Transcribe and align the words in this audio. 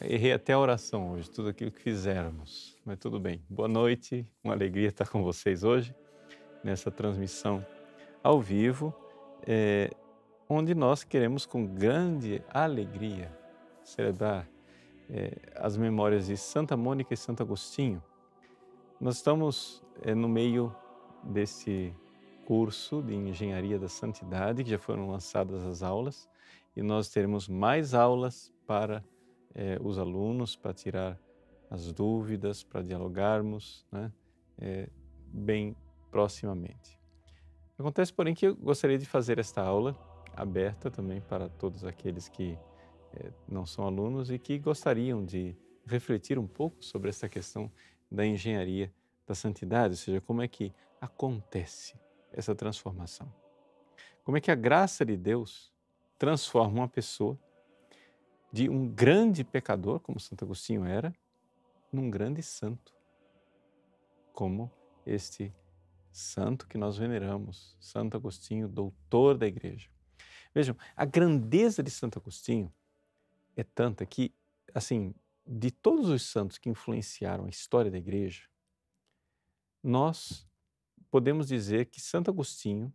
Errei 0.00 0.32
até 0.32 0.52
a 0.52 0.58
oração 0.58 1.12
hoje, 1.12 1.30
tudo 1.30 1.48
aquilo 1.48 1.70
que 1.70 1.80
fizermos, 1.80 2.76
mas 2.84 2.98
tudo 2.98 3.20
bem. 3.20 3.40
Boa 3.48 3.68
noite, 3.68 4.26
uma 4.42 4.52
alegria 4.52 4.88
estar 4.88 5.08
com 5.08 5.22
vocês 5.22 5.62
hoje, 5.62 5.94
nessa 6.64 6.90
transmissão 6.90 7.64
ao 8.22 8.40
vivo, 8.40 8.92
é, 9.46 9.90
onde 10.48 10.74
nós 10.74 11.04
queremos 11.04 11.46
com 11.46 11.64
grande 11.64 12.42
alegria 12.50 13.30
celebrar 13.84 14.48
é, 15.08 15.32
as 15.54 15.76
memórias 15.76 16.26
de 16.26 16.36
Santa 16.36 16.76
Mônica 16.76 17.14
e 17.14 17.16
Santo 17.16 17.44
Agostinho. 17.44 18.02
Nós 19.00 19.16
estamos 19.16 19.82
é, 20.02 20.12
no 20.12 20.28
meio 20.28 20.74
desse 21.22 21.94
curso 22.44 23.00
de 23.00 23.14
Engenharia 23.14 23.78
da 23.78 23.88
Santidade, 23.88 24.64
que 24.64 24.70
já 24.70 24.78
foram 24.78 25.08
lançadas 25.08 25.64
as 25.64 25.84
aulas, 25.84 26.28
e 26.76 26.82
nós 26.82 27.08
teremos 27.10 27.48
mais 27.48 27.94
aulas 27.94 28.52
para 28.66 29.04
eh, 29.54 29.78
os 29.80 29.98
alunos 29.98 30.56
para 30.56 30.72
tirar 30.72 31.18
as 31.70 31.92
dúvidas, 31.92 32.62
para 32.62 32.82
dialogarmos 32.82 33.86
né, 33.90 34.12
eh, 34.58 34.88
bem 35.26 35.76
proximamente. 36.10 36.98
Acontece, 37.78 38.12
porém, 38.12 38.34
que 38.34 38.46
eu 38.46 38.56
gostaria 38.56 38.98
de 38.98 39.06
fazer 39.06 39.38
esta 39.38 39.62
aula 39.62 39.96
aberta 40.36 40.90
também 40.90 41.20
para 41.20 41.48
todos 41.48 41.84
aqueles 41.84 42.28
que 42.28 42.58
eh, 43.14 43.32
não 43.48 43.66
são 43.66 43.86
alunos 43.86 44.30
e 44.30 44.38
que 44.38 44.58
gostariam 44.58 45.24
de 45.24 45.56
refletir 45.86 46.38
um 46.38 46.46
pouco 46.46 46.84
sobre 46.84 47.10
essa 47.10 47.28
questão 47.28 47.70
da 48.10 48.24
engenharia 48.24 48.92
da 49.26 49.34
santidade, 49.34 49.92
ou 49.94 49.96
seja, 49.98 50.20
como 50.20 50.42
é 50.42 50.48
que 50.48 50.72
acontece 51.00 51.98
essa 52.32 52.54
transformação. 52.54 53.32
Como 54.22 54.36
é 54.36 54.40
que 54.40 54.50
a 54.50 54.54
graça 54.54 55.04
de 55.04 55.16
Deus 55.16 55.72
transforma 56.18 56.80
uma 56.80 56.88
pessoa 56.88 57.38
de 58.54 58.68
um 58.68 58.86
grande 58.86 59.42
pecador, 59.42 59.98
como 59.98 60.20
Santo 60.20 60.44
Agostinho 60.44 60.84
era, 60.84 61.12
num 61.92 62.08
grande 62.08 62.40
santo, 62.40 62.94
como 64.32 64.70
este 65.04 65.52
santo 66.12 66.68
que 66.68 66.78
nós 66.78 66.96
veneramos, 66.96 67.76
Santo 67.80 68.16
Agostinho, 68.16 68.68
doutor 68.68 69.36
da 69.36 69.44
igreja. 69.44 69.90
Vejam, 70.54 70.76
a 70.94 71.04
grandeza 71.04 71.82
de 71.82 71.90
Santo 71.90 72.20
Agostinho 72.20 72.72
é 73.56 73.64
tanta 73.64 74.06
que, 74.06 74.32
assim, 74.72 75.12
de 75.44 75.72
todos 75.72 76.08
os 76.08 76.22
santos 76.22 76.56
que 76.56 76.70
influenciaram 76.70 77.46
a 77.46 77.48
história 77.48 77.90
da 77.90 77.98
igreja, 77.98 78.44
nós 79.82 80.48
podemos 81.10 81.48
dizer 81.48 81.86
que 81.86 82.00
Santo 82.00 82.30
Agostinho, 82.30 82.94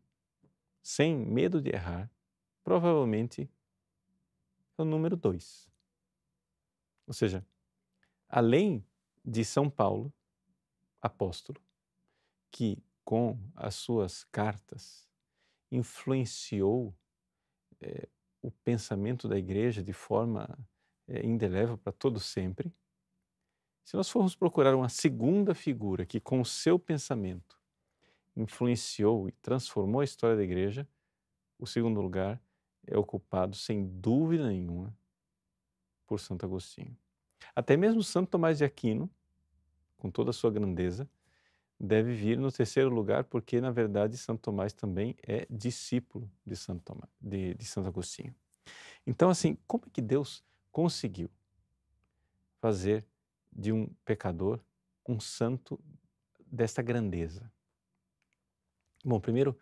sem 0.82 1.18
medo 1.18 1.62
de 1.62 1.72
errar, 1.72 2.10
provavelmente 2.64 3.52
é 4.82 4.86
o 4.86 4.88
número 4.88 5.16
dois. 5.16 5.70
Ou 7.08 7.14
seja, 7.14 7.46
além 8.28 8.86
de 9.26 9.44
São 9.44 9.70
Paulo, 9.70 10.14
apóstolo, 11.02 11.60
que 12.52 12.84
com 13.04 13.40
as 13.56 13.76
suas 13.76 14.24
cartas 14.26 15.10
influenciou 15.72 16.96
é, 17.82 18.08
o 18.42 18.52
pensamento 18.52 19.28
da 19.28 19.38
igreja 19.38 19.84
de 19.84 19.94
forma 19.94 20.58
é, 21.08 21.26
indelével 21.26 21.78
para 21.78 21.92
todo 21.92 22.20
sempre. 22.20 22.74
Se 23.84 23.96
nós 23.96 24.10
formos 24.10 24.36
procurar 24.36 24.76
uma 24.76 24.90
segunda 24.90 25.56
figura 25.56 26.06
que 26.06 26.20
com 26.20 26.40
o 26.40 26.46
seu 26.46 26.78
pensamento 26.78 27.60
influenciou 28.36 29.28
e 29.28 29.32
transformou 29.32 30.02
a 30.02 30.04
história 30.04 30.36
da 30.38 30.44
igreja, 30.44 30.88
o 31.58 31.66
segundo 31.66 32.00
lugar 32.00 32.42
é 32.90 32.98
ocupado, 32.98 33.56
sem 33.56 33.86
dúvida 33.86 34.48
nenhuma, 34.48 34.96
por 36.08 36.20
Santo 36.20 36.46
Agostinho. 36.46 36.98
Até 37.56 37.78
mesmo 37.78 38.04
Santo 38.04 38.30
Tomás 38.30 38.58
de 38.58 38.66
Aquino, 38.66 39.10
com 39.98 40.10
toda 40.10 40.32
a 40.32 40.34
sua 40.34 40.52
grandeza, 40.52 41.10
deve 41.80 42.14
vir 42.14 42.38
no 42.38 42.52
terceiro 42.52 42.90
lugar, 42.90 43.24
porque, 43.24 43.62
na 43.62 43.72
verdade, 43.72 44.18
Santo 44.18 44.42
Tomás 44.42 44.74
também 44.74 45.16
é 45.22 45.46
discípulo 45.50 46.30
de 46.46 46.56
Santo, 46.56 46.84
Tomás, 46.84 47.10
de, 47.22 47.54
de 47.54 47.66
Santo 47.66 47.88
Agostinho. 47.88 48.36
Então, 49.06 49.30
assim, 49.30 49.58
como 49.66 49.86
é 49.86 49.90
que 49.90 50.02
Deus 50.02 50.44
conseguiu 50.72 51.30
fazer 52.60 53.06
de 53.52 53.72
um 53.72 53.88
pecador 54.04 54.60
um 55.08 55.20
santo 55.20 55.80
desta 56.46 56.82
grandeza? 56.82 57.52
Bom, 59.04 59.20
primeiro, 59.20 59.58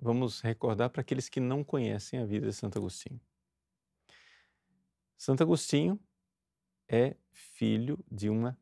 vamos 0.00 0.40
recordar 0.40 0.90
para 0.90 1.00
aqueles 1.00 1.28
que 1.28 1.40
não 1.40 1.64
conhecem 1.64 2.20
a 2.20 2.24
vida 2.24 2.46
de 2.46 2.52
Santo 2.52 2.78
Agostinho. 2.78 3.20
Santo 5.16 5.42
Agostinho 5.42 5.98
é 6.88 7.16
filho 7.32 7.98
de 8.10 8.28
uma 8.28 8.58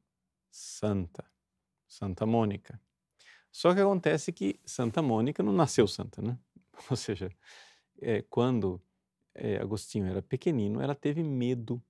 santa, 0.50 1.25
Santa 1.87 2.25
Mônica. 2.25 2.81
Só 3.50 3.75
que 3.75 3.81
acontece 3.81 4.33
que 4.33 4.61
Santa 4.65 5.03
Mônica 5.03 5.43
não 5.43 5.53
nasceu 5.53 5.87
santa, 5.87 6.21
né? 6.22 6.39
Ou 6.91 6.97
seja, 6.97 7.31
é, 8.01 8.22
quando 8.22 8.83
é, 9.34 9.56
Agostinho 9.56 10.06
era 10.06 10.22
pequenino, 10.22 10.81
ela 10.81 10.95
teve 10.95 11.22
medo 11.22 11.83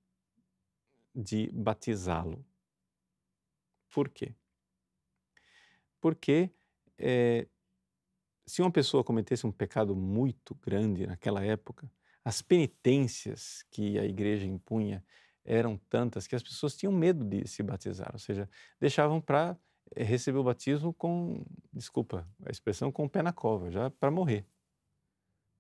de 1.14 1.50
batizá-lo. 1.52 2.44
Por 3.90 4.08
quê? 4.08 4.34
Porque 6.00 6.50
é, 6.98 7.46
se 8.46 8.60
uma 8.62 8.70
pessoa 8.70 9.02
cometesse 9.02 9.46
um 9.46 9.52
pecado 9.52 9.94
muito 9.96 10.54
grande 10.56 11.06
naquela 11.06 11.44
época, 11.44 11.90
as 12.24 12.40
penitências 12.40 13.64
que 13.70 13.98
a 13.98 14.04
igreja 14.04 14.46
impunha 14.46 15.04
eram 15.44 15.76
tantas 15.88 16.26
que 16.26 16.34
as 16.34 16.42
pessoas 16.42 16.76
tinham 16.76 16.92
medo 16.92 17.24
de 17.24 17.46
se 17.46 17.62
batizar, 17.62 18.10
ou 18.12 18.18
seja, 18.18 18.48
deixavam 18.80 19.20
para 19.20 19.56
eh, 19.94 20.02
receber 20.02 20.38
o 20.38 20.44
batismo 20.44 20.92
com, 20.94 21.44
desculpa 21.72 22.26
a 22.46 22.50
expressão, 22.50 22.90
com 22.90 23.04
o 23.04 23.10
pé 23.10 23.22
na 23.22 23.32
cova, 23.32 23.70
já 23.70 23.90
para 23.90 24.10
morrer. 24.10 24.46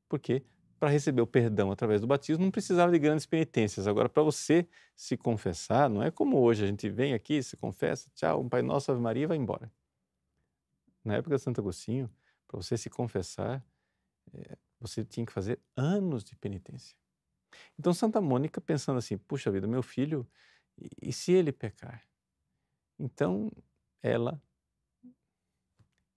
Porque 0.08 0.42
para 0.78 0.88
receber 0.88 1.20
o 1.20 1.26
perdão 1.26 1.70
através 1.70 2.00
do 2.00 2.06
batismo 2.06 2.44
não 2.44 2.50
precisava 2.50 2.92
de 2.92 2.98
grandes 2.98 3.26
penitências. 3.26 3.86
Agora, 3.86 4.08
para 4.08 4.22
você 4.22 4.66
se 4.96 5.16
confessar, 5.16 5.88
não 5.88 6.02
é 6.02 6.10
como 6.10 6.38
hoje, 6.38 6.64
a 6.64 6.66
gente 6.66 6.88
vem 6.88 7.14
aqui, 7.14 7.42
se 7.42 7.56
confessa, 7.56 8.10
tchau, 8.14 8.40
um 8.40 8.48
Pai 8.48 8.62
Nosso, 8.62 8.90
Ave 8.90 9.00
Maria 9.00 9.24
e 9.24 9.26
vai 9.26 9.36
embora. 9.36 9.70
Na 11.04 11.16
época 11.16 11.36
de 11.36 11.42
Santo 11.42 11.60
Agostinho, 11.60 12.10
para 12.46 12.56
você 12.60 12.76
se 12.76 12.90
confessar, 12.90 13.64
é, 14.32 14.56
você 14.80 15.04
tinha 15.04 15.24
que 15.24 15.32
fazer 15.32 15.60
anos 15.76 16.24
de 16.24 16.36
penitência. 16.36 16.96
Então, 17.78 17.92
Santa 17.94 18.20
Mônica, 18.20 18.60
pensando 18.60 18.98
assim: 18.98 19.16
puxa 19.16 19.50
vida, 19.50 19.66
meu 19.66 19.82
filho, 19.82 20.28
e, 20.78 21.10
e 21.10 21.12
se 21.12 21.32
ele 21.32 21.52
pecar? 21.52 22.06
Então, 22.98 23.50
ela 24.02 24.40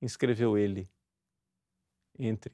inscreveu 0.02 0.58
ele 0.58 0.90
entre 2.20 2.54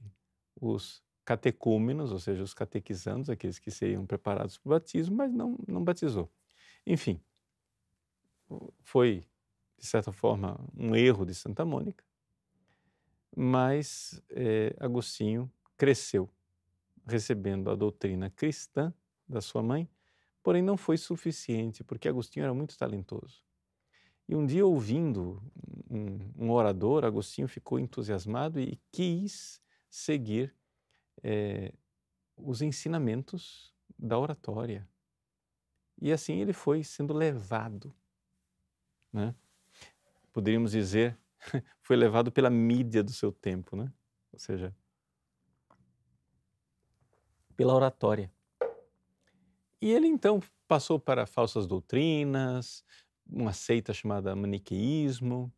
os 0.59 1.03
catecúmenos, 1.25 2.11
ou 2.11 2.19
seja, 2.19 2.43
os 2.43 2.53
catequizandos, 2.53 3.29
aqueles 3.29 3.59
que 3.59 3.71
seriam 3.71 4.05
preparados 4.05 4.57
para 4.57 4.69
o 4.69 4.71
batismo, 4.71 5.15
mas 5.15 5.31
não, 5.31 5.57
não 5.67 5.83
batizou. 5.83 6.31
Enfim, 6.85 7.21
foi, 8.81 9.25
de 9.77 9.85
certa 9.85 10.11
forma, 10.11 10.59
um 10.75 10.95
erro 10.95 11.25
de 11.25 11.33
Santa 11.33 11.65
Mônica, 11.65 12.03
mas 13.35 14.21
é, 14.29 14.75
Agostinho 14.79 15.51
cresceu 15.77 16.29
recebendo 17.05 17.69
a 17.69 17.75
doutrina 17.75 18.29
cristã 18.29 18.93
da 19.27 19.41
sua 19.41 19.61
mãe, 19.61 19.89
porém 20.41 20.61
não 20.61 20.77
foi 20.77 20.97
suficiente, 20.97 21.83
porque 21.83 22.07
Agostinho 22.07 22.43
era 22.43 22.53
muito 22.53 22.77
talentoso. 22.77 23.43
E 24.27 24.35
um 24.35 24.45
dia, 24.45 24.65
ouvindo 24.65 25.41
um, 25.89 26.45
um 26.45 26.51
orador, 26.51 27.03
Agostinho 27.03 27.47
ficou 27.47 27.77
entusiasmado 27.77 28.59
e 28.59 28.79
quis 28.91 29.61
seguir 29.89 30.55
é, 31.21 31.73
os 32.37 32.61
ensinamentos 32.61 33.73
da 33.99 34.17
oratória. 34.17 34.87
E 36.01 36.11
assim 36.11 36.39
ele 36.39 36.53
foi 36.53 36.83
sendo 36.83 37.13
levado. 37.13 37.93
Né? 39.11 39.35
Poderíamos 40.31 40.71
dizer 40.71 41.17
foi 41.81 41.95
levado 41.95 42.31
pela 42.31 42.49
mídia 42.49 43.03
do 43.03 43.11
seu 43.11 43.31
tempo, 43.31 43.75
né? 43.75 43.91
Ou 44.31 44.39
seja, 44.39 44.75
pela 47.55 47.73
oratória. 47.73 48.31
E 49.81 49.91
ele 49.91 50.07
então 50.07 50.41
passou 50.67 50.99
para 50.99 51.25
falsas 51.25 51.67
doutrinas, 51.67 52.83
uma 53.27 53.53
seita 53.53 53.93
chamada 53.93 54.35
maniqueísmo. 54.35 55.51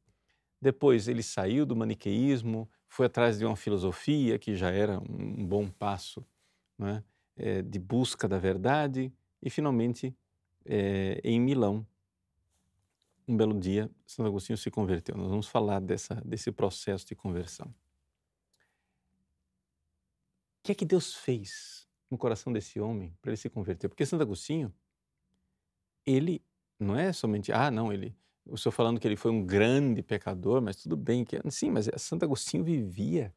Depois 0.61 1.07
ele 1.07 1.21
saiu 1.21 1.65
do 1.65 1.75
maniqueísmo, 1.75 2.69
foi 2.87 3.05
atrás 3.05 3.37
de 3.37 3.45
uma 3.45 3.55
filosofia 3.55 4.39
que 4.39 4.55
já 4.55 4.71
era 4.71 4.99
um 4.99 5.45
bom 5.45 5.69
passo 5.69 6.25
né, 6.77 7.03
é, 7.35 7.61
de 7.61 7.77
busca 7.77 8.27
da 8.27 8.39
verdade 8.39 9.13
e 9.41 9.49
finalmente 9.49 10.15
é, 10.65 11.21
em 11.23 11.39
Milão, 11.39 11.85
um 13.27 13.35
belo 13.35 13.59
dia, 13.59 13.89
Santo 14.05 14.27
Agostinho 14.27 14.57
se 14.57 14.69
converteu. 14.69 15.15
Nós 15.17 15.29
vamos 15.29 15.47
falar 15.47 15.79
dessa, 15.79 16.15
desse 16.25 16.51
processo 16.51 17.05
de 17.05 17.15
conversão. 17.15 17.67
O 20.57 20.63
que 20.63 20.71
é 20.71 20.75
que 20.75 20.85
Deus 20.85 21.13
fez 21.13 21.87
no 22.09 22.17
coração 22.17 22.51
desse 22.51 22.79
homem 22.79 23.15
para 23.21 23.31
ele 23.31 23.37
se 23.37 23.49
converter? 23.49 23.87
Porque 23.87 24.05
Santo 24.05 24.21
Agostinho, 24.21 24.73
ele 26.05 26.43
não 26.79 26.95
é 26.95 27.13
somente, 27.13 27.51
ah, 27.51 27.71
não, 27.71 27.91
ele, 27.91 28.15
o 28.45 28.57
senhor 28.57 28.71
falando 28.71 28.99
que 28.99 29.07
ele 29.07 29.15
foi 29.15 29.31
um 29.31 29.45
grande 29.45 30.01
pecador, 30.03 30.61
mas 30.61 30.77
tudo 30.77 30.95
bem, 30.95 31.23
que 31.23 31.39
sim, 31.49 31.71
mas 31.71 31.89
Santo 31.97 32.25
Agostinho 32.25 32.63
vivia 32.63 33.33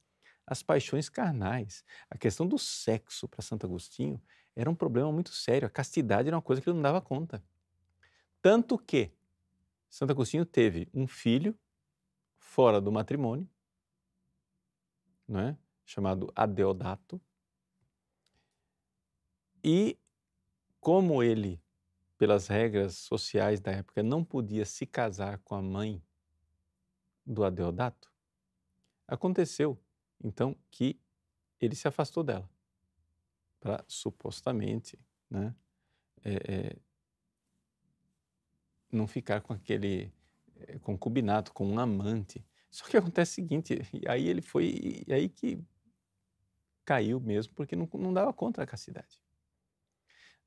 as 0.47 0.63
paixões 0.63 1.09
carnais. 1.09 1.85
A 2.11 2.17
questão 2.17 2.47
do 2.47 2.59
sexo 2.59 3.29
para 3.29 3.43
Santo 3.43 3.67
Agostinho 3.67 4.21
era 4.57 4.69
um 4.69 4.75
problema 4.75 5.13
muito 5.13 5.31
sério. 5.31 5.67
A 5.67 5.71
castidade 5.71 6.29
era 6.29 6.37
uma 6.37 6.43
coisa 6.43 6.61
que 6.61 6.69
ele 6.69 6.77
não 6.77 6.83
dava 6.83 7.01
conta. 7.01 7.43
Tanto 8.41 8.79
que 8.79 9.13
Santo 9.89 10.11
Agostinho 10.11 10.45
teve 10.45 10.89
um 10.93 11.07
filho 11.07 11.59
fora 12.37 12.81
do 12.81 12.93
matrimônio, 12.93 13.49
não 15.27 15.41
é? 15.41 15.59
chamado 15.85 16.31
Adeodato, 16.37 17.21
e 19.65 19.99
como 20.81 21.23
ele, 21.23 21.61
pelas 22.17 22.47
regras 22.47 22.97
sociais 22.97 23.61
da 23.61 23.73
época, 23.73 24.03
não 24.03 24.25
podia 24.25 24.65
se 24.65 24.87
casar 24.87 25.39
com 25.39 25.55
a 25.55 25.63
mãe 25.63 26.03
do 27.25 27.45
Adeodato, 27.45 28.11
aconteceu 29.07 29.79
então 30.23 30.57
que 30.71 31.01
ele 31.61 31.75
se 31.75 31.89
afastou 31.89 32.23
dela 32.23 32.49
para 33.61 33.85
supostamente 33.89 34.99
né, 35.29 35.55
é, 36.25 36.35
é, 36.35 36.77
não 38.91 39.07
ficar 39.07 39.41
com 39.41 39.53
aquele 39.53 40.13
é, 40.57 40.79
concubinato, 40.79 41.53
com 41.53 41.67
um 41.67 41.79
amante. 41.79 42.45
Só 42.71 42.87
que 42.87 42.97
acontece 42.97 43.33
o 43.33 43.35
seguinte, 43.35 43.81
e 43.93 44.09
aí 44.09 44.29
ele 44.29 44.43
foi, 44.43 45.05
e 45.07 45.13
aí 45.13 45.29
que 45.29 45.63
caiu 46.85 47.21
mesmo, 47.21 47.55
porque 47.55 47.77
não, 47.77 47.89
não 47.95 48.13
dava 48.13 48.33
conta 48.33 48.63
da 48.63 48.67
castidade. 48.67 49.23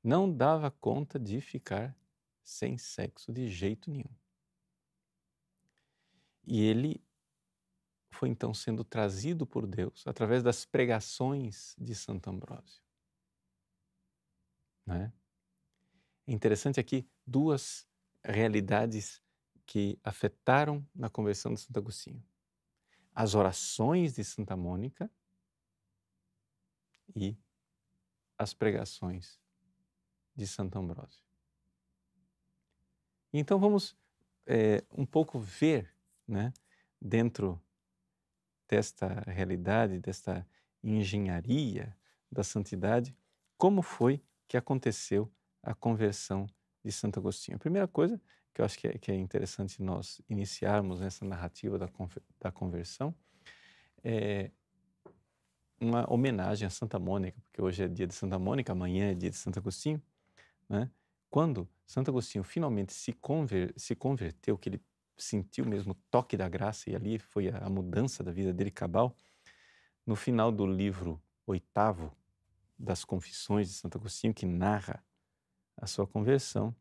Não 0.02 0.32
dava 0.32 0.70
conta 0.70 1.18
de 1.18 1.40
ficar 1.40 1.96
sem 2.42 2.76
sexo 2.76 3.32
de 3.32 3.48
jeito 3.48 3.90
nenhum. 3.90 4.10
E 6.44 6.60
ele 6.60 7.00
foi 8.10 8.28
então 8.28 8.52
sendo 8.52 8.84
trazido 8.84 9.46
por 9.46 9.66
Deus 9.66 10.06
através 10.06 10.42
das 10.42 10.64
pregações 10.64 11.74
de 11.78 11.94
Santo 11.94 12.28
Ambrósio. 12.28 12.82
Né? 14.84 15.12
É 16.26 16.32
interessante 16.32 16.80
aqui 16.80 17.08
duas 17.26 17.86
realidades 18.24 19.22
que 19.66 19.98
afetaram 20.02 20.86
na 20.94 21.08
conversão 21.08 21.54
de 21.54 21.60
Santo 21.60 21.76
Agostinho: 21.78 22.22
as 23.14 23.34
orações 23.34 24.14
de 24.14 24.24
Santa 24.24 24.56
Mônica 24.56 25.10
e 27.14 27.36
as 28.38 28.54
pregações 28.54 29.40
de 30.34 30.46
Santo 30.46 30.78
Ambrósio. 30.78 31.22
Então 33.32 33.58
vamos 33.58 33.96
é, 34.46 34.84
um 34.90 35.06
pouco 35.06 35.38
ver, 35.38 35.94
né, 36.26 36.52
dentro 37.00 37.60
desta 38.68 39.22
realidade, 39.26 40.00
desta 40.00 40.46
engenharia 40.82 41.96
da 42.30 42.42
santidade, 42.42 43.14
como 43.56 43.82
foi 43.82 44.22
que 44.48 44.56
aconteceu 44.56 45.30
a 45.62 45.74
conversão 45.74 46.46
de 46.84 46.90
Santo 46.92 47.18
Agostinho. 47.18 47.56
A 47.56 47.60
primeira 47.60 47.86
coisa 47.86 48.20
que 48.52 48.60
eu 48.60 48.64
acho 48.64 48.78
que 48.78 48.88
é, 48.88 48.98
que 48.98 49.10
é 49.10 49.14
interessante 49.14 49.82
nós 49.82 50.20
iniciarmos 50.28 51.00
nessa 51.00 51.24
narrativa 51.24 51.78
da, 51.78 51.88
da 52.40 52.50
conversão 52.50 53.14
é 54.04 54.50
uma 55.80 56.10
homenagem 56.12 56.66
a 56.66 56.70
Santa 56.70 56.98
Mônica, 56.98 57.40
porque 57.40 57.60
hoje 57.60 57.82
é 57.82 57.88
dia 57.88 58.06
de 58.06 58.14
Santa 58.14 58.38
Mônica, 58.38 58.72
amanhã 58.72 59.10
é 59.10 59.14
dia 59.14 59.30
de 59.30 59.36
Santo 59.36 59.58
Agostinho. 59.58 60.00
Né? 60.68 60.90
Quando 61.28 61.68
Santo 61.86 62.10
Agostinho 62.10 62.44
finalmente 62.44 62.92
se, 62.92 63.12
conver, 63.12 63.72
se 63.76 63.94
converteu, 63.94 64.56
que 64.56 64.68
ele 64.68 64.82
sentiu 65.16 65.64
mesmo 65.64 65.92
o 65.92 65.96
toque 66.10 66.36
da 66.36 66.48
graça 66.48 66.90
e 66.90 66.96
ali 66.96 67.18
foi 67.18 67.48
a, 67.48 67.58
a 67.58 67.70
mudança 67.70 68.22
da 68.22 68.30
vida 68.30 68.52
dele 68.52 68.70
cabal. 68.70 69.16
No 70.06 70.14
final 70.14 70.52
do 70.52 70.66
livro 70.66 71.20
oitavo 71.46 72.16
das 72.78 73.04
Confissões 73.04 73.68
de 73.68 73.74
Santo 73.74 73.98
Agostinho, 73.98 74.34
que 74.34 74.46
narra 74.46 75.02
a 75.76 75.86
sua 75.86 76.06
conversão, 76.06 76.74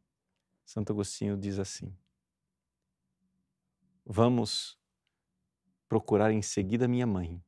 Santo 0.66 0.94
Agostinho 0.94 1.38
diz 1.38 1.60
assim: 1.60 1.96
Vamos 4.06 4.78
procurar 5.88 6.32
em 6.32 6.42
seguida 6.42 6.88
minha 6.88 7.06
mãe 7.06 7.44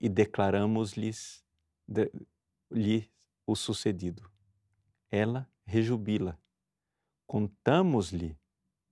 e 0.00 0.08
declaramos-lhes 0.08 1.44
de, 1.86 2.10
lhe 2.70 3.10
o 3.46 3.56
sucedido. 3.56 4.30
Ela 5.10 5.50
rejubila. 5.64 6.38
Contamos-lhe 7.26 8.38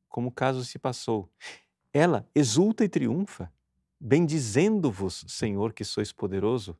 como 0.09 0.29
o 0.29 0.33
caso 0.33 0.65
se 0.65 0.79
passou. 0.79 1.31
Ela 1.93 2.29
exulta 2.35 2.85
e 2.85 2.89
triunfa, 2.89 3.53
bendizendo-vos, 4.01 5.25
Senhor, 5.29 5.73
que 5.73 5.85
sois 5.85 6.13
poderoso, 6.13 6.79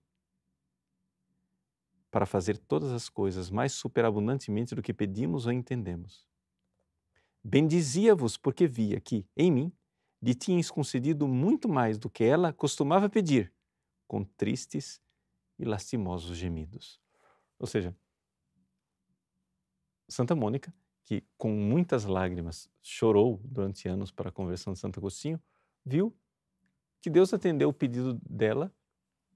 para 2.17 2.25
fazer 2.25 2.57
todas 2.57 2.93
as 2.93 3.11
coisas 3.11 3.51
mais 3.51 3.73
superabundantemente 3.73 4.75
do 4.75 4.81
que 4.81 4.95
pedimos 4.95 5.45
ou 5.45 5.53
entendemos. 5.53 6.27
Bendizia-vos 7.45 8.39
porque 8.39 8.67
via 8.67 8.99
que, 8.99 9.29
em 9.37 9.53
mim, 9.53 9.71
lhe 10.23 10.35
tinhas 10.35 10.71
concedido 10.71 11.29
muito 11.29 11.69
mais 11.69 11.99
do 11.99 12.09
que 12.09 12.25
ela 12.25 12.55
costumava 12.55 13.11
pedir, 13.11 13.53
com 14.09 14.25
tristes 14.25 14.99
e 15.59 15.67
lastimosos 15.67 16.39
gemidos. 16.39 16.99
Ou 17.59 17.67
seja, 17.67 17.95
Santa 20.09 20.35
Mônica 20.35 20.73
que 21.05 21.23
com 21.37 21.51
muitas 21.51 22.07
lágrimas 22.07 22.67
chorou 22.83 23.43
durante 23.45 23.89
anos 23.89 24.11
para 24.11 24.31
a 24.31 24.33
conversão 24.33 24.73
de 24.73 24.79
Santo 24.79 25.01
Agostinho, 25.01 25.39
viu 25.85 26.17
que 27.03 27.11
Deus 27.11 27.35
atendeu 27.35 27.69
o 27.69 27.75
pedido 27.75 28.19
dela 28.27 28.75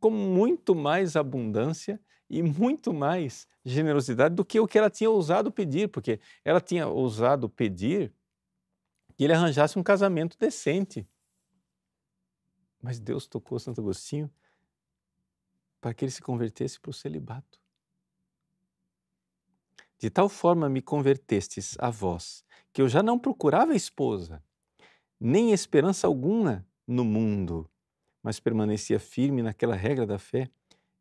com 0.00 0.11
muito 0.11 0.75
mais 0.75 1.14
abundância 1.14 2.00
e 2.28 2.42
muito 2.42 2.92
mais 2.92 3.47
generosidade 3.64 4.35
do 4.35 4.45
que 4.45 4.59
o 4.59 4.66
que 4.66 4.78
ela 4.78 4.90
tinha 4.90 5.11
ousado 5.11 5.52
pedir, 5.52 5.88
porque 5.88 6.21
ela 6.45 6.61
tinha 6.61 6.87
ousado 6.87 7.49
pedir 7.49 8.12
que 9.16 9.25
ele 9.25 9.33
arranjasse 9.33 9.78
um 9.78 9.83
casamento 9.83 10.38
decente. 10.38 11.07
Mas 12.80 12.99
Deus 12.99 13.26
tocou 13.26 13.59
Santo 13.59 13.80
Agostinho 13.80 14.33
para 15.80 15.92
que 15.92 16.04
ele 16.04 16.12
se 16.12 16.23
convertesse 16.23 16.80
para 16.80 16.90
o 16.90 16.95
celibato. 16.95 17.61
De 19.99 20.09
tal 20.09 20.28
forma 20.28 20.69
me 20.69 20.80
convertestes 20.80 21.76
a 21.78 21.90
vós, 21.90 22.42
que 22.73 22.80
eu 22.80 22.88
já 22.88 23.02
não 23.02 23.19
procurava 23.19 23.75
esposa, 23.75 24.42
nem 25.19 25.52
esperança 25.52 26.07
alguma 26.07 26.66
no 26.87 27.04
mundo, 27.04 27.70
mas 28.23 28.39
permanecia 28.39 28.99
firme 28.99 29.43
naquela 29.43 29.75
regra 29.75 30.07
da 30.07 30.19
fé 30.19 30.50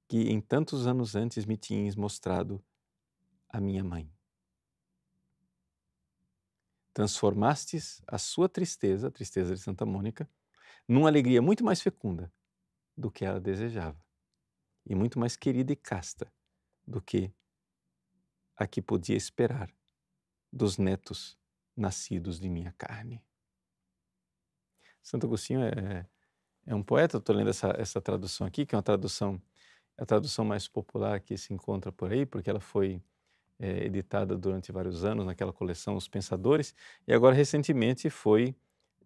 que 0.08 0.30
em 0.30 0.42
tantos 0.42 0.88
anos 0.88 1.16
antes 1.16 1.46
me 1.46 1.58
tinhas 1.58 1.96
mostrado 1.96 2.64
a 3.48 3.60
minha 3.60 3.84
mãe. 3.84 4.12
Transformastes 6.94 8.02
a 8.08 8.18
sua 8.18 8.50
tristeza, 8.50 9.08
a 9.08 9.12
tristeza 9.12 9.54
de 9.54 9.62
Santa 9.62 9.86
Mônica, 9.86 10.30
numa 10.88 11.08
alegria 11.08 11.42
muito 11.42 11.64
mais 11.64 11.82
fecunda 11.82 12.34
do 12.98 13.12
que 13.12 13.24
ela 13.24 13.40
desejava, 13.40 14.04
e 14.86 14.96
muito 14.96 15.20
mais 15.20 15.36
querida 15.36 15.72
e 15.72 15.76
casta 15.76 16.32
do 16.86 17.02
que 17.02 17.32
a 18.58 18.68
que 18.68 18.82
podia 18.82 19.16
esperar 19.16 19.72
dos 20.52 20.78
netos 20.78 21.38
nascidos 21.78 22.40
de 22.40 22.50
minha 22.50 22.74
carne. 22.74 23.24
Santo 25.02 25.28
Agostinho 25.28 25.62
é, 25.64 26.10
é 26.70 26.76
um 26.76 26.84
poeta, 26.84 27.18
estou 27.18 27.36
lendo 27.36 27.50
essa, 27.50 27.74
essa 27.80 28.00
tradução 28.00 28.46
aqui, 28.46 28.64
que 28.64 28.76
é 28.76 28.78
uma 28.78 28.84
tradução, 28.84 29.42
é 29.98 30.04
a 30.04 30.06
tradução 30.06 30.46
mais 30.46 30.68
popular 30.68 31.20
que 31.20 31.36
se 31.36 31.52
encontra 31.52 31.92
por 31.92 32.12
aí, 32.12 32.28
porque 32.28 32.48
ela 32.48 32.60
foi 32.60 33.02
é, 33.58 33.86
editada 33.86 34.38
durante 34.38 34.72
vários 34.72 35.04
anos 35.04 35.26
naquela 35.26 35.52
coleção 35.52 35.96
Os 35.96 36.08
Pensadores, 36.08 36.76
e 37.08 37.14
agora 37.14 37.36
recentemente 37.36 38.08
foi 38.12 38.56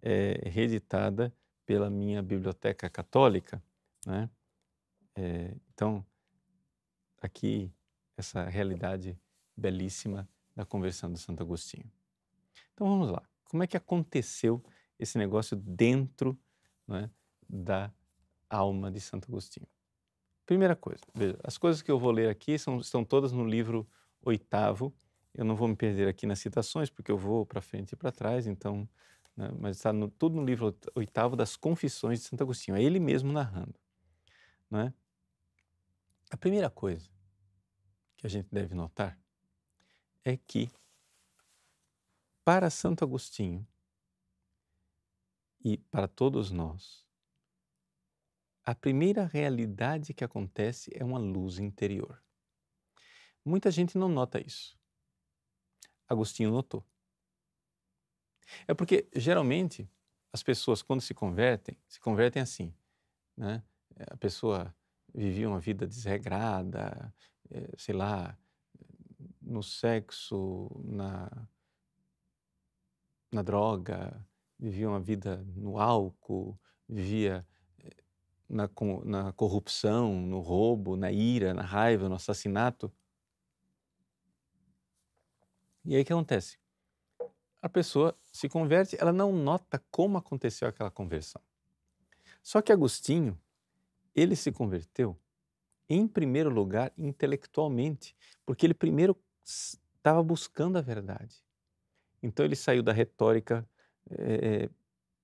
é, 0.02 0.42
reeditada 0.44 1.34
pela 1.66 1.90
minha 1.90 2.22
biblioteca 2.22 2.90
católica. 2.90 3.64
Né? 4.06 4.30
É, 5.16 5.56
então, 5.74 6.06
aqui, 7.22 7.72
essa 8.18 8.44
realidade 8.44 9.18
belíssima 9.56 10.28
da 10.54 10.66
conversão 10.66 11.14
de 11.14 11.18
Santo 11.18 11.42
Agostinho. 11.42 11.90
Então 12.74 12.90
vamos 12.90 13.10
lá. 13.10 13.24
Como 13.46 13.64
é 13.64 13.68
que 13.68 13.78
aconteceu 13.78 14.62
esse 15.00 15.18
negócio 15.18 15.56
dentro 15.56 16.38
é, 16.90 17.10
da 17.54 17.94
alma 18.50 18.90
de 18.90 19.00
Santo 19.00 19.28
Agostinho. 19.30 19.68
Primeira 20.46 20.76
coisa, 20.76 21.04
veja, 21.14 21.40
as 21.44 21.58
coisas 21.58 21.82
que 21.82 21.92
eu 21.92 22.00
vou 22.00 22.12
ler 22.12 22.30
aqui 22.30 22.58
são, 22.58 22.80
estão 22.80 23.06
todas 23.06 23.32
no 23.32 23.46
livro 23.46 23.88
oitavo. 24.22 24.94
Eu 25.34 25.46
não 25.46 25.56
vou 25.56 25.68
me 25.68 25.76
perder 25.76 26.08
aqui 26.08 26.26
nas 26.26 26.40
citações, 26.40 26.90
porque 26.90 27.12
eu 27.12 27.18
vou 27.18 27.46
para 27.46 27.62
frente 27.62 27.94
e 27.94 27.96
para 27.96 28.12
trás, 28.12 28.46
então, 28.46 28.88
né, 29.38 29.50
mas 29.58 29.78
está 29.78 29.94
no, 29.94 30.10
tudo 30.10 30.36
no 30.36 30.44
livro 30.44 30.76
oitavo 30.96 31.36
das 31.36 31.56
Confissões 31.56 32.20
de 32.20 32.26
Santo 32.26 32.44
Agostinho. 32.44 32.76
É 32.76 32.84
ele 32.84 33.00
mesmo 33.00 33.32
narrando. 33.32 33.76
Não 34.70 34.80
é? 34.80 34.94
A 36.30 36.38
primeira 36.38 36.70
coisa 36.70 37.10
que 38.18 38.28
a 38.28 38.30
gente 38.30 38.48
deve 38.52 38.76
notar 38.76 39.18
é 40.26 40.36
que, 40.36 40.70
para 42.44 42.70
Santo 42.70 43.04
Agostinho 43.04 43.66
e 45.64 45.78
para 45.78 46.08
todos 46.08 46.52
nós, 46.52 47.03
a 48.66 48.74
primeira 48.74 49.26
realidade 49.26 50.14
que 50.14 50.24
acontece 50.24 50.92
é 50.96 51.04
uma 51.04 51.20
luz 51.20 51.60
interior. 51.60 52.24
Muita 53.44 53.70
gente 53.70 53.98
não 53.98 54.08
nota 54.08 54.40
isso. 54.40 54.78
Agostinho 56.08 56.52
notou. 56.52 56.86
É 58.68 58.74
porque, 58.74 59.08
geralmente, 59.16 59.90
as 60.32 60.42
pessoas, 60.42 60.82
quando 60.82 61.02
se 61.02 61.14
convertem, 61.14 61.78
se 61.88 62.00
convertem 62.00 62.42
assim. 62.42 62.74
Né? 63.36 63.64
A 64.08 64.18
pessoa 64.18 64.74
vivia 65.14 65.50
uma 65.50 65.60
vida 65.60 65.86
desregrada, 65.86 67.14
eh, 67.50 67.72
sei 67.78 67.96
lá, 67.96 68.38
no 69.42 69.62
sexo, 69.62 70.70
na, 70.86 71.30
na 73.32 73.42
droga, 73.42 74.26
vivia 74.58 74.90
uma 74.90 75.00
vida 75.00 75.44
no 75.56 75.78
álcool, 75.78 76.58
vivia 76.88 77.46
na, 78.50 78.70
na 79.04 79.34
corrupção, 79.34 80.14
no 80.22 80.40
roubo, 80.40 80.96
na 80.96 81.12
ira, 81.12 81.54
na 81.54 81.64
raiva, 81.64 82.10
no 82.10 82.16
assassinato. 82.16 82.92
E 85.86 85.96
aí 85.96 86.02
o 86.02 86.06
que 86.06 86.14
acontece? 86.14 86.58
A 87.62 87.70
pessoa 87.70 88.18
se 88.32 88.50
converte, 88.50 88.98
ela 89.00 89.14
não 89.14 89.32
nota 89.32 89.84
como 89.90 90.18
aconteceu 90.18 90.68
aquela 90.68 90.92
conversão. 90.92 91.42
Só 92.42 92.62
que 92.62 92.72
Agostinho, 92.72 93.40
ele 94.14 94.36
se 94.36 94.52
converteu, 94.52 95.18
em 95.90 96.08
primeiro 96.08 96.50
lugar, 96.50 96.92
intelectualmente, 96.98 98.16
porque 98.46 98.66
ele 98.66 98.74
primeiro 98.74 99.18
estava 99.44 100.22
buscando 100.22 100.78
a 100.78 100.82
verdade. 100.82 101.44
Então 102.22 102.46
ele 102.46 102.56
saiu 102.56 102.84
da 102.84 102.94
retórica 102.94 103.68
é, 104.10 104.70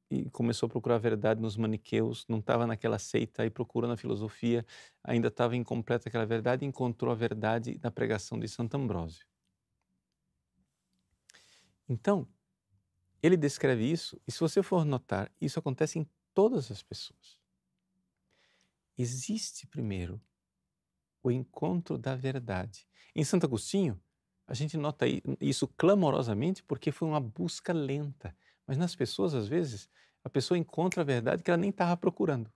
e 0.10 0.30
começou 0.30 0.68
a 0.68 0.70
procurar 0.70 0.96
a 0.96 1.00
verdade 1.00 1.42
nos 1.42 1.56
maniqueus, 1.56 2.26
não 2.28 2.40
estava 2.40 2.66
naquela 2.66 2.98
seita 2.98 3.46
e 3.46 3.50
procurando 3.50 3.94
a 3.94 3.98
filosofia, 3.98 4.66
ainda 5.04 5.28
estava 5.28 5.56
incompleta 5.56 6.10
aquela 6.10 6.26
verdade 6.26 6.66
e 6.66 6.68
encontrou 6.68 7.12
a 7.12 7.16
verdade 7.16 7.80
na 7.84 7.92
pregação 7.92 8.40
de 8.40 8.48
Santo 8.48 8.76
Ambrósio. 8.76 9.26
Então, 11.88 12.28
ele 13.22 13.36
descreve 13.36 13.90
isso, 13.90 14.20
e 14.28 14.32
se 14.32 14.40
você 14.40 14.64
for 14.64 14.86
notar, 14.86 15.32
isso 15.42 15.60
acontece 15.60 16.00
em 16.00 16.08
todas 16.34 16.72
as 16.72 16.82
pessoas. 16.82 17.38
Existe 18.98 19.68
primeiro 19.68 20.22
o 21.22 21.32
encontro 21.32 21.98
da 21.98 22.16
verdade. 22.16 22.88
Em 23.16 23.24
Santo 23.24 23.46
Agostinho, 23.46 24.02
a 24.48 24.54
gente 24.54 24.78
nota 24.78 25.06
isso 25.40 25.68
clamorosamente 25.68 26.64
porque 26.64 26.92
foi 26.92 27.08
uma 27.08 27.20
busca 27.20 27.72
lenta. 27.72 28.36
Mas 28.70 28.78
nas 28.78 28.96
pessoas, 28.96 29.34
às 29.34 29.48
vezes, 29.48 29.90
a 30.24 30.30
pessoa 30.30 30.56
encontra 30.56 31.02
a 31.02 31.04
verdade 31.04 31.42
que 31.42 31.50
ela 31.50 31.58
nem 31.58 31.72
estava 31.72 31.98
procurando. 31.98 32.54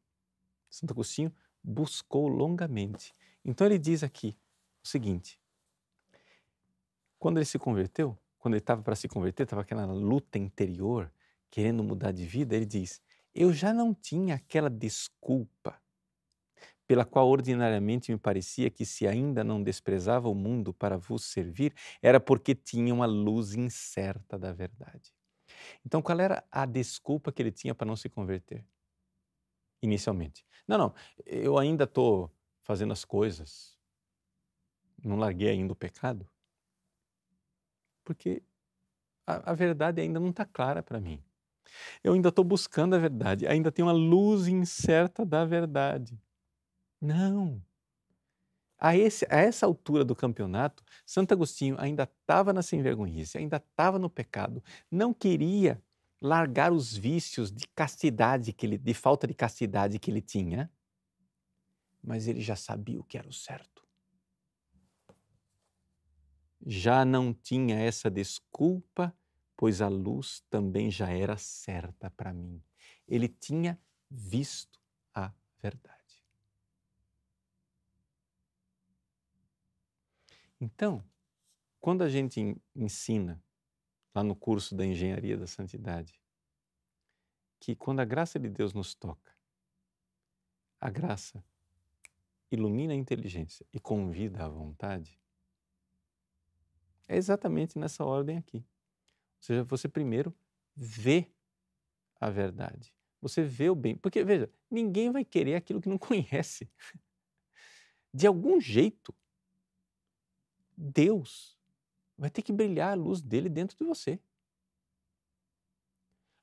Santo 0.69 0.93
Agostinho 0.93 1.33
buscou 1.63 2.27
longamente. 2.27 3.11
Então 3.43 3.65
ele 3.65 3.79
diz 3.79 4.03
aqui 4.03 4.37
o 4.83 4.87
seguinte: 4.87 5.39
quando 7.17 7.39
ele 7.39 7.45
se 7.45 7.57
converteu, 7.57 8.15
quando 8.37 8.53
ele 8.53 8.61
estava 8.61 8.83
para 8.83 8.95
se 8.95 9.07
converter, 9.07 9.41
estava 9.41 9.63
aquela 9.63 9.85
luta 9.87 10.37
interior, 10.37 11.11
querendo 11.49 11.83
mudar 11.83 12.11
de 12.11 12.27
vida, 12.27 12.55
ele 12.55 12.67
diz: 12.67 13.01
Eu 13.33 13.51
já 13.51 13.73
não 13.73 13.91
tinha 13.91 14.35
aquela 14.35 14.69
desculpa 14.69 15.81
pela 16.85 17.05
qual 17.05 17.27
ordinariamente 17.27 18.11
me 18.11 18.19
parecia 18.19 18.69
que 18.69 18.85
se 18.85 19.07
ainda 19.07 19.43
não 19.43 19.63
desprezava 19.63 20.29
o 20.29 20.35
mundo 20.35 20.75
para 20.75 20.95
vos 20.95 21.23
servir, 21.23 21.73
era 22.03 22.19
porque 22.19 22.53
tinha 22.53 22.93
uma 22.93 23.07
luz 23.07 23.55
incerta 23.55 24.37
da 24.37 24.53
verdade. 24.53 25.11
Então, 25.85 26.01
qual 26.01 26.19
era 26.19 26.43
a 26.51 26.65
desculpa 26.65 27.31
que 27.31 27.41
ele 27.41 27.51
tinha 27.51 27.75
para 27.75 27.87
não 27.87 27.95
se 27.95 28.09
converter? 28.09 28.65
Inicialmente. 29.81 30.45
Não, 30.67 30.77
não, 30.77 30.93
eu 31.25 31.57
ainda 31.57 31.83
estou 31.83 32.31
fazendo 32.61 32.93
as 32.93 33.03
coisas, 33.03 33.77
não 35.03 35.17
larguei 35.17 35.49
ainda 35.49 35.73
o 35.73 35.75
pecado, 35.75 36.27
porque 38.03 38.41
a, 39.27 39.51
a 39.51 39.53
verdade 39.53 40.01
ainda 40.01 40.19
não 40.19 40.29
está 40.29 40.45
clara 40.45 40.81
para 40.81 40.99
mim. 40.99 41.21
Eu 42.03 42.13
ainda 42.13 42.29
estou 42.29 42.45
buscando 42.45 42.95
a 42.95 42.99
verdade, 42.99 43.47
ainda 43.47 43.71
tem 43.71 43.83
uma 43.83 43.91
luz 43.91 44.47
incerta 44.47 45.25
da 45.25 45.43
verdade. 45.45 46.17
Não. 47.01 47.61
A, 48.83 48.97
esse, 48.97 49.25
a 49.29 49.37
essa 49.37 49.65
altura 49.65 50.03
do 50.03 50.13
campeonato, 50.13 50.83
Santo 51.05 51.31
Agostinho 51.31 51.77
ainda 51.79 52.03
estava 52.03 52.51
na 52.51 52.61
sem-vergonhice, 52.61 53.37
ainda 53.37 53.55
estava 53.55 53.97
no 53.97 54.09
pecado, 54.09 54.61
não 54.91 55.13
queria 55.13 55.81
largar 56.21 56.73
os 56.73 56.93
vícios 56.93 57.49
de 57.49 57.65
castidade 57.69 58.51
que 58.51 58.65
ele, 58.65 58.77
de 58.77 58.93
falta 58.93 59.25
de 59.25 59.33
castidade 59.33 59.97
que 59.99 60.11
ele 60.11 60.21
tinha, 60.21 60.69
mas 62.03 62.27
ele 62.27 62.41
já 62.41 62.57
sabia 62.57 62.99
o 62.99 63.05
que 63.05 63.17
era 63.17 63.29
o 63.29 63.31
certo. 63.31 63.87
Já 66.65 67.05
não 67.05 67.33
tinha 67.33 67.79
essa 67.79 68.11
desculpa, 68.11 69.15
pois 69.55 69.81
a 69.81 69.87
luz 69.87 70.43
também 70.49 70.91
já 70.91 71.09
era 71.09 71.37
certa 71.37 72.11
para 72.11 72.33
mim. 72.33 72.61
Ele 73.07 73.29
tinha 73.29 73.79
visto 74.11 74.77
a 75.15 75.31
verdade. 75.61 76.02
Então, 80.63 81.03
quando 81.81 82.03
a 82.03 82.09
gente 82.09 82.55
ensina 82.73 83.43
lá 84.15 84.23
no 84.23 84.33
curso 84.33 84.73
da 84.73 84.85
Engenharia 84.85 85.37
da 85.37 85.45
Santidade, 85.45 86.17
que 87.59 87.75
quando 87.75 87.99
a 87.99 88.05
graça 88.05 88.39
de 88.39 88.47
Deus 88.47 88.73
nos 88.73 88.95
toca, 88.95 89.35
a 90.79 90.89
graça 90.89 91.43
ilumina 92.49 92.93
a 92.93 92.95
inteligência 92.95 93.65
e 93.73 93.79
convida 93.79 94.45
à 94.45 94.47
vontade, 94.47 95.19
é 97.09 97.17
exatamente 97.17 97.77
nessa 97.77 98.05
ordem 98.05 98.37
aqui. 98.37 98.59
Ou 98.59 99.41
seja, 99.41 99.63
você 99.65 99.89
primeiro 99.89 100.33
vê 100.73 101.29
a 102.21 102.29
verdade. 102.29 102.95
Você 103.19 103.43
vê 103.43 103.69
o 103.69 103.75
bem. 103.75 103.97
Porque, 103.97 104.23
veja, 104.23 104.49
ninguém 104.71 105.11
vai 105.11 105.25
querer 105.25 105.55
aquilo 105.55 105.81
que 105.81 105.89
não 105.89 105.97
conhece. 105.99 106.71
De 108.13 108.25
algum 108.25 108.61
jeito, 108.61 109.13
Deus 110.77 111.57
vai 112.17 112.29
ter 112.29 112.41
que 112.41 112.53
brilhar 112.53 112.91
a 112.91 112.95
luz 112.95 113.21
dele 113.21 113.49
dentro 113.49 113.77
de 113.77 113.83
você. 113.83 114.19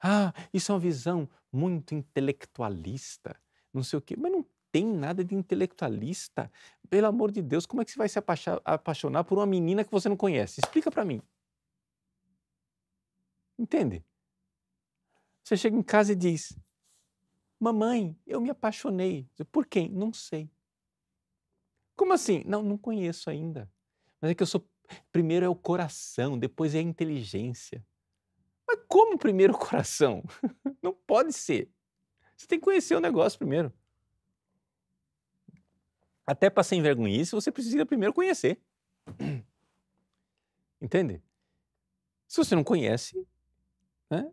Ah, 0.02 0.32
isso 0.52 0.72
é 0.72 0.75
uma 0.75 0.80
visão 0.80 1.28
muito 1.52 1.94
intelectualista, 1.94 3.37
não 3.72 3.82
sei 3.82 3.99
o 3.99 4.02
quê, 4.02 4.16
mas 4.16 4.32
não 4.32 4.46
tem 4.72 4.87
nada 4.87 5.25
de 5.25 5.34
intelectualista. 5.34 6.50
Pelo 6.88 7.06
amor 7.06 7.30
de 7.30 7.42
Deus, 7.42 7.66
como 7.66 7.82
é 7.82 7.84
que 7.84 7.90
você 7.90 7.99
vai 7.99 8.08
se 8.08 8.18
apaixonar 8.64 9.25
por 9.25 9.38
uma 9.38 9.46
menina 9.46 9.84
que 9.84 9.90
você 9.90 10.08
não 10.08 10.16
conhece? 10.16 10.60
Explica 10.64 10.90
para 10.90 11.04
mim. 11.04 11.20
Entende? 13.58 14.02
Você 15.44 15.56
chega 15.56 15.76
em 15.76 15.82
casa 15.82 16.12
e 16.12 16.16
diz: 16.16 16.56
Mamãe, 17.58 18.18
eu 18.26 18.40
me 18.40 18.49
apaixonei. 18.49 19.28
Por 19.52 19.66
quem? 19.66 19.90
Não 19.90 20.12
sei. 20.12 20.50
Como 21.94 22.14
assim? 22.14 22.42
Não, 22.46 22.62
não 22.62 22.78
conheço 22.78 23.28
ainda. 23.28 23.70
Mas 24.20 24.30
é 24.30 24.34
que 24.34 24.42
eu 24.42 24.46
sou. 24.46 24.68
Primeiro 25.12 25.46
é 25.46 25.48
o 25.48 25.54
coração, 25.54 26.38
depois 26.38 26.74
é 26.74 26.78
a 26.78 26.82
inteligência. 26.82 27.84
Mas 28.66 28.78
como 28.88 29.18
primeiro 29.18 29.54
o 29.54 29.58
coração? 29.58 30.22
Não 30.82 30.92
pode 30.92 31.32
ser. 31.32 31.70
Você 32.36 32.46
tem 32.46 32.58
que 32.58 32.64
conhecer 32.64 32.94
o 32.94 33.00
negócio 33.00 33.38
primeiro. 33.38 33.72
Até 36.26 36.48
para 36.48 36.62
ser 36.62 36.76
envergonhice, 36.76 37.32
você 37.32 37.50
precisa 37.50 37.84
primeiro 37.84 38.14
conhecer. 38.14 38.60
Entende? 40.80 41.22
Se 42.26 42.36
você 42.36 42.54
não 42.54 42.62
conhece, 42.62 43.26
né? 44.08 44.30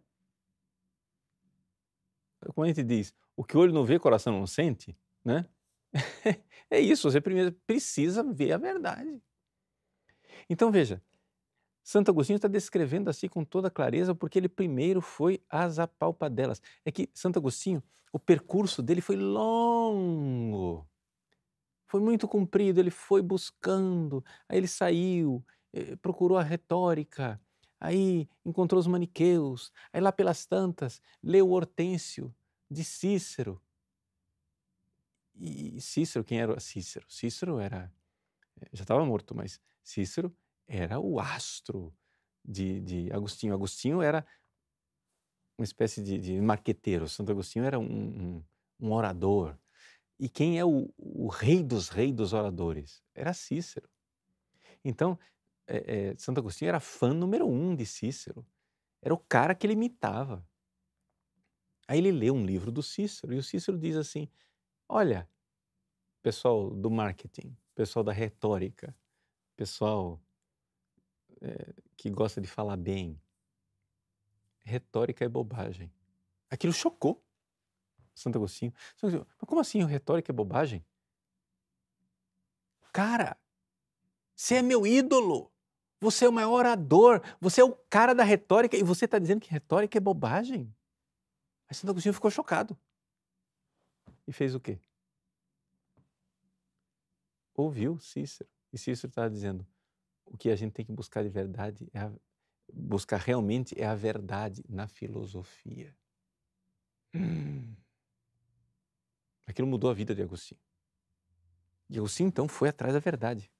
Como 2.53 2.63
a 2.63 2.67
gente 2.67 2.83
diz, 2.83 3.13
o 3.35 3.43
que 3.43 3.57
o 3.57 3.59
olho 3.59 3.73
não 3.73 3.83
vê, 3.83 3.95
o 3.95 3.99
coração 3.99 4.31
não 4.31 4.45
sente, 4.47 4.95
né? 5.25 5.49
é 6.69 6.79
isso, 6.79 7.09
você 7.09 7.19
primeiro 7.19 7.51
precisa 7.65 8.23
ver 8.23 8.53
a 8.53 8.57
verdade. 8.57 9.21
Então 10.49 10.71
veja, 10.71 11.01
Santo 11.83 12.11
Agostinho 12.11 12.35
está 12.35 12.47
descrevendo 12.49 13.09
assim 13.09 13.29
com 13.29 13.45
toda 13.45 13.69
clareza, 13.71 14.13
porque 14.13 14.37
ele 14.37 14.49
primeiro 14.49 15.01
foi 15.01 15.41
às 15.49 15.79
apalpadelas. 15.79 16.61
É 16.83 16.91
que 16.91 17.09
Santo 17.13 17.39
Agostinho, 17.39 17.81
o 18.11 18.19
percurso 18.19 18.83
dele 18.83 18.99
foi 19.01 19.15
longo, 19.15 20.85
foi 21.87 22.01
muito 22.01 22.27
comprido, 22.27 22.79
ele 22.79 22.91
foi 22.91 23.21
buscando, 23.21 24.23
aí 24.49 24.57
ele 24.57 24.67
saiu, 24.67 25.45
eh, 25.73 25.95
procurou 25.95 26.37
a 26.37 26.43
retórica, 26.43 27.39
aí 27.79 28.27
encontrou 28.45 28.79
os 28.79 28.87
maniqueus, 28.87 29.71
aí 29.93 30.01
lá 30.01 30.11
pelas 30.11 30.45
tantas, 30.45 31.01
leu 31.23 31.49
Hortêncio 31.49 32.35
de 32.69 32.83
Cícero. 32.83 33.61
E 35.35 35.79
Cícero, 35.79 36.25
quem 36.25 36.41
era 36.41 36.59
Cícero? 36.59 37.05
Cícero 37.09 37.59
era, 37.59 37.93
eh, 38.61 38.69
já 38.73 38.83
estava 38.83 39.05
morto, 39.05 39.35
mas 39.35 39.61
Cícero 39.87 40.35
era 40.67 40.99
o 40.99 41.17
astro 41.17 41.95
de, 42.43 42.81
de 42.81 43.13
Agostinho. 43.13 43.53
Agostinho 43.53 44.01
era 44.01 44.27
uma 45.57 45.63
espécie 45.63 46.03
de, 46.03 46.17
de 46.17 46.41
marqueteiro, 46.41 47.07
Santo 47.07 47.31
Agostinho 47.31 47.63
era 47.63 47.79
um, 47.79 47.85
um, 47.85 48.43
um 48.81 48.91
orador. 48.91 49.57
E 50.19 50.27
quem 50.27 50.59
é 50.59 50.65
o, 50.65 50.93
o, 50.97 51.27
rei 51.27 51.63
dos 51.63 51.87
reis 51.87 52.13
dos 52.13 52.33
oradores? 52.33 53.01
Era 53.15 53.33
Cícero. 53.33 53.89
Então, 54.83 55.17
é, 55.65 56.09
é, 56.09 56.17
Santo 56.17 56.39
Agostinho 56.39 56.69
era 56.69 56.81
fã 56.81 57.13
número 57.13 57.47
um 57.47 57.73
de 57.73 57.85
Cícero. 57.85 58.45
Era 59.01 59.13
o 59.13 59.17
cara 59.17 59.55
que 59.55 59.65
ele 59.65 59.73
imitava. 59.73 60.45
Aí 61.87 61.99
ele 61.99 62.11
lê 62.11 62.29
um 62.29 62.45
livro 62.45 62.73
do 62.73 62.83
Cícero 62.83 63.33
e 63.33 63.37
o 63.37 63.43
Cícero 63.43 63.77
diz 63.77 63.95
assim: 63.95 64.29
Olha, 64.89 65.29
pessoal 66.21 66.71
do 66.71 66.91
marketing, 66.91 67.55
pessoal 67.73 68.03
da 68.03 68.11
retórica, 68.11 68.93
pessoal 69.57 70.21
é, 71.41 71.73
que 71.97 72.09
gosta 72.09 72.39
de 72.39 72.47
falar 72.47 72.77
bem. 72.77 73.19
Retórica 74.59 75.25
é 75.25 75.27
bobagem. 75.27 75.91
Aquilo 76.49 76.71
chocou 76.71 77.21
Santo 78.13 78.37
Agostinho. 78.37 78.73
Mas 79.01 79.13
como 79.45 79.59
assim 79.59 79.83
retórica 79.85 80.31
é 80.31 80.33
bobagem? 80.33 80.85
Cara, 82.93 83.37
você 84.35 84.55
é 84.55 84.61
meu 84.61 84.85
ídolo. 84.85 85.51
Você 85.99 86.25
é 86.25 86.29
o 86.29 86.33
maior 86.33 86.53
orador. 86.53 87.21
Você 87.41 87.61
é 87.61 87.63
o 87.63 87.75
cara 87.89 88.13
da 88.13 88.23
retórica 88.23 88.77
e 88.77 88.83
você 88.83 89.05
está 89.05 89.19
dizendo 89.19 89.41
que 89.41 89.49
retórica 89.49 89.97
é 89.97 90.01
bobagem? 90.01 90.73
Aí 91.67 91.75
Santo 91.75 91.91
Agostinho 91.91 92.13
ficou 92.13 92.31
chocado. 92.31 92.77
E 94.27 94.31
fez 94.31 94.55
o 94.55 94.59
quê? 94.59 94.79
Ouviu 97.55 97.99
Cícero. 97.99 98.56
E 98.71 98.77
Cícero 98.77 99.09
estava 99.09 99.29
dizendo: 99.29 99.65
o 100.25 100.37
que 100.37 100.49
a 100.49 100.55
gente 100.55 100.73
tem 100.73 100.85
que 100.85 100.91
buscar 100.91 101.23
de 101.23 101.29
verdade 101.29 101.89
é 101.93 101.99
a, 101.99 102.11
buscar 102.71 103.17
realmente 103.17 103.79
é 103.79 103.85
a 103.85 103.95
verdade 103.95 104.63
na 104.67 104.87
filosofia. 104.87 105.95
Hum. 107.13 107.75
Aquilo 109.45 109.67
mudou 109.67 109.89
a 109.89 109.93
vida 109.93 110.13
de 110.13 110.21
Agostinho. 110.21 110.59
E 111.89 111.97
Agostinho 111.97 112.27
então 112.27 112.47
foi 112.47 112.69
atrás 112.69 112.93
da 112.93 112.99
verdade. 112.99 113.51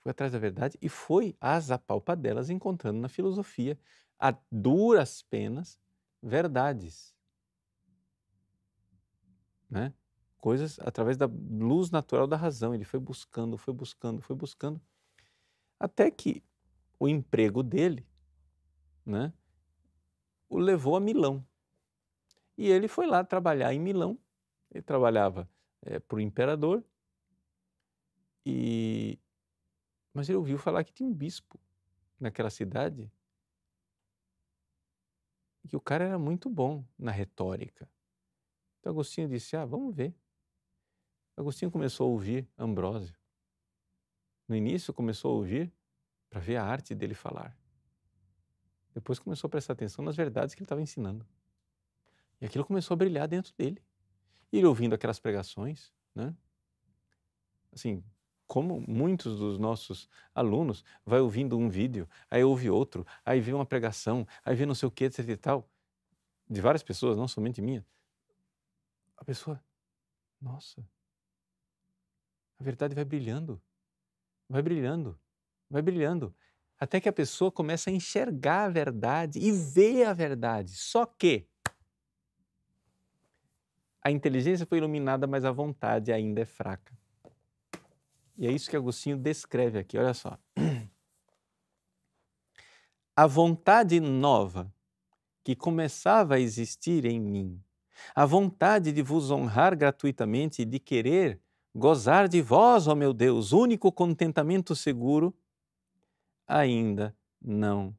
Foi 0.00 0.10
atrás 0.10 0.32
da 0.32 0.38
verdade 0.38 0.78
e 0.80 0.88
foi 0.88 1.36
às 1.40 1.70
apalpadelas 1.70 2.48
encontrando 2.48 2.98
na 2.98 3.08
filosofia, 3.08 3.78
a 4.18 4.36
duras 4.50 5.22
penas, 5.22 5.78
verdades. 6.22 7.14
Né? 9.68 9.92
Coisas 10.38 10.78
através 10.80 11.16
da 11.16 11.26
luz 11.26 11.90
natural 11.90 12.26
da 12.26 12.36
razão. 12.36 12.74
Ele 12.74 12.84
foi 12.84 13.00
buscando, 13.00 13.58
foi 13.58 13.74
buscando, 13.74 14.22
foi 14.22 14.36
buscando. 14.36 14.80
Até 15.78 16.10
que 16.10 16.42
o 16.98 17.08
emprego 17.08 17.62
dele 17.62 18.06
né, 19.04 19.32
o 20.48 20.58
levou 20.58 20.96
a 20.96 21.00
Milão. 21.00 21.44
E 22.56 22.68
ele 22.68 22.88
foi 22.88 23.06
lá 23.06 23.24
trabalhar 23.24 23.72
em 23.72 23.80
Milão. 23.80 24.18
Ele 24.70 24.82
trabalhava 24.82 25.48
é, 25.82 25.98
para 25.98 26.16
o 26.16 26.20
imperador. 26.20 26.84
E... 28.44 29.18
Mas 30.12 30.28
ele 30.28 30.38
ouviu 30.38 30.58
falar 30.58 30.84
que 30.84 30.92
tinha 30.92 31.08
um 31.08 31.14
bispo 31.14 31.60
naquela 32.18 32.50
cidade 32.50 33.10
que 35.68 35.76
o 35.76 35.80
cara 35.80 36.04
era 36.04 36.18
muito 36.18 36.48
bom 36.48 36.84
na 36.98 37.12
retórica. 37.12 37.88
Então 38.80 38.90
Agostinho 38.90 39.28
disse: 39.28 39.56
Ah, 39.56 39.64
vamos 39.64 39.94
ver. 39.94 40.14
Agostinho 41.38 41.70
começou 41.70 42.08
a 42.08 42.10
ouvir 42.10 42.48
Ambrósio. 42.58 43.16
No 44.48 44.56
início 44.56 44.92
começou 44.92 45.30
a 45.30 45.34
ouvir 45.34 45.72
para 46.28 46.40
ver 46.40 46.56
a 46.56 46.64
arte 46.64 46.96
dele 46.96 47.14
falar. 47.14 47.56
Depois 48.92 49.20
começou 49.20 49.46
a 49.46 49.50
prestar 49.50 49.74
atenção 49.74 50.04
nas 50.04 50.16
verdades 50.16 50.52
que 50.52 50.58
ele 50.58 50.64
estava 50.64 50.82
ensinando. 50.82 51.24
E 52.40 52.46
aquilo 52.46 52.64
começou 52.64 52.92
a 52.92 52.96
brilhar 52.96 53.28
dentro 53.28 53.54
dele. 53.56 53.80
E 54.50 54.58
ele 54.58 54.66
ouvindo 54.66 54.96
aquelas 54.96 55.20
pregações, 55.20 55.92
né? 56.12 56.34
Assim, 57.72 58.02
como 58.44 58.80
muitos 58.88 59.38
dos 59.38 59.60
nossos 59.60 60.08
alunos 60.34 60.84
vai 61.06 61.20
ouvindo 61.20 61.56
um 61.56 61.68
vídeo, 61.68 62.08
aí 62.28 62.42
ouve 62.42 62.68
outro, 62.68 63.06
aí 63.24 63.40
vê 63.40 63.52
uma 63.52 63.64
pregação, 63.64 64.26
aí 64.44 64.56
vê 64.56 64.66
não 64.66 64.74
sei 64.74 64.88
o 64.88 64.90
que, 64.90 65.04
etc 65.04 65.28
e 65.28 65.36
tal, 65.36 65.70
de 66.50 66.60
várias 66.60 66.82
pessoas, 66.82 67.16
não 67.16 67.28
somente 67.28 67.62
minha. 67.62 67.86
A 69.16 69.24
pessoa, 69.24 69.62
nossa, 70.40 70.84
a 72.58 72.64
verdade 72.64 72.94
vai 72.94 73.04
brilhando 73.04 73.60
vai 74.48 74.62
brilhando, 74.62 75.18
vai 75.68 75.82
brilhando, 75.82 76.34
até 76.78 77.00
que 77.00 77.08
a 77.08 77.12
pessoa 77.12 77.52
começa 77.52 77.90
a 77.90 77.92
enxergar 77.92 78.64
a 78.64 78.68
verdade 78.68 79.38
e 79.38 79.52
ver 79.52 80.04
a 80.04 80.12
verdade. 80.12 80.72
Só 80.72 81.04
que 81.04 81.46
a 84.00 84.10
inteligência 84.10 84.64
foi 84.64 84.78
iluminada, 84.78 85.26
mas 85.26 85.44
a 85.44 85.52
vontade 85.52 86.12
ainda 86.12 86.40
é 86.40 86.44
fraca. 86.46 86.96
E 88.38 88.46
é 88.46 88.52
isso 88.52 88.70
que 88.70 88.76
Agostinho 88.76 89.18
descreve 89.18 89.78
aqui, 89.78 89.98
olha 89.98 90.14
só. 90.14 90.38
A 93.16 93.26
vontade 93.26 93.98
nova 93.98 94.72
que 95.42 95.56
começava 95.56 96.36
a 96.36 96.38
existir 96.38 97.04
em 97.04 97.18
mim, 97.18 97.60
a 98.14 98.24
vontade 98.24 98.92
de 98.92 99.02
vos 99.02 99.32
honrar 99.32 99.76
gratuitamente 99.76 100.62
e 100.62 100.64
de 100.64 100.78
querer 100.78 101.42
gozar 101.78 102.28
de 102.28 102.42
vós, 102.42 102.88
ó 102.88 102.94
meu 102.94 103.14
Deus, 103.14 103.52
único 103.52 103.92
contentamento 103.92 104.74
seguro, 104.74 105.32
ainda 106.46 107.16
não 107.40 107.96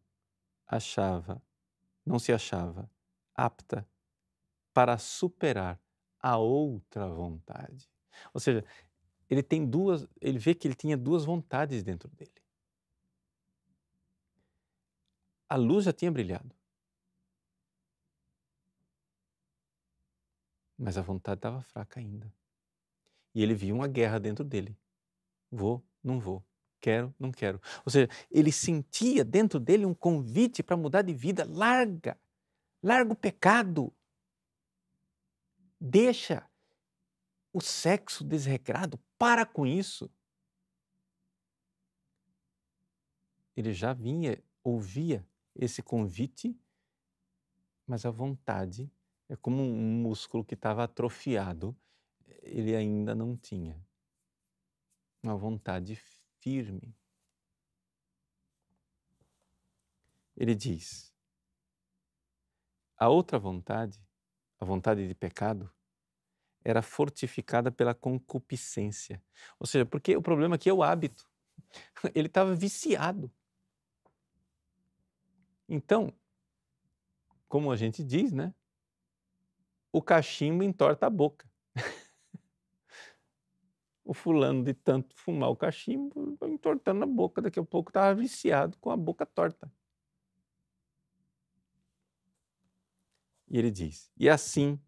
achava, 0.68 1.42
não 2.06 2.20
se 2.20 2.34
achava 2.34 2.89
apta 3.34 3.88
para 4.74 4.98
superar 4.98 5.80
a 6.20 6.38
outra 6.38 7.08
vontade. 7.08 7.89
Ou 8.34 8.42
seja, 8.42 8.65
ele 9.30 9.42
tem 9.42 9.65
duas, 9.65 10.06
ele 10.20 10.38
vê 10.38 10.54
que 10.54 10.68
ele 10.68 10.76
tinha 10.76 10.98
duas 10.98 11.24
vontades 11.24 11.82
dentro 11.82 12.10
dele. 12.10 12.32
A 15.48 15.56
luz 15.56 15.86
já 15.86 15.94
tinha 15.94 16.12
brilhado. 16.12 16.54
Mas 20.78 20.98
a 20.98 21.02
vontade 21.02 21.39
estava 21.39 21.62
fraca 21.62 22.00
ainda. 22.00 22.32
E 23.34 23.44
ele 23.44 23.54
via 23.54 23.74
uma 23.74 23.88
guerra 23.88 24.20
dentro 24.20 24.44
dele. 24.44 24.78
Vou, 25.52 25.84
não 26.04 26.20
vou. 26.20 26.44
Quero, 26.82 27.13
não 27.20 27.32
quero. 27.32 27.62
Ou 27.86 27.92
seja, 27.92 28.10
ele 28.32 28.52
sentia 28.52 29.24
dentro 29.24 29.60
dele 29.60 29.86
um 29.86 29.94
convite 29.94 30.63
para 30.63 30.78
mudar 30.78 31.02
de 31.02 31.13
vida. 31.13 31.46
Larga, 31.46 32.18
larga 32.82 33.12
o 33.12 33.15
pecado. 33.15 33.94
Deixa 35.80 36.50
o 37.52 37.62
sexo 37.62 38.24
desregrado. 38.24 39.00
Para 39.18 39.46
com 39.46 39.65
isso. 39.65 40.10
Ele 43.56 43.74
já 43.74 43.92
vinha, 43.92 44.42
ouvia 44.63 45.28
esse 45.54 45.84
convite, 45.84 46.58
mas 47.86 48.06
a 48.06 48.12
vontade 48.12 48.89
é 49.28 49.36
como 49.36 49.62
um 49.62 50.02
músculo 50.02 50.46
que 50.46 50.54
estava 50.54 50.84
atrofiado 50.84 51.76
ele 52.41 52.75
ainda 52.75 53.13
não 53.13 53.36
tinha 53.36 53.80
uma 55.21 55.36
vontade 55.36 55.95
firme. 56.39 56.95
Ele 60.36 60.56
diz: 60.56 61.13
a 62.97 63.10
outra 63.10 63.38
vontade, 63.38 63.99
a 64.60 64.65
vontade 64.65 65.08
de 65.08 65.15
pecado, 65.15 65.71
era 66.63 66.82
fortificada 66.82 67.71
pela 67.71 67.93
concupiscência. 67.93 69.23
Ou 69.60 69.65
seja, 69.65 69.86
porque 69.86 70.15
o 70.15 70.21
problema 70.21 70.56
aqui 70.56 70.69
é 70.69 70.73
o 70.73 70.84
hábito. 70.84 71.30
Ele 72.13 72.28
estava 72.28 72.54
viciado. 72.54 73.32
Então, 75.67 76.13
como 77.47 77.71
a 77.71 77.75
gente 77.75 78.04
diz, 78.04 78.32
né? 78.32 78.54
O 79.91 80.02
cachimbo 80.02 80.63
entorta 80.63 81.08
a 81.08 81.10
boca. 81.10 81.49
o 84.10 84.13
fulano 84.15 84.63
de 84.63 84.74
tanto 84.74 85.15
fumar 85.15 85.52
o 85.52 85.56
cachimbo, 85.56 86.36
entortando 86.41 87.04
a 87.04 87.06
boca, 87.06 87.43
daqui 87.43 87.60
a 87.60 87.63
pouco 87.63 87.91
estava 87.91 88.19
viciado 88.19 88.76
com 88.80 88.89
a 88.89 88.98
boca 88.98 89.24
torta. 89.24 89.72
E 93.48 93.60
ele 93.60 93.69
diz: 93.69 94.12
E 94.17 94.28
assim, 94.28 94.80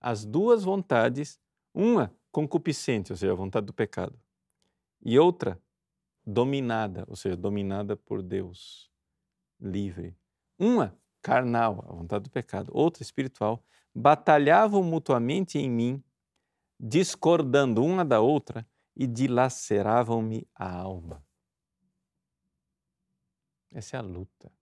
as 0.00 0.24
duas 0.24 0.64
vontades, 0.64 1.40
uma 1.72 2.12
concupiscente, 2.32 3.12
ou 3.12 3.16
seja, 3.16 3.30
a 3.30 3.36
vontade 3.36 3.64
do 3.64 3.72
pecado, 3.72 4.18
e 5.02 5.16
outra 5.16 5.62
dominada, 6.26 7.04
ou 7.06 7.14
seja, 7.14 7.36
dominada 7.36 7.96
por 7.96 8.20
Deus, 8.20 8.90
livre. 9.60 10.16
Uma 10.58 10.98
carnal, 11.22 11.84
a 11.88 11.92
vontade 11.92 12.24
do 12.24 12.30
pecado, 12.30 12.72
outra 12.74 13.04
espiritual, 13.04 13.62
batalhavam 13.94 14.82
mutuamente 14.82 15.58
em 15.58 15.70
mim, 15.70 16.02
discordando 16.78 17.84
uma 17.84 18.04
da 18.04 18.20
outra 18.20 18.66
e 18.94 19.06
dilaceravam-me 19.06 20.46
a 20.54 20.70
alma. 20.70 21.24
Essa 23.72 23.96
é 23.96 23.98
a 23.98 24.02
luta. 24.02 24.52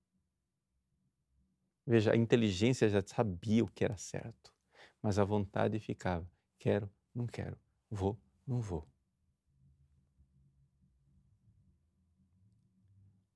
Veja, 1.86 2.12
a 2.12 2.16
inteligência 2.16 2.88
já 2.88 3.00
sabia 3.06 3.62
o 3.62 3.70
que 3.70 3.84
era 3.84 3.96
certo, 3.96 4.52
mas 5.00 5.18
a 5.18 5.24
vontade 5.24 5.78
ficava: 5.78 6.28
quero, 6.58 6.90
não 7.14 7.26
quero, 7.26 7.56
vou, 7.88 8.18
não 8.46 8.60
vou. 8.60 8.88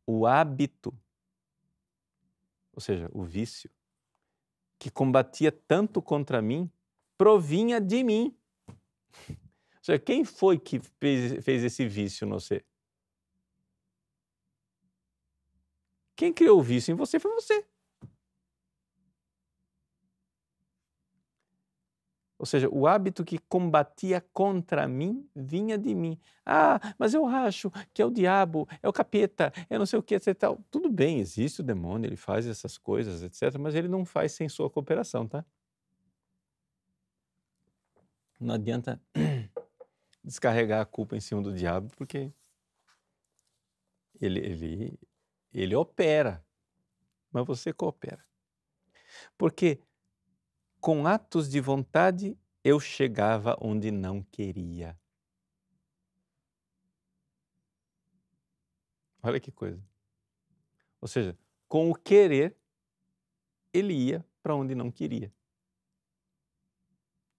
O 0.04 0.26
hábito, 0.26 0.92
ou 2.72 2.80
seja, 2.80 3.08
o 3.12 3.22
vício, 3.22 3.70
que 4.76 4.90
combatia 4.90 5.52
tanto 5.52 6.02
contra 6.02 6.42
mim, 6.42 6.68
provinha 7.16 7.80
de 7.80 8.02
mim. 8.02 8.36
Ou 9.28 9.84
seja, 9.84 9.98
quem 9.98 10.24
foi 10.24 10.58
que 10.58 10.80
fez, 10.98 11.44
fez 11.44 11.64
esse 11.64 11.86
vício 11.86 12.26
no 12.26 12.38
você? 12.40 12.64
Quem 16.16 16.32
criou 16.32 16.58
o 16.58 16.62
vício 16.62 16.92
em 16.92 16.94
você 16.94 17.18
foi 17.18 17.32
você. 17.34 17.64
Ou 22.40 22.46
seja, 22.46 22.70
o 22.70 22.86
hábito 22.86 23.22
que 23.22 23.38
combatia 23.38 24.24
contra 24.32 24.88
mim 24.88 25.28
vinha 25.36 25.76
de 25.76 25.94
mim. 25.94 26.18
Ah, 26.44 26.80
mas 26.98 27.12
eu 27.12 27.26
acho 27.26 27.70
que 27.92 28.00
é 28.00 28.04
o 28.06 28.10
diabo, 28.10 28.66
é 28.82 28.88
o 28.88 28.92
capeta, 28.94 29.52
é 29.68 29.78
não 29.78 29.84
sei 29.84 29.98
o 29.98 30.02
que, 30.02 30.14
etc. 30.14 30.34
Tudo 30.70 30.90
bem, 30.90 31.20
existe 31.20 31.60
o 31.60 31.62
demônio, 31.62 32.08
ele 32.08 32.16
faz 32.16 32.46
essas 32.46 32.78
coisas, 32.78 33.22
etc. 33.22 33.58
Mas 33.58 33.74
ele 33.74 33.88
não 33.88 34.06
faz 34.06 34.32
sem 34.32 34.48
sua 34.48 34.70
cooperação, 34.70 35.28
tá? 35.28 35.44
Não 38.40 38.54
adianta 38.54 39.00
descarregar 40.24 40.80
a 40.80 40.86
culpa 40.86 41.14
em 41.14 41.20
cima 41.20 41.42
do 41.42 41.52
diabo, 41.52 41.94
porque 41.96 42.32
ele, 44.18 44.40
ele, 44.40 44.98
ele 45.52 45.74
opera, 45.74 46.44
mas 47.30 47.46
você 47.46 47.72
coopera. 47.72 48.24
Porque 49.36 49.80
com 50.80 51.06
atos 51.06 51.50
de 51.50 51.60
vontade, 51.60 52.38
eu 52.64 52.80
chegava 52.80 53.56
onde 53.60 53.90
não 53.90 54.22
queria. 54.22 54.98
Olha 59.22 59.38
que 59.38 59.52
coisa. 59.52 59.82
Ou 61.00 61.08
seja, 61.08 61.38
com 61.68 61.90
o 61.90 61.94
querer, 61.94 62.56
ele 63.72 63.92
ia 63.92 64.24
para 64.42 64.54
onde 64.54 64.74
não 64.74 64.90
queria. 64.90 65.32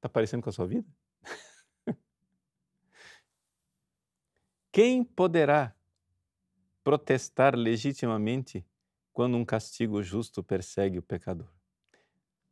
Está 0.02 0.10
parecendo 0.10 0.42
com 0.42 0.50
a 0.50 0.52
sua 0.52 0.66
vida? 0.66 0.90
Quem 4.74 5.04
poderá 5.04 5.76
protestar 6.84 7.56
legitimamente 7.56 8.66
quando 9.14 9.38
um 9.38 9.46
castigo 9.46 10.02
justo 10.02 10.42
persegue 10.42 10.98
o 10.98 11.04
pecador? 11.04 11.54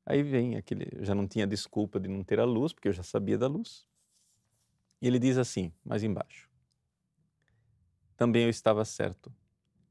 Aí 0.06 0.22
vem 0.22 0.58
aquele, 0.58 1.04
já 1.04 1.16
não 1.16 1.28
tinha 1.28 1.48
desculpa 1.48 2.00
de 2.00 2.08
não 2.08 2.24
ter 2.24 2.40
a 2.40 2.46
luz, 2.46 2.72
porque 2.72 2.88
eu 2.88 2.94
já 2.94 3.02
sabia 3.02 3.36
da 3.36 3.48
luz. 3.48 3.88
E 5.02 5.08
ele 5.08 5.18
diz 5.18 5.36
assim, 5.36 5.74
mais 5.84 6.04
embaixo: 6.04 6.48
Também 8.16 8.44
eu 8.44 8.50
estava 8.50 8.86
certo 8.86 9.34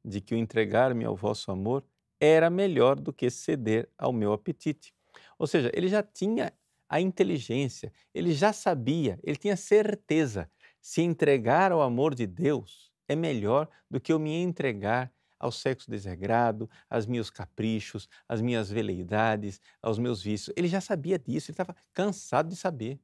de 0.05 0.21
que 0.21 0.33
o 0.33 0.39
entregar-me 0.39 1.05
ao 1.05 1.17
vosso 1.17 1.51
amor 1.51 1.85
era 2.21 2.49
melhor 2.51 3.01
do 3.01 3.13
que 3.13 3.29
ceder 3.29 3.91
ao 3.99 4.13
meu 4.13 4.33
apetite. 4.33 4.95
Ou 5.37 5.47
seja, 5.49 5.73
ele 5.75 5.89
já 5.89 6.05
tinha 6.05 6.53
a 6.89 7.01
inteligência, 7.01 7.93
ele 8.15 8.33
já 8.33 8.53
sabia, 8.53 9.19
ele 9.23 9.37
tinha 9.37 9.57
certeza. 9.57 10.51
Se 10.81 11.03
entregar 11.03 11.73
ao 11.73 11.83
amor 11.83 12.15
de 12.15 12.27
Deus 12.27 12.93
é 13.07 13.15
melhor 13.15 13.69
do 13.91 14.01
que 14.01 14.13
eu 14.13 14.19
me 14.19 14.35
entregar 14.35 15.13
ao 15.39 15.53
sexo 15.53 15.91
desregrado, 15.91 16.69
aos 16.91 17.07
meus 17.07 17.31
caprichos, 17.31 18.09
às 18.29 18.41
minhas 18.41 18.71
veleidades, 18.71 19.61
aos 19.81 19.99
meus 19.99 20.23
vícios. 20.23 20.55
Ele 20.57 20.69
já 20.69 20.81
sabia 20.81 21.19
disso, 21.19 21.51
ele 21.51 21.55
estava 21.55 21.77
cansado 21.93 22.49
de 22.49 22.57
saber. 22.57 23.01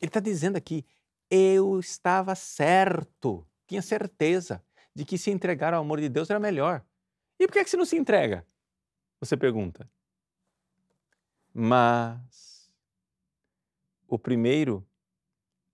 Ele 0.00 0.08
está 0.08 0.20
dizendo 0.20 0.56
aqui: 0.56 0.84
eu 1.30 1.78
estava 1.78 2.34
certo, 2.34 3.46
tinha 3.66 3.82
certeza 3.82 4.62
de 4.94 5.04
que 5.04 5.16
se 5.16 5.30
entregar 5.30 5.72
ao 5.72 5.80
amor 5.80 6.00
de 6.00 6.08
Deus 6.08 6.28
era 6.28 6.40
melhor. 6.40 6.84
E 7.38 7.46
por 7.46 7.52
que, 7.52 7.60
é 7.60 7.64
que 7.64 7.70
você 7.70 7.76
não 7.76 7.86
se 7.86 7.96
entrega? 7.96 8.46
Você 9.20 9.36
pergunta. 9.36 9.88
Mas 11.52 12.70
o 14.06 14.18
primeiro 14.18 14.86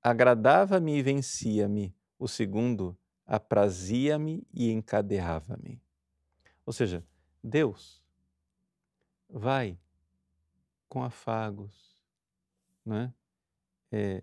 agradava-me 0.03 0.97
e 0.97 1.03
vencia-me, 1.03 1.95
o 2.19 2.29
segundo 2.29 2.97
aprazia-me 3.27 4.47
e 4.53 4.71
encadeava-me. 4.71 5.83
Ou 6.65 6.73
seja, 6.73 7.05
Deus 7.43 8.03
vai 9.29 9.79
com 10.89 11.03
afagos, 11.03 12.03
né? 12.85 13.13
É, 13.91 14.23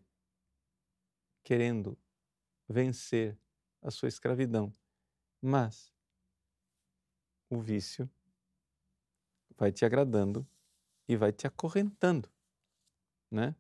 querendo 1.44 1.98
vencer 2.68 3.38
a 3.82 3.92
sua 3.92 4.08
escravidão, 4.08 4.72
mas 5.42 5.94
o 7.50 7.60
vício 7.60 8.10
vai 9.58 9.72
te 9.72 9.86
agradando 9.86 10.48
e 11.14 11.18
vai 11.18 11.32
te 11.32 11.48
acorrentando, 11.48 12.30
né? 13.32 13.56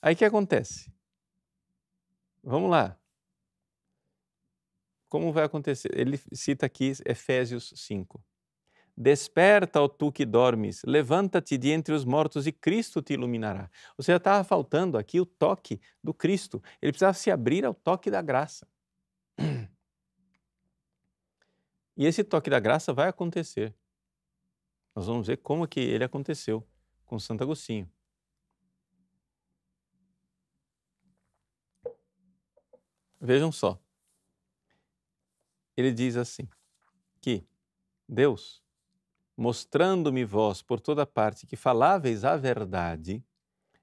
Aí 0.00 0.14
o 0.14 0.16
que 0.16 0.24
acontece? 0.24 0.92
Vamos 2.42 2.70
lá. 2.70 2.98
Como 5.08 5.32
vai 5.32 5.44
acontecer? 5.44 5.90
Ele 5.98 6.18
cita 6.32 6.66
aqui 6.66 6.92
Efésios 7.06 7.72
5. 7.74 8.22
Desperta, 8.96 9.80
ó 9.80 9.88
tu 9.88 10.12
que 10.12 10.24
dormes, 10.24 10.82
levanta-te 10.84 11.58
de 11.58 11.70
entre 11.70 11.94
os 11.94 12.04
mortos 12.04 12.46
e 12.46 12.52
Cristo 12.52 13.02
te 13.02 13.14
iluminará. 13.14 13.68
Ou 13.98 14.04
seja, 14.04 14.18
estava 14.18 14.44
faltando 14.44 14.96
aqui 14.96 15.20
o 15.20 15.26
toque 15.26 15.80
do 16.02 16.14
Cristo. 16.14 16.62
Ele 16.80 16.92
precisava 16.92 17.14
se 17.14 17.30
abrir 17.30 17.64
ao 17.64 17.74
toque 17.74 18.10
da 18.10 18.22
graça. 18.22 18.68
E 21.96 22.06
esse 22.06 22.24
toque 22.24 22.50
da 22.50 22.58
graça 22.58 22.92
vai 22.92 23.08
acontecer. 23.08 23.72
Nós 24.94 25.06
vamos 25.06 25.26
ver 25.26 25.38
como 25.38 25.66
que 25.66 25.80
ele 25.80 26.04
aconteceu 26.04 26.66
com 27.04 27.18
Santo 27.18 27.42
Agostinho. 27.42 27.90
Vejam 33.20 33.50
só 33.50 33.80
ele 35.76 35.92
diz 35.92 36.16
assim: 36.16 36.48
que 37.20 37.44
Deus, 38.08 38.62
mostrando-me 39.36 40.24
vós 40.24 40.62
por 40.62 40.80
toda 40.80 41.06
parte 41.06 41.46
que 41.46 41.56
faláveis 41.56 42.24
a 42.24 42.36
verdade, 42.36 43.22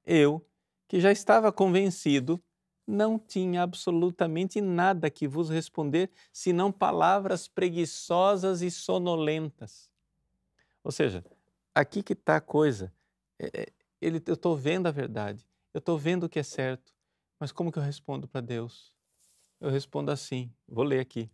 eu, 0.06 0.46
que 0.88 1.00
já 1.00 1.12
estava 1.12 1.52
convencido, 1.52 2.42
não 2.88 3.18
tinha 3.18 3.64
absolutamente 3.64 4.60
nada 4.60 5.10
que 5.10 5.28
vos 5.28 5.50
responder 5.50 6.10
senão 6.34 6.72
palavras 6.72 7.48
preguiçosas 7.48 8.62
e 8.62 8.72
sonolentas. 8.72 9.91
Ou 10.84 10.92
seja, 10.92 11.24
aqui 11.74 12.04
que 12.04 12.14
está 12.14 12.38
a 12.38 12.42
coisa. 12.42 12.94
É, 13.40 13.62
é, 13.62 13.74
ele, 14.00 14.22
eu 14.26 14.34
estou 14.34 14.56
vendo 14.56 14.88
a 14.88 14.92
verdade, 14.92 15.48
eu 15.74 15.80
estou 15.80 15.98
vendo 15.98 16.26
o 16.26 16.30
que 16.30 16.40
é 16.40 16.44
certo, 16.44 16.94
mas 17.40 17.52
como 17.52 17.72
que 17.72 17.80
eu 17.80 17.84
respondo 17.84 18.28
para 18.28 18.42
Deus? 18.42 18.96
Eu 19.60 19.70
respondo 19.70 20.12
assim, 20.12 20.52
vou 20.68 20.84
ler 20.84 21.00
aqui 21.00 21.32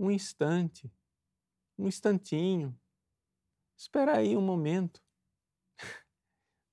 um 0.00 0.10
instante, 0.10 0.90
um 1.78 1.86
instantinho. 1.86 2.74
Espera 3.76 4.16
aí 4.16 4.34
um 4.34 4.40
momento. 4.40 5.02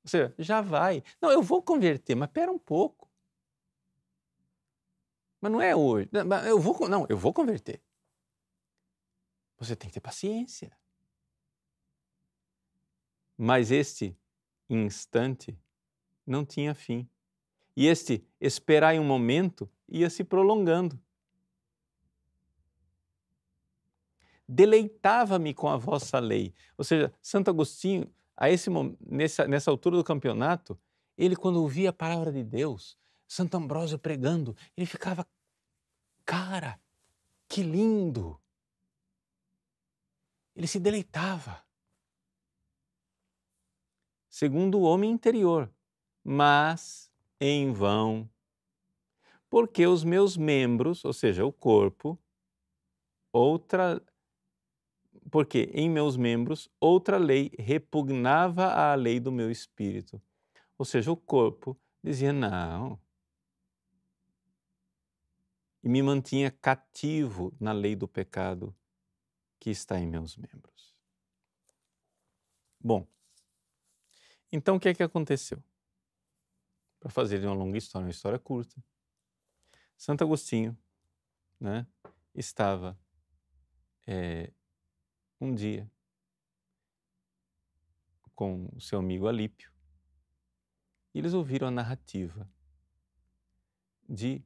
Ou 0.04 0.10
seja, 0.10 0.34
já 0.40 0.62
vai. 0.62 1.04
Não, 1.22 1.30
eu 1.30 1.42
vou 1.42 1.62
converter, 1.62 2.16
mas 2.16 2.30
espera 2.30 2.52
um 2.52 2.58
pouco. 2.58 3.12
Mas 5.42 5.52
não 5.52 5.62
é 5.62 5.76
hoje. 5.76 6.10
Eu 6.48 6.60
vou, 6.60 6.88
não, 6.88 7.06
eu 7.10 7.18
vou 7.18 7.34
converter. 7.34 7.82
Você 9.58 9.76
tem 9.76 9.89
que 9.89 9.96
ter 9.96 10.02
paciência. 10.02 10.72
Mas 13.38 13.72
este 13.72 14.17
instante 14.70 15.58
não 16.26 16.46
tinha 16.46 16.74
fim. 16.76 17.10
E 17.76 17.86
este 17.88 18.26
esperar 18.39 18.96
em 18.96 19.00
um 19.00 19.04
momento 19.04 19.70
ia 19.88 20.10
se 20.10 20.24
prolongando. 20.24 21.00
Deleitava-me 24.48 25.54
com 25.54 25.67
a 25.67 25.78
vossa 25.78 26.20
lei. 26.20 26.54
Ou 26.78 26.84
seja, 26.84 27.13
Santo 27.22 27.50
Agostinho, 27.50 28.12
a 28.36 28.50
esse, 28.50 28.70
nessa, 29.06 29.48
nessa 29.48 29.70
altura 29.70 29.98
do 29.98 30.04
campeonato, 30.04 30.80
ele, 31.17 31.36
quando 31.36 31.62
ouvia 31.62 31.89
a 31.89 31.93
palavra 31.93 32.32
de 32.32 32.43
Deus, 32.43 32.98
Santo 33.28 33.58
Ambrósio 33.58 34.00
pregando, 34.00 34.56
ele 34.76 34.86
ficava, 34.86 35.28
cara, 36.24 36.80
que 37.48 37.62
lindo! 37.62 38.39
Ele 40.58 40.65
se 40.65 40.80
deleitava. 40.80 41.63
Segundo 44.28 44.80
o 44.80 44.82
homem 44.82 45.12
interior, 45.12 45.72
mas 46.24 47.12
em 47.39 47.72
vão, 47.72 48.28
porque 49.48 49.86
os 49.86 50.04
meus 50.04 50.36
membros, 50.36 51.06
ou 51.06 51.13
seja, 51.13 51.46
o 51.46 51.54
corpo, 51.54 52.20
outra 53.32 54.04
porque 55.30 55.70
em 55.74 55.89
meus 55.89 56.17
membros 56.17 56.70
outra 56.80 57.17
lei 57.17 57.52
repugnava 57.60 58.74
à 58.74 58.96
lei 58.96 59.20
do 59.20 59.32
meu 59.32 59.52
espírito. 59.52 60.20
Ou 60.76 60.86
seja, 60.86 61.12
o 61.12 61.17
corpo 61.17 61.78
dizia 62.04 62.34
não. 62.34 63.00
E 65.84 65.89
me 65.89 66.02
mantinha 66.02 66.50
cativo 66.50 67.54
na 67.60 67.74
lei 67.74 67.96
do 67.96 68.08
pecado 68.08 68.76
que 69.60 69.70
está 69.70 70.00
em 70.00 70.08
meus 70.08 70.38
membros. 70.38 70.96
Bom, 72.80 73.08
então 74.52 74.76
o 74.76 74.80
que 74.80 74.89
é 74.89 74.93
que 74.93 75.04
aconteceu? 75.04 75.62
Para 77.00 77.10
fazer 77.10 77.43
uma 77.46 77.54
longa 77.54 77.78
história, 77.78 78.06
uma 78.06 78.12
história 78.12 78.39
curta, 78.39 78.76
Santo 79.98 80.24
Agostinho 80.24 80.78
né, 81.60 81.88
estava 82.34 82.98
é, 84.06 84.52
um 85.41 85.54
dia 85.54 85.89
com 88.36 88.70
o 88.76 88.80
seu 88.80 89.00
amigo 89.00 89.28
Alípio 89.28 89.72
e 91.13 91.20
eles 91.20 91.34
ouviram 91.34 91.67
a 91.67 91.72
narrativa 91.72 92.48
de 94.08 94.43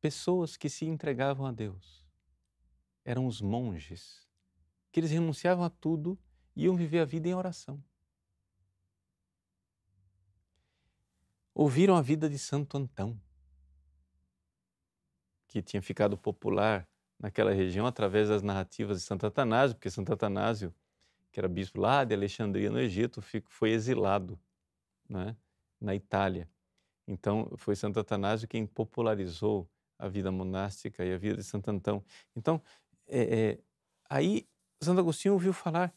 pessoas 0.00 0.56
que 0.56 0.68
se 0.68 0.84
entregavam 0.86 1.46
a 1.46 1.52
Deus. 1.52 2.03
Eram 3.04 3.26
os 3.26 3.40
monges, 3.40 4.26
que 4.90 5.00
eles 5.00 5.10
renunciavam 5.10 5.64
a 5.64 5.70
tudo 5.70 6.18
e 6.56 6.64
iam 6.64 6.76
viver 6.76 7.00
a 7.00 7.04
vida 7.04 7.28
em 7.28 7.34
oração. 7.34 7.82
Ouviram 11.54 11.96
a 11.96 12.02
vida 12.02 12.28
de 12.28 12.38
Santo 12.38 12.76
Antão, 12.76 13.20
que 15.46 15.62
tinha 15.62 15.80
ficado 15.80 16.16
popular 16.16 16.88
naquela 17.18 17.52
região 17.52 17.86
através 17.86 18.28
das 18.28 18.42
narrativas 18.42 18.98
de 18.98 19.04
Santo 19.04 19.26
Atanásio, 19.26 19.76
porque 19.76 19.90
Santo 19.90 20.12
Atanásio, 20.12 20.74
que 21.30 21.38
era 21.38 21.48
bispo 21.48 21.80
lá 21.80 22.04
de 22.04 22.14
Alexandria, 22.14 22.70
no 22.70 22.80
Egito, 22.80 23.22
foi 23.46 23.70
exilado 23.70 24.38
né, 25.08 25.36
na 25.80 25.94
Itália. 25.94 26.48
Então, 27.06 27.50
foi 27.56 27.76
Santo 27.76 28.00
Atanásio 28.00 28.48
quem 28.48 28.66
popularizou 28.66 29.68
a 29.98 30.08
vida 30.08 30.32
monástica 30.32 31.04
e 31.04 31.12
a 31.12 31.18
vida 31.18 31.36
de 31.36 31.44
Santo 31.44 31.70
Antão. 31.70 32.04
Então, 32.34 32.60
é, 33.06 33.50
é, 33.50 33.58
aí 34.08 34.48
Santo 34.82 35.00
Agostinho 35.00 35.34
ouviu 35.34 35.52
falar. 35.52 35.94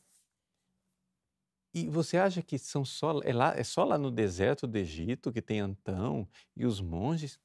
E 1.73 1.87
você 1.89 2.17
acha 2.17 2.41
que 2.41 2.57
são 2.57 2.83
só 2.83 3.21
é, 3.21 3.33
lá, 3.33 3.55
é 3.55 3.63
só 3.63 3.83
lá 3.83 3.97
no 3.97 4.09
deserto 4.09 4.65
do 4.65 4.77
Egito 4.77 5.31
que 5.31 5.41
tem 5.41 5.59
Antão 5.59 6.27
e 6.55 6.65
os 6.65 6.81
monges? 6.81 7.39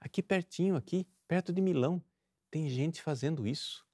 Aqui 0.00 0.22
pertinho, 0.22 0.76
aqui, 0.76 1.06
perto 1.28 1.52
de 1.52 1.60
Milão, 1.60 2.02
tem 2.50 2.68
gente 2.68 3.02
fazendo 3.02 3.46
isso. 3.46 3.86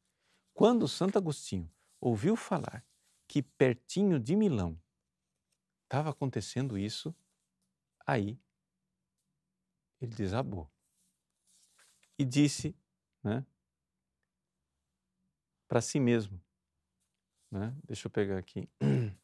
Quando 0.55 0.89
Santo 0.89 1.19
Agostinho 1.19 1.71
ouviu 2.01 2.37
falar 2.37 2.85
que 3.27 3.43
pertinho 3.43 4.19
de 4.19 4.35
Milão 4.37 4.81
estava 5.85 6.11
acontecendo 6.11 6.79
isso, 6.79 7.15
aí 8.07 8.39
ele 10.01 10.15
desabou 10.15 10.71
e 12.19 12.25
disse 12.25 12.77
né, 13.23 13.47
para 15.69 15.81
si 15.81 16.01
mesmo: 16.01 16.43
né, 17.51 17.77
deixa 17.85 18.07
eu 18.07 18.11
pegar 18.11 18.39
aqui. 18.39 18.69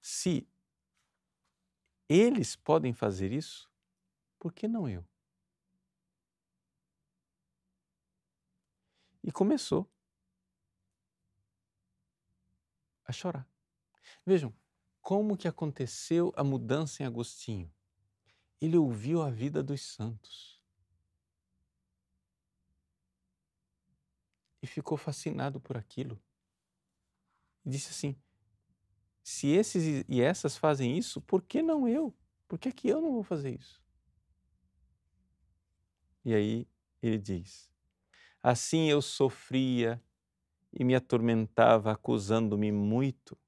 Se 0.00 0.48
eles 2.08 2.54
podem 2.54 2.94
fazer 2.94 3.32
isso, 3.32 3.68
por 4.38 4.52
que 4.52 4.68
não 4.68 4.88
eu? 4.88 5.04
E 9.24 9.32
começou 9.32 9.90
a 13.04 13.12
chorar. 13.12 13.48
Vejam 14.24 14.54
como 15.00 15.36
que 15.36 15.48
aconteceu 15.48 16.32
a 16.36 16.44
mudança 16.44 17.02
em 17.02 17.06
Agostinho. 17.06 17.72
Ele 18.60 18.76
ouviu 18.76 19.22
a 19.22 19.30
vida 19.30 19.62
dos 19.62 19.82
santos. 19.82 20.55
E 24.66 24.68
ficou 24.68 24.98
fascinado 24.98 25.60
por 25.60 25.76
aquilo. 25.76 26.20
E 27.64 27.70
disse 27.70 27.90
assim: 27.90 28.16
se 29.22 29.46
esses 29.46 30.04
e 30.08 30.20
essas 30.20 30.56
fazem 30.56 30.98
isso, 30.98 31.20
por 31.20 31.40
que 31.40 31.62
não 31.62 31.86
eu? 31.86 32.12
Por 32.48 32.58
que, 32.58 32.68
é 32.70 32.72
que 32.72 32.88
eu 32.88 33.00
não 33.00 33.12
vou 33.12 33.22
fazer 33.22 33.54
isso? 33.54 33.80
E 36.24 36.34
aí 36.34 36.68
ele 37.00 37.16
diz: 37.16 37.70
Assim 38.42 38.90
eu 38.90 39.00
sofria 39.00 40.02
e 40.72 40.82
me 40.82 40.96
atormentava, 40.96 41.92
acusando-me 41.92 42.72
muito, 42.72 43.38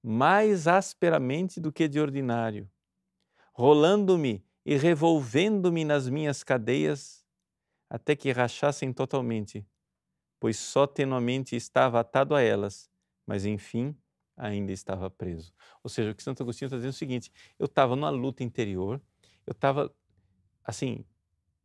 mais 0.00 0.68
asperamente 0.68 1.58
do 1.58 1.72
que 1.72 1.88
de 1.88 1.98
ordinário, 1.98 2.70
rolando-me 3.52 4.46
e 4.64 4.76
revolvendo-me 4.76 5.84
nas 5.84 6.08
minhas 6.08 6.44
cadeias, 6.44 7.21
até 7.92 8.16
que 8.16 8.32
rachassem 8.32 8.90
totalmente, 8.90 9.66
pois 10.40 10.56
só 10.56 10.86
tenuamente 10.86 11.54
estava 11.54 12.00
atado 12.00 12.34
a 12.34 12.40
elas, 12.40 12.90
mas 13.26 13.44
enfim 13.44 13.94
ainda 14.34 14.72
estava 14.72 15.10
preso. 15.10 15.52
Ou 15.84 15.90
seja, 15.90 16.10
o 16.10 16.14
que 16.14 16.22
Santo 16.22 16.42
Agostinho 16.42 16.68
está 16.68 16.76
dizendo 16.76 16.92
é 16.92 16.94
o 16.94 16.98
seguinte: 16.98 17.30
eu 17.58 17.66
estava 17.66 17.94
numa 17.94 18.08
luta 18.08 18.42
interior, 18.42 18.98
eu 19.46 19.52
estava 19.52 19.94
assim 20.64 21.04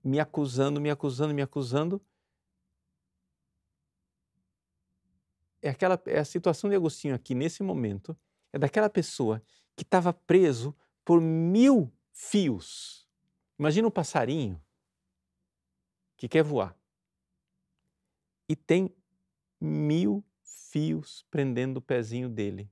me 0.04 0.20
acusando, 0.20 0.82
me 0.82 0.90
acusando, 0.90 1.34
me 1.34 1.42
acusando. 1.42 2.06
É, 5.62 5.70
aquela, 5.70 6.00
é 6.08 6.20
a 6.20 6.26
situação 6.26 6.70
de 6.70 6.76
Agostinho 6.76 7.16
aqui 7.16 7.34
nesse 7.34 7.63
momento, 7.63 8.18
é 8.52 8.60
daquela 8.60 8.90
pessoa 8.90 9.42
que 9.78 9.84
estava 9.84 10.12
preso 10.12 10.76
por 11.06 11.22
mil 11.22 11.90
fios. 12.12 13.08
Imagina 13.58 13.88
um 13.88 13.92
passarinho 13.92 14.62
que 16.18 16.28
quer 16.28 16.44
voar 16.44 16.76
e 18.50 18.56
tem 18.56 18.92
mil 19.60 20.24
fios 20.44 21.26
prendendo 21.30 21.78
o 21.78 21.82
pezinho 21.82 22.30
dele. 22.30 22.72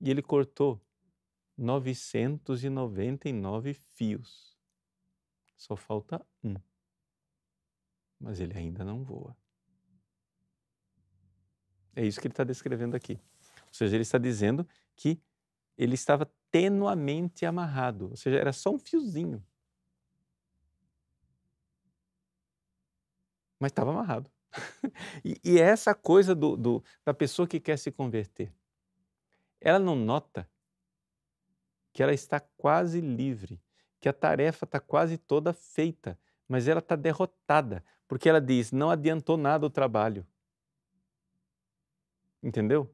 E 0.00 0.10
ele 0.10 0.22
cortou 0.22 0.80
999 1.56 3.74
fios. 3.74 4.56
Só 5.56 5.76
falta 5.76 6.24
um. 6.42 6.56
Mas 8.18 8.40
ele 8.40 8.56
ainda 8.56 8.84
não 8.84 9.04
voa. 9.04 9.36
É 11.94 12.04
isso 12.04 12.20
que 12.20 12.26
ele 12.26 12.32
está 12.32 12.44
descrevendo 12.44 12.96
aqui. 12.96 13.20
Ou 13.66 13.74
seja, 13.74 13.96
ele 13.96 14.02
está 14.02 14.18
dizendo 14.18 14.66
que 14.96 15.22
ele 15.76 15.94
estava 15.94 16.30
tenuamente 16.50 17.46
amarrado, 17.46 18.10
ou 18.10 18.16
seja, 18.16 18.38
era 18.38 18.52
só 18.52 18.70
um 18.70 18.78
fiozinho. 18.78 19.42
Mas 23.62 23.70
estava 23.70 23.92
amarrado. 23.92 24.28
e, 25.24 25.40
e 25.44 25.60
é 25.60 25.62
essa 25.62 25.94
coisa 25.94 26.34
do, 26.34 26.56
do, 26.56 26.84
da 27.04 27.14
pessoa 27.14 27.46
que 27.46 27.60
quer 27.60 27.78
se 27.78 27.92
converter. 27.92 28.52
Ela 29.60 29.78
não 29.78 29.94
nota 29.94 30.50
que 31.92 32.02
ela 32.02 32.12
está 32.12 32.40
quase 32.40 33.00
livre 33.00 33.62
que 34.00 34.08
a 34.08 34.12
tarefa 34.12 34.64
está 34.64 34.80
quase 34.80 35.16
toda 35.16 35.52
feita, 35.52 36.18
mas 36.48 36.66
ela 36.66 36.80
está 36.80 36.96
derrotada, 36.96 37.84
porque 38.08 38.28
ela 38.28 38.40
diz: 38.40 38.72
não 38.72 38.90
adiantou 38.90 39.36
nada 39.36 39.64
o 39.64 39.70
trabalho. 39.70 40.26
Entendeu? 42.42 42.92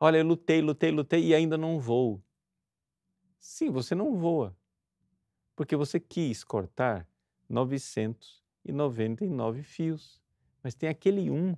Olha, 0.00 0.18
eu 0.18 0.26
lutei, 0.26 0.60
lutei, 0.60 0.90
lutei 0.90 1.24
e 1.24 1.34
ainda 1.36 1.56
não 1.56 1.78
vou. 1.78 2.20
Sim, 3.38 3.70
você 3.70 3.94
não 3.94 4.16
voa, 4.16 4.56
porque 5.54 5.76
você 5.76 6.00
quis 6.00 6.42
cortar 6.42 7.06
999 8.72 9.62
fios, 9.62 10.20
mas 10.62 10.74
tem 10.74 10.88
aquele 10.88 11.30
um 11.30 11.54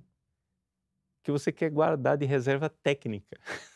que 1.23 1.31
você 1.31 1.51
quer 1.51 1.69
guardar 1.69 2.17
de 2.17 2.25
reserva 2.25 2.69
técnica. 2.69 3.39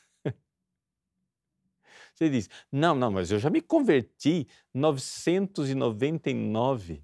Você 2.14 2.30
diz: 2.30 2.50
não, 2.72 2.96
não, 2.96 3.12
mas 3.12 3.30
eu 3.30 3.38
já 3.38 3.50
me 3.50 3.62
converti 3.62 4.48
999 4.74 7.04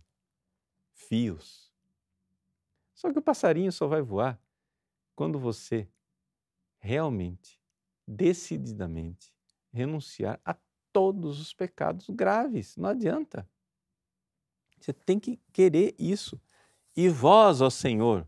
fios. 0.93 1.69
Só 2.93 3.11
que 3.11 3.19
o 3.19 3.21
passarinho 3.21 3.73
só 3.73 3.87
vai 3.87 4.01
voar 4.01 4.41
quando 5.13 5.37
você 5.37 5.89
realmente, 6.79 7.59
decididamente, 8.07 9.33
renunciar 9.73 10.39
a 10.45 10.55
todos 10.93 11.41
os 11.41 11.53
pecados 11.53 12.09
graves. 12.09 12.77
Não 12.77 12.89
adianta. 12.89 13.45
Você 14.81 14.93
tem 14.93 15.19
que 15.19 15.39
querer 15.53 15.95
isso. 15.97 16.39
E 16.95 17.07
vós, 17.07 17.61
ó 17.61 17.69
Senhor, 17.69 18.27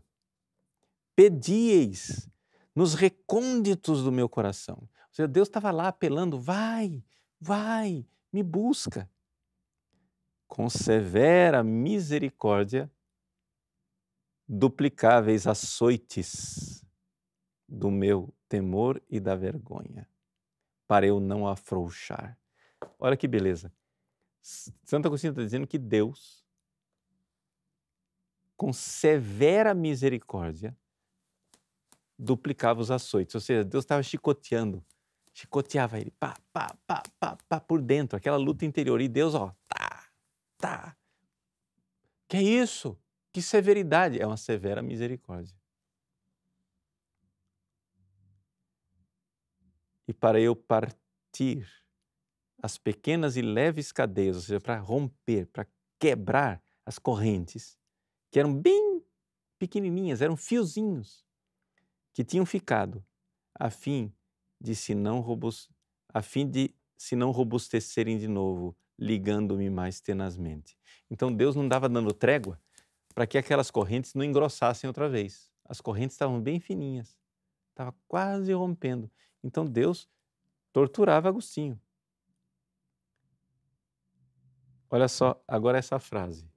pedieis 1.14 2.28
nos 2.74 2.94
recônditos 2.94 4.02
do 4.02 4.12
meu 4.12 4.28
coração. 4.28 4.78
Ou 4.80 5.14
seja, 5.14 5.28
Deus 5.28 5.48
estava 5.48 5.70
lá 5.70 5.88
apelando: 5.88 6.38
vai, 6.38 7.04
vai, 7.40 8.06
me 8.32 8.42
busca. 8.42 9.10
Com 10.46 10.70
severa 10.70 11.64
misericórdia, 11.64 12.90
duplicáveis 14.46 15.46
açoites 15.46 16.84
do 17.68 17.90
meu 17.90 18.32
temor 18.48 19.02
e 19.10 19.18
da 19.18 19.34
vergonha, 19.34 20.08
para 20.86 21.06
eu 21.06 21.18
não 21.18 21.48
afrouxar. 21.48 22.38
Olha 22.98 23.16
que 23.16 23.26
beleza. 23.26 23.72
Santo 24.40 25.06
Agostinho 25.06 25.30
está 25.30 25.42
dizendo 25.42 25.66
que 25.66 25.78
Deus, 25.78 26.43
com 28.56 28.72
severa 28.72 29.74
misericórdia, 29.74 30.76
duplicava 32.18 32.80
os 32.80 32.90
açoites. 32.90 33.34
Ou 33.34 33.40
seja, 33.40 33.64
Deus 33.64 33.84
estava 33.84 34.02
chicoteando, 34.02 34.84
chicoteava 35.32 35.98
ele, 35.98 36.10
pá, 36.12 36.36
pá, 36.52 36.74
pá, 36.86 37.02
pá, 37.18 37.36
pá, 37.48 37.60
por 37.60 37.82
dentro, 37.82 38.16
aquela 38.16 38.36
luta 38.36 38.64
interior. 38.64 39.00
E 39.00 39.08
Deus, 39.08 39.34
ó, 39.34 39.54
tá, 39.68 40.08
tá. 40.58 40.96
Que 42.28 42.36
é 42.36 42.42
isso? 42.42 42.98
Que 43.32 43.42
severidade? 43.42 44.20
É 44.20 44.26
uma 44.26 44.36
severa 44.36 44.82
misericórdia. 44.82 45.54
E 50.06 50.12
para 50.12 50.38
eu 50.38 50.54
partir 50.54 51.66
as 52.62 52.78
pequenas 52.78 53.36
e 53.36 53.42
leves 53.42 53.90
cadeias, 53.90 54.36
ou 54.36 54.42
seja, 54.42 54.60
para 54.60 54.78
romper, 54.78 55.46
para 55.46 55.66
quebrar 55.98 56.62
as 56.86 56.98
correntes, 56.98 57.78
que 58.34 58.40
eram 58.40 58.52
bem 58.52 59.00
pequenininhas, 59.60 60.20
eram 60.20 60.36
fiozinhos 60.36 61.24
que 62.12 62.24
tinham 62.24 62.44
ficado, 62.44 63.06
a 63.54 63.70
fim 63.70 64.12
de 64.60 64.74
se 64.74 64.92
não 64.92 65.20
robust... 65.20 65.70
a 66.08 66.20
fim 66.20 66.50
de 66.50 66.74
se 66.96 67.14
não 67.14 67.30
robustecerem 67.30 68.18
de 68.18 68.26
novo, 68.26 68.76
ligando-me 68.98 69.70
mais 69.70 70.00
tenazmente. 70.00 70.76
Então 71.08 71.32
Deus 71.32 71.54
não 71.54 71.68
dava 71.68 71.88
dando 71.88 72.12
trégua 72.12 72.60
para 73.14 73.24
que 73.24 73.38
aquelas 73.38 73.70
correntes 73.70 74.14
não 74.14 74.24
engrossassem 74.24 74.88
outra 74.88 75.08
vez. 75.08 75.48
As 75.64 75.80
correntes 75.80 76.14
estavam 76.16 76.40
bem 76.40 76.58
fininhas, 76.58 77.16
estava 77.70 77.94
quase 78.08 78.52
rompendo. 78.52 79.08
Então 79.44 79.64
Deus 79.64 80.08
torturava 80.72 81.28
Agostinho. 81.28 81.80
Olha 84.90 85.06
só 85.06 85.40
agora 85.46 85.78
essa 85.78 86.00
frase. 86.00 86.52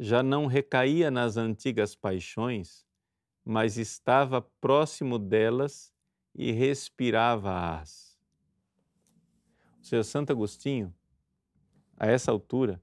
Já 0.00 0.22
não 0.22 0.46
recaía 0.46 1.10
nas 1.10 1.36
antigas 1.36 1.94
paixões 1.94 2.84
mas 3.44 3.76
estava 3.76 4.40
próximo 4.40 5.18
delas 5.18 5.92
e 6.34 6.52
respirava-as. 6.52 8.18
O 9.80 9.84
seja, 9.84 10.04
Santo 10.04 10.30
Agostinho, 10.30 10.94
a 11.96 12.06
essa 12.06 12.30
altura, 12.30 12.80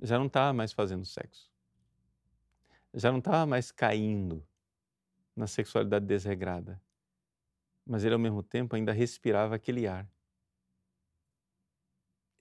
já 0.00 0.18
não 0.18 0.26
estava 0.26 0.52
mais 0.52 0.72
fazendo 0.72 1.04
sexo. 1.04 1.52
Já 2.92 3.10
não 3.10 3.18
estava 3.18 3.44
mais 3.44 3.70
caindo 3.72 4.46
na 5.34 5.46
sexualidade 5.46 6.06
desregrada. 6.06 6.80
Mas 7.84 8.04
ele, 8.04 8.14
ao 8.14 8.20
mesmo 8.20 8.42
tempo, 8.42 8.76
ainda 8.76 8.92
respirava 8.92 9.56
aquele 9.56 9.86
ar. 9.86 10.08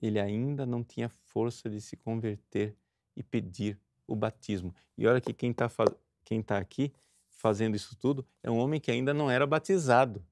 Ele 0.02 0.20
ainda 0.20 0.66
não 0.66 0.84
tinha 0.84 1.10
força 1.10 1.70
de 1.70 1.82
se 1.82 1.98
converter 1.98 2.78
e 3.16 3.24
pedir 3.24 3.80
o 4.08 4.16
batismo. 4.16 4.74
E 4.98 5.08
olha 5.08 5.22
que 5.22 5.34
quem 5.34 5.52
está 5.52 5.70
quem 6.24 6.42
tá 6.42 6.58
aqui 6.58 6.94
fazendo 7.30 7.76
isso 7.76 7.96
tudo 7.96 8.26
é 8.42 8.50
um 8.50 8.58
homem 8.58 8.80
que 8.80 8.90
ainda 8.90 9.14
não 9.14 9.30
era 9.30 9.46
batizado, 9.46 10.26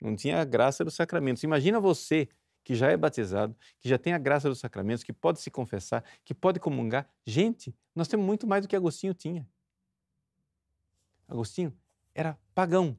não 0.00 0.14
tinha 0.14 0.40
a 0.40 0.44
graça 0.44 0.84
dos 0.84 0.94
sacramentos. 0.94 1.42
Imagina 1.42 1.80
você 1.80 2.28
que 2.62 2.74
já 2.74 2.90
é 2.90 2.96
batizado, 2.96 3.56
que 3.78 3.88
já 3.88 3.98
tem 3.98 4.12
a 4.12 4.18
graça 4.18 4.48
dos 4.48 4.58
sacramentos, 4.58 5.02
que 5.02 5.12
pode 5.12 5.40
se 5.40 5.50
confessar, 5.50 6.04
que 6.24 6.34
pode 6.34 6.60
comungar. 6.60 7.08
Gente, 7.26 7.74
nós 7.94 8.08
temos 8.08 8.24
muito 8.24 8.46
mais 8.46 8.62
do 8.62 8.68
que 8.68 8.76
Agostinho 8.76 9.14
tinha. 9.14 9.48
Agostinho 11.26 11.76
era 12.14 12.38
pagão, 12.54 12.98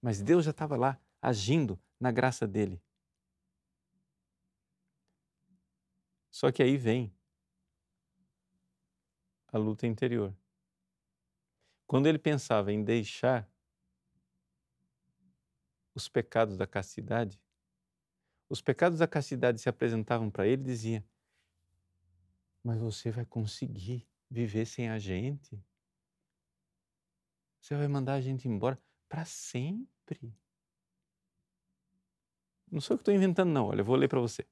mas 0.00 0.20
Deus 0.20 0.44
já 0.44 0.50
estava 0.50 0.76
lá 0.76 0.98
agindo 1.20 1.78
na 1.98 2.10
graça 2.10 2.46
dele. 2.46 2.80
Só 6.30 6.50
que 6.52 6.62
aí 6.62 6.76
vem 6.76 7.14
a 9.54 9.58
luta 9.58 9.86
interior. 9.86 10.36
Quando 11.86 12.08
ele 12.08 12.18
pensava 12.18 12.72
em 12.72 12.82
deixar 12.82 13.48
os 15.94 16.08
pecados 16.08 16.56
da 16.56 16.66
castidade, 16.66 17.40
os 18.48 18.60
pecados 18.60 18.98
da 18.98 19.06
castidade 19.06 19.60
se 19.60 19.68
apresentavam 19.68 20.28
para 20.28 20.44
ele 20.44 20.62
e 20.62 20.66
dizia: 20.66 21.04
Mas 22.64 22.80
você 22.80 23.12
vai 23.12 23.24
conseguir 23.24 24.08
viver 24.28 24.66
sem 24.66 24.88
a 24.88 24.98
gente? 24.98 25.64
Você 27.60 27.76
vai 27.76 27.86
mandar 27.86 28.14
a 28.14 28.20
gente 28.20 28.48
embora 28.48 28.76
para 29.08 29.24
sempre? 29.24 30.36
Não 32.68 32.80
sou 32.80 32.94
eu 32.94 32.98
que 32.98 33.02
estou 33.02 33.14
inventando, 33.14 33.50
não. 33.50 33.68
Olha, 33.68 33.82
eu 33.82 33.84
vou 33.84 33.94
ler 33.94 34.08
para 34.08 34.18
você 34.20 34.44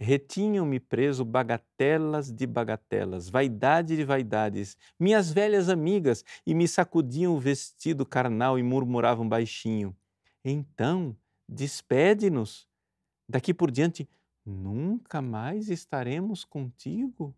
retinham-me 0.00 0.80
preso 0.80 1.26
bagatelas 1.26 2.32
de 2.32 2.46
bagatelas, 2.46 3.28
vaidade 3.28 3.96
de 3.96 4.02
vaidades, 4.02 4.76
minhas 4.98 5.30
velhas 5.30 5.68
amigas, 5.68 6.24
e 6.46 6.54
me 6.54 6.66
sacudiam 6.66 7.34
o 7.34 7.38
vestido 7.38 8.06
carnal 8.06 8.58
e 8.58 8.62
murmuravam 8.62 9.28
baixinho. 9.28 9.94
Então, 10.42 11.14
despede-nos. 11.46 12.66
Daqui 13.28 13.52
por 13.52 13.70
diante, 13.70 14.08
nunca 14.44 15.20
mais 15.20 15.68
estaremos 15.68 16.44
contigo. 16.44 17.36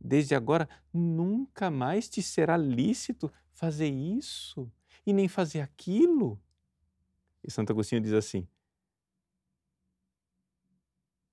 Desde 0.00 0.34
agora, 0.34 0.66
nunca 0.92 1.70
mais 1.70 2.08
te 2.08 2.22
será 2.22 2.56
lícito 2.56 3.30
fazer 3.52 3.88
isso 3.88 4.72
e 5.04 5.12
nem 5.12 5.28
fazer 5.28 5.60
aquilo. 5.60 6.40
E 7.44 7.50
Santo 7.50 7.72
Agostinho 7.72 8.00
diz 8.00 8.12
assim: 8.14 8.48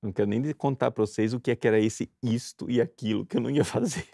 não 0.05 0.13
quero 0.13 0.29
nem 0.29 0.53
contar 0.53 0.91
para 0.91 1.05
vocês 1.05 1.33
o 1.33 1.39
que, 1.39 1.51
é 1.51 1.55
que 1.55 1.67
era 1.67 1.79
esse 1.79 2.11
isto 2.21 2.69
e 2.69 2.79
aquilo 2.79 3.25
que 3.25 3.37
eu 3.37 3.41
não 3.41 3.49
ia 3.49 3.65
fazer. 3.65 4.07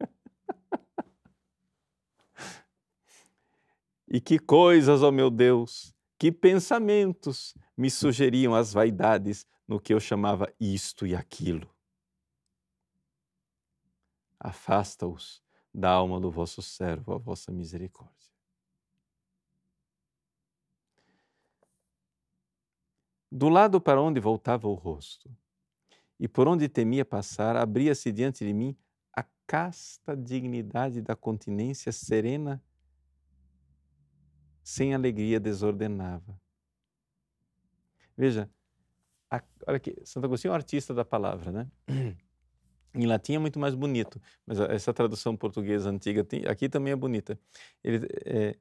e 4.08 4.18
que 4.20 4.38
coisas, 4.38 5.02
ó 5.02 5.08
oh 5.08 5.12
meu 5.12 5.30
Deus, 5.30 5.94
que 6.18 6.32
pensamentos 6.32 7.54
me 7.76 7.90
sugeriam 7.90 8.54
as 8.54 8.72
vaidades 8.72 9.46
no 9.68 9.78
que 9.78 9.92
eu 9.92 10.00
chamava 10.00 10.50
isto 10.58 11.06
e 11.06 11.14
aquilo. 11.14 11.68
Afasta-os 14.40 15.42
da 15.74 15.90
alma 15.90 16.18
do 16.18 16.30
vosso 16.30 16.62
servo, 16.62 17.12
a 17.12 17.18
vossa 17.18 17.52
misericórdia. 17.52 18.15
Do 23.30 23.48
lado 23.48 23.80
para 23.80 24.00
onde 24.00 24.20
voltava 24.20 24.68
o 24.68 24.74
rosto 24.74 25.30
e 26.18 26.28
por 26.28 26.48
onde 26.48 26.68
temia 26.68 27.04
passar, 27.04 27.56
abria-se 27.56 28.10
diante 28.12 28.44
de 28.44 28.52
mim 28.52 28.76
a 29.12 29.24
casta 29.46 30.16
dignidade 30.16 31.00
da 31.02 31.14
continência 31.14 31.92
serena, 31.92 32.62
sem 34.62 34.94
alegria 34.94 35.38
desordenava. 35.38 36.40
Veja, 38.16 38.50
a, 39.30 39.42
olha 39.66 39.76
aqui, 39.76 39.96
Santo 40.04 40.24
Agostinho 40.24 40.50
é 40.50 40.52
um 40.52 40.56
artista 40.56 40.94
da 40.94 41.04
palavra, 41.04 41.52
né? 41.52 41.70
Em 42.94 43.06
latim 43.06 43.34
é 43.34 43.38
muito 43.38 43.58
mais 43.58 43.74
bonito, 43.74 44.18
mas 44.46 44.58
essa 44.58 44.94
tradução 44.94 45.36
portuguesa 45.36 45.90
antiga 45.90 46.24
tem, 46.24 46.46
aqui 46.46 46.66
também 46.66 46.94
é 46.94 46.96
bonita. 46.96 47.38
Ele, 47.84 48.06
é, 48.24 48.56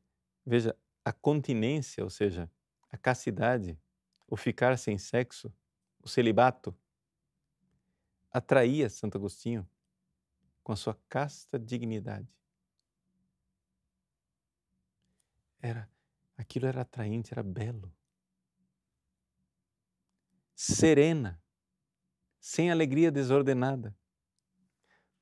veja, 0.46 0.76
a 1.06 1.14
continência, 1.14 2.04
ou 2.04 2.10
seja, 2.10 2.52
a 2.92 2.98
castidade, 2.98 3.80
o 4.28 4.36
ficar 4.36 4.78
sem 4.78 4.98
sexo, 4.98 5.54
o 6.02 6.08
celibato, 6.08 6.76
atraía 8.32 8.90
Santo 8.90 9.18
Agostinho 9.18 9.68
com 10.64 10.72
a 10.72 10.76
sua 10.76 11.00
casta 11.08 11.60
dignidade. 11.60 12.28
Era, 15.60 15.90
aquilo 16.38 16.68
era 16.68 16.82
atraente, 16.82 17.34
era 17.34 17.42
belo. 17.42 17.94
Serena, 20.56 21.42
sem 22.40 22.72
alegria 22.72 23.12
desordenada. 23.12 23.96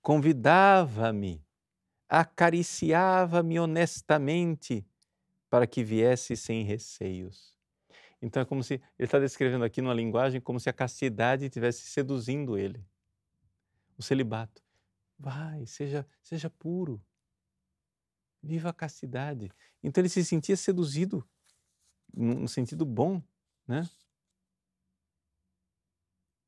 Convidava-me, 0.02 1.46
acariciava-me 2.10 3.60
honestamente 3.60 4.86
para 5.50 5.66
que 5.66 5.84
viesse 5.84 6.36
sem 6.36 6.64
receios. 6.64 7.58
Então 8.24 8.42
é 8.42 8.46
como 8.46 8.64
se 8.64 8.76
ele 8.76 8.82
está 9.00 9.20
descrevendo 9.20 9.66
aqui 9.66 9.82
numa 9.82 9.94
linguagem 9.94 10.40
como 10.40 10.58
se 10.58 10.70
a 10.70 10.74
castidade 10.74 11.44
estivesse 11.44 11.82
seduzindo 11.82 12.58
ele. 12.58 12.82
O 13.98 14.02
celibato. 14.02 14.64
Vai, 15.20 15.66
seja, 15.66 16.08
seja 16.22 16.50
puro. 16.50 17.04
Viva 18.42 18.70
a 18.70 18.74
castidade. 18.74 19.52
Então 19.84 20.02
ele 20.02 20.08
se 20.08 20.24
sentia 20.24 20.56
seduzido 20.56 21.28
no 22.14 22.48
sentido 22.48 22.86
bom, 22.86 23.22
né? 23.68 23.90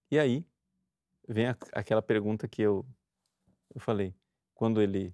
E 0.09 0.17
aí 0.17 0.47
vem 1.27 1.47
a, 1.47 1.57
aquela 1.73 2.01
pergunta 2.01 2.47
que 2.47 2.61
eu, 2.61 2.85
eu 3.73 3.81
falei. 3.81 4.15
Quando 4.53 4.81
ele 4.81 5.13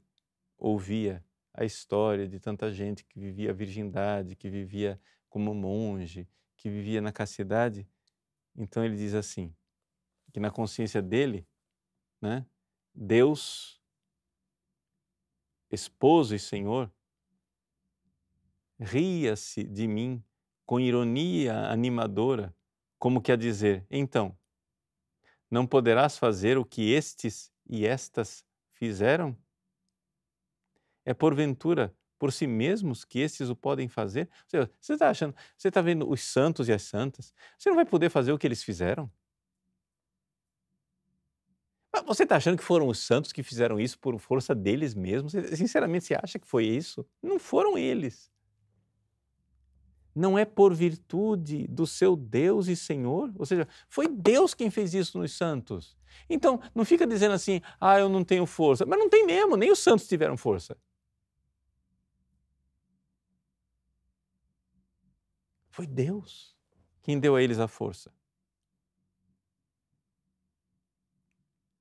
ouvia 0.60 1.26
a 1.56 1.66
história 1.66 2.28
de 2.28 2.40
tanta 2.40 2.72
gente 2.72 3.04
que 3.04 3.20
vivia 3.20 3.50
a 3.50 3.54
virgindade, 3.54 4.36
que 4.36 4.48
vivia 4.48 5.02
como 5.28 5.56
monge, 5.56 6.30
que 6.62 6.70
vivia 6.70 7.02
na 7.02 7.12
castidade, 7.12 7.88
então 8.56 8.86
ele 8.86 8.96
diz 8.96 9.16
assim, 9.16 9.52
que 10.32 10.40
na 10.40 10.52
consciência 10.52 11.02
dele, 11.02 11.48
né, 12.22 12.46
Deus, 12.94 13.82
esposo 15.72 16.36
e 16.36 16.40
Senhor, 16.40 16.94
ria-se 18.80 19.64
de 19.64 19.88
mim 19.88 20.24
com 20.64 20.80
ironia 20.80 21.72
animadora, 21.72 22.56
como 23.00 23.24
que 23.24 23.32
a 23.32 23.36
dizer: 23.36 23.84
então, 23.90 24.38
não 25.50 25.66
poderás 25.66 26.16
fazer 26.16 26.60
o 26.60 26.66
que 26.66 26.92
estes 26.92 27.52
e 27.68 27.88
estas 27.88 28.46
fizeram? 28.70 29.36
É 31.04 31.12
porventura 31.12 31.96
por 32.22 32.32
si 32.32 32.46
mesmos 32.46 33.04
que 33.04 33.18
estes 33.18 33.50
o 33.50 33.56
podem 33.56 33.88
fazer? 33.88 34.30
Você 34.80 34.94
está 34.94 35.10
achando, 35.10 35.36
você 35.58 35.70
está 35.70 35.82
vendo 35.82 36.08
os 36.08 36.22
santos 36.22 36.70
e 36.70 36.72
as 36.72 36.84
santas, 36.84 37.34
você 37.58 37.68
não 37.68 37.76
vai 37.76 37.84
poder 37.84 38.12
fazer 38.12 38.32
o 38.32 38.38
que 38.38 38.46
eles 38.46 38.64
fizeram? 38.64 39.12
Você 42.06 42.22
está 42.22 42.36
achando 42.36 42.60
que 42.60 42.64
foram 42.64 42.88
os 42.88 43.00
santos 43.00 43.32
que 43.32 43.42
fizeram 43.42 43.80
isso 43.80 43.98
por 43.98 44.20
força 44.20 44.54
deles 44.54 44.94
mesmos? 44.94 45.32
Sinceramente, 45.32 46.06
você 46.06 46.14
acha 46.14 46.38
que 46.38 46.46
foi 46.48 46.68
isso? 46.68 47.04
Não 47.24 47.40
foram 47.40 47.76
eles. 47.76 48.32
Não 50.14 50.38
é 50.38 50.46
por 50.46 50.76
virtude 50.76 51.66
do 51.68 51.88
seu 51.88 52.16
Deus 52.16 52.68
e 52.68 52.76
Senhor? 52.76 53.34
Ou 53.36 53.48
seja, 53.48 53.68
foi 53.90 54.08
Deus 54.08 54.54
quem 54.54 54.70
fez 54.70 54.94
isso 54.94 55.18
nos 55.18 55.36
santos. 55.36 55.98
Então, 56.30 56.62
não 56.76 56.86
fica 56.86 57.08
dizendo 57.08 57.34
assim, 57.34 57.62
ah, 57.80 57.98
eu 57.98 58.08
não 58.08 58.24
tenho 58.24 58.46
força. 58.46 58.86
Mas 58.86 59.00
não 59.00 59.10
tem 59.10 59.26
mesmo, 59.26 59.58
nem 59.58 59.72
os 59.72 59.80
santos 59.80 60.08
tiveram 60.08 60.38
força. 60.38 60.78
Foi 65.72 65.88
Deus 65.88 66.56
quem 67.02 67.20
deu 67.20 67.36
a 67.36 67.42
eles 67.42 67.60
a 67.60 67.68
força. 67.68 68.14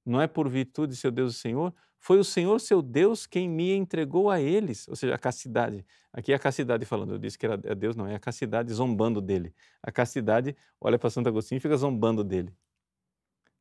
Não 0.06 0.20
é 0.20 0.26
por 0.26 0.48
virtude 0.48 0.94
de 0.94 0.98
seu 0.98 1.10
Deus 1.10 1.36
e 1.36 1.38
Senhor, 1.38 1.74
foi 1.98 2.18
o 2.18 2.24
Senhor 2.24 2.58
seu 2.58 2.80
Deus 2.80 3.26
quem 3.26 3.48
me 3.48 3.72
entregou 3.72 4.30
a 4.30 4.40
eles, 4.40 4.88
ou 4.88 4.96
seja, 4.96 5.14
a 5.14 5.18
castidade. 5.18 5.84
Aqui 6.10 6.32
é 6.32 6.34
a 6.34 6.38
castidade 6.38 6.86
falando, 6.86 7.12
eu 7.12 7.18
disse 7.18 7.38
que 7.38 7.44
era 7.44 7.58
Deus, 7.58 7.94
não, 7.94 8.06
é 8.06 8.14
a 8.14 8.18
castidade 8.18 8.72
zombando 8.72 9.20
dele. 9.20 9.54
A 9.82 9.92
castidade 9.92 10.56
olha 10.80 10.98
para 10.98 11.10
Santo 11.10 11.28
Agostinho 11.28 11.58
e 11.58 11.60
fica 11.60 11.76
zombando 11.76 12.24
dele, 12.24 12.56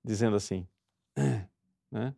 dizendo 0.04 0.38
assim: 0.38 0.66
né? 1.92 2.16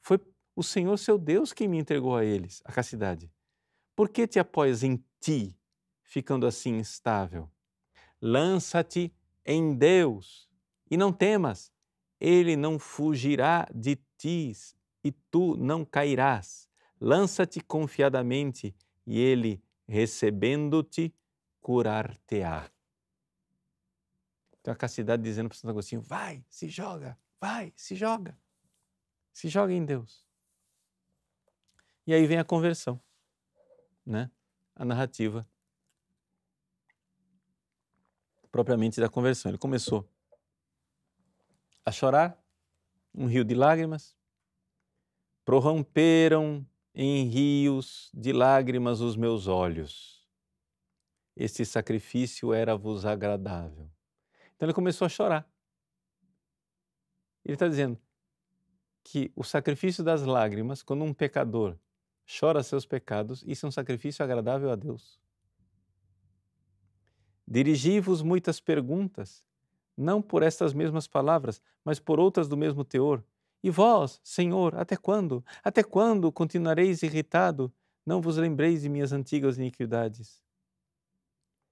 Foi 0.00 0.20
o 0.54 0.62
Senhor 0.62 0.96
seu 0.96 1.18
Deus 1.18 1.52
quem 1.52 1.66
me 1.66 1.78
entregou 1.78 2.16
a 2.16 2.24
eles, 2.24 2.62
a 2.64 2.72
castidade. 2.72 3.30
Por 3.96 4.08
que 4.08 4.26
te 4.26 4.38
apoias 4.38 4.82
em 4.84 5.02
ti, 5.18 5.58
ficando 6.12 6.46
assim 6.46 6.76
instável. 6.76 7.50
Lança-te 8.20 9.10
em 9.46 9.74
Deus 9.74 10.46
e 10.90 10.96
não 10.96 11.10
temas, 11.10 11.72
ele 12.20 12.54
não 12.54 12.78
fugirá 12.78 13.66
de 13.74 13.96
ti 14.18 14.52
e 15.02 15.10
tu 15.10 15.56
não 15.56 15.86
cairás. 15.86 16.68
Lança-te 17.00 17.62
confiadamente 17.62 18.76
e 19.06 19.18
ele, 19.18 19.64
recebendo-te, 19.88 21.14
curar-te-á. 21.62 22.70
Então 24.60 24.74
a 24.74 24.76
castidade 24.76 25.22
dizendo 25.22 25.48
para 25.48 25.56
Santo 25.56 25.70
Agostinho: 25.70 26.02
vai, 26.02 26.44
se 26.46 26.68
joga, 26.68 27.18
vai, 27.40 27.72
se 27.74 27.96
joga. 27.96 28.38
Se 29.32 29.48
joga 29.48 29.72
em 29.72 29.84
Deus. 29.84 30.26
E 32.06 32.12
aí 32.12 32.26
vem 32.26 32.38
a 32.38 32.44
conversão, 32.44 33.00
né? 34.04 34.30
A 34.74 34.84
narrativa 34.84 35.48
propriamente 38.52 39.00
da 39.00 39.08
conversão. 39.08 39.50
Ele 39.50 39.58
começou 39.58 40.06
a 41.84 41.90
chorar, 41.90 42.38
um 43.14 43.26
rio 43.26 43.44
de 43.44 43.54
lágrimas, 43.54 44.16
prorromperam 45.44 46.64
em 46.94 47.24
rios 47.24 48.10
de 48.12 48.32
lágrimas 48.32 49.00
os 49.00 49.16
meus 49.16 49.46
olhos. 49.48 50.22
Este 51.34 51.64
sacrifício 51.64 52.52
era-vos 52.52 53.06
agradável. 53.06 53.90
Então 54.54 54.66
ele 54.66 54.74
começou 54.74 55.06
a 55.06 55.08
chorar. 55.08 55.50
Ele 57.44 57.54
está 57.54 57.66
dizendo 57.66 57.98
que 59.02 59.32
o 59.34 59.42
sacrifício 59.42 60.04
das 60.04 60.22
lágrimas, 60.22 60.82
quando 60.82 61.02
um 61.02 61.12
pecador 61.12 61.76
chora 62.38 62.62
seus 62.62 62.86
pecados, 62.86 63.42
isso 63.46 63.66
é 63.66 63.68
um 63.68 63.72
sacrifício 63.72 64.22
agradável 64.22 64.70
a 64.70 64.76
Deus. 64.76 65.21
Dirigi-vos 67.52 68.22
muitas 68.22 68.60
perguntas, 68.60 69.44
não 69.94 70.22
por 70.22 70.42
estas 70.42 70.72
mesmas 70.72 71.06
palavras, 71.06 71.60
mas 71.84 72.00
por 72.00 72.18
outras 72.18 72.48
do 72.48 72.56
mesmo 72.56 72.82
teor. 72.82 73.22
E 73.62 73.68
vós, 73.68 74.18
Senhor, 74.24 74.74
até 74.74 74.96
quando? 74.96 75.44
Até 75.62 75.82
quando 75.82 76.32
continuareis 76.32 77.02
irritado? 77.02 77.70
Não 78.06 78.22
vos 78.22 78.38
lembreis 78.38 78.80
de 78.80 78.88
minhas 78.88 79.12
antigas 79.12 79.58
iniquidades. 79.58 80.42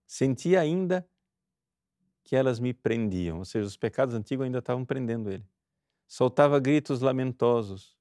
Senti 0.07 0.55
ainda 0.55 1.09
que 2.24 2.37
elas 2.37 2.61
me 2.61 2.74
prendiam, 2.74 3.39
ou 3.39 3.47
seja, 3.47 3.66
os 3.66 3.78
pecados 3.78 4.14
antigos 4.14 4.45
ainda 4.45 4.59
estavam 4.59 4.85
prendendo 4.85 5.31
ele. 5.31 5.49
Soltava 6.07 6.61
gritos 6.61 7.01
lamentosos. 7.01 7.97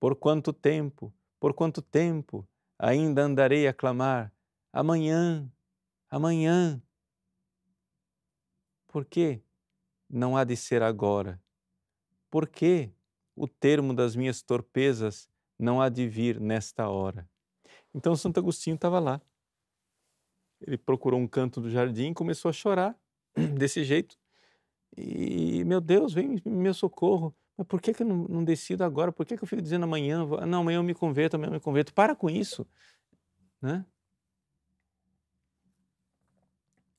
Por 0.00 0.16
quanto 0.16 0.54
tempo, 0.54 1.12
por 1.38 1.52
quanto 1.52 1.82
tempo 1.82 2.48
ainda 2.78 3.24
andarei 3.24 3.68
a 3.68 3.74
clamar? 3.74 4.32
Amanhã, 4.72 5.46
amanhã. 6.10 6.82
Por 8.86 9.04
que 9.04 9.42
não 10.08 10.36
há 10.36 10.44
de 10.44 10.56
ser 10.56 10.82
agora? 10.82 11.40
Por 12.30 12.48
que 12.48 12.90
o 13.36 13.46
termo 13.46 13.94
das 13.94 14.16
minhas 14.16 14.42
torpezas 14.42 15.28
não 15.58 15.80
há 15.80 15.88
de 15.88 16.08
vir 16.08 16.40
nesta 16.40 16.88
hora? 16.88 17.28
Então 17.94 18.16
Santo 18.16 18.40
Agostinho 18.40 18.74
estava 18.74 18.98
lá. 18.98 19.20
Ele 20.60 20.76
procurou 20.76 21.20
um 21.20 21.28
canto 21.28 21.60
do 21.60 21.70
jardim 21.70 22.10
e 22.10 22.14
começou 22.14 22.48
a 22.48 22.52
chorar 22.52 22.98
desse 23.56 23.84
jeito. 23.84 24.18
E, 24.96 25.64
meu 25.64 25.80
Deus, 25.80 26.12
vem 26.12 26.40
meu 26.44 26.74
socorro. 26.74 27.34
Mas 27.56 27.66
por 27.66 27.80
que, 27.80 27.92
que 27.92 28.02
eu 28.02 28.06
não, 28.06 28.24
não 28.28 28.44
decido 28.44 28.84
agora? 28.84 29.12
Por 29.12 29.26
que, 29.26 29.36
que 29.36 29.42
eu 29.42 29.48
fico 29.48 29.62
dizendo 29.62 29.84
amanhã? 29.84 30.24
Não, 30.46 30.60
amanhã 30.60 30.78
eu 30.78 30.82
me 30.82 30.94
converto, 30.94 31.36
amanhã 31.36 31.50
eu 31.50 31.54
me 31.54 31.60
converto. 31.60 31.92
Para 31.92 32.14
com 32.14 32.28
isso. 32.30 32.66
Né? 33.60 33.84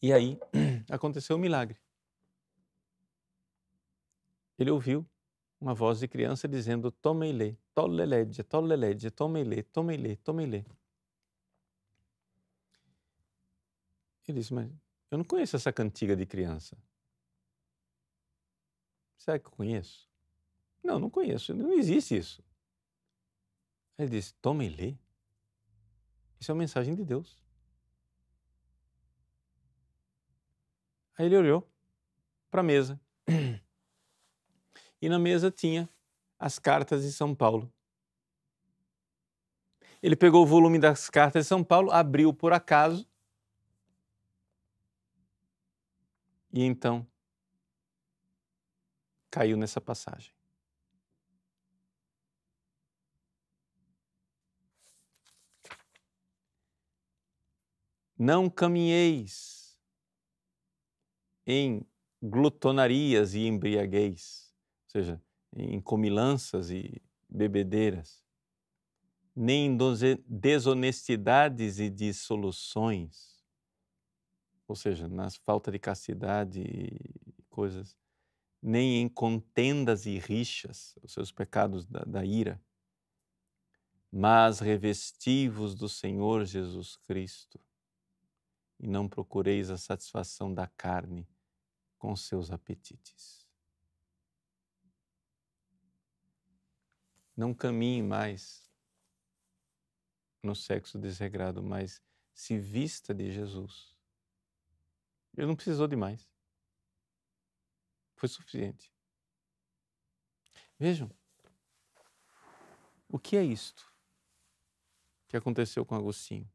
E 0.02 0.14
aí 0.14 0.40
aconteceu 0.90 1.36
um 1.36 1.40
milagre. 1.40 1.78
Ele 4.58 4.72
ouviu 4.72 5.06
uma 5.60 5.74
voz 5.74 6.00
de 6.00 6.08
criança 6.08 6.48
dizendo: 6.48 6.92
Tome 6.92 7.30
e 7.30 7.34
lê, 7.34 7.56
toleledja, 7.74 8.44
toleledja, 8.44 9.12
tome 9.12 9.42
e 9.42 9.44
lê, 9.44 9.64
tome 9.64 9.94
e 9.94 9.98
lê, 9.98 10.16
tome 10.18 10.44
e 10.44 10.48
lê. 10.48 10.66
Ele 14.28 14.40
disse: 14.40 14.54
Mas 14.54 14.70
eu 15.12 15.18
não 15.18 15.26
conheço 15.26 15.56
essa 15.56 15.72
cantiga 15.74 16.16
de 16.16 16.26
criança. 16.26 16.78
Será 19.18 19.38
que 19.38 19.48
eu 19.48 19.52
conheço? 19.52 20.10
Não, 20.84 20.98
não 20.98 21.10
conheço, 21.10 21.54
não 21.54 21.74
existe 21.74 22.18
isso. 22.18 22.44
Ele 23.98 24.10
disse: 24.10 24.34
Tome 24.36 24.66
e 24.66 24.70
lê. 24.70 24.96
Isso 26.40 26.52
é 26.52 26.54
uma 26.54 26.60
mensagem 26.60 26.96
de 26.96 27.04
Deus. 27.04 27.38
Aí 31.20 31.26
ele 31.26 31.36
olhou 31.36 31.70
para 32.50 32.62
a 32.62 32.64
mesa. 32.64 32.98
E 35.02 35.10
na 35.10 35.20
mesa 35.20 35.52
tinha 35.52 35.90
as 36.38 36.58
cartas 36.60 37.04
de 37.04 37.12
São 37.12 37.36
Paulo. 37.36 37.70
Ele 40.02 40.16
pegou 40.16 40.44
o 40.44 40.46
volume 40.46 40.80
das 40.80 41.10
cartas 41.10 41.44
de 41.44 41.50
São 41.50 41.62
Paulo, 41.62 41.92
abriu 41.92 42.34
por 42.34 42.54
acaso 42.54 43.06
e 46.54 46.64
então 46.64 47.06
caiu 49.30 49.58
nessa 49.58 49.82
passagem. 49.82 50.34
Não 58.18 58.50
caminheis 58.50 59.59
em 61.52 61.84
glutonarias 62.22 63.34
e 63.34 63.48
embriaguez, 63.48 64.54
ou 64.84 64.92
seja, 64.92 65.22
em 65.56 65.82
comilanças 65.82 66.70
e 66.70 67.02
bebedeiras, 67.28 68.24
nem 69.36 69.66
em 69.66 69.78
desonestidades 70.28 71.80
e 71.80 71.90
dissoluções, 71.90 73.44
ou 74.68 74.76
seja, 74.76 75.08
nas 75.08 75.38
falta 75.38 75.72
de 75.72 75.80
castidade 75.80 76.62
e 76.62 77.44
coisas, 77.50 77.98
nem 78.62 79.02
em 79.02 79.10
contendas 79.10 80.06
e 80.06 80.20
rixas, 80.20 80.96
os 81.02 81.14
seus 81.14 81.32
pecados 81.32 81.88
da, 81.88 82.02
da 82.02 82.24
ira, 82.24 82.62
mas 84.12 84.60
revestivos 84.60 85.74
do 85.74 85.90
Senhor 85.90 86.46
Jesus 86.46 86.96
Cristo. 86.96 87.60
E 88.80 88.88
não 88.88 89.10
procureis 89.10 89.72
a 89.72 89.78
satisfação 89.78 90.54
da 90.54 90.68
carne 90.68 91.28
com 92.00 92.16
seus 92.16 92.50
apetites. 92.50 93.46
Não 97.36 97.54
caminhe 97.54 98.02
mais 98.02 98.68
no 100.42 100.56
sexo 100.56 100.98
desregrado, 100.98 101.62
mas 101.62 102.02
se 102.34 102.58
vista 102.58 103.14
de 103.14 103.32
Jesus. 103.32 103.96
Ele 105.38 105.48
não 105.48 105.56
precisou 105.56 105.88
de 105.88 105.96
mais. 105.96 106.28
Foi 108.16 108.28
suficiente. 108.28 108.92
Vejam, 110.78 111.12
o 113.10 113.20
que 113.20 113.36
é 113.36 113.44
isto 113.44 113.94
que 115.28 115.36
aconteceu 115.36 115.86
com 115.86 115.96
Agostinho? 115.96 116.50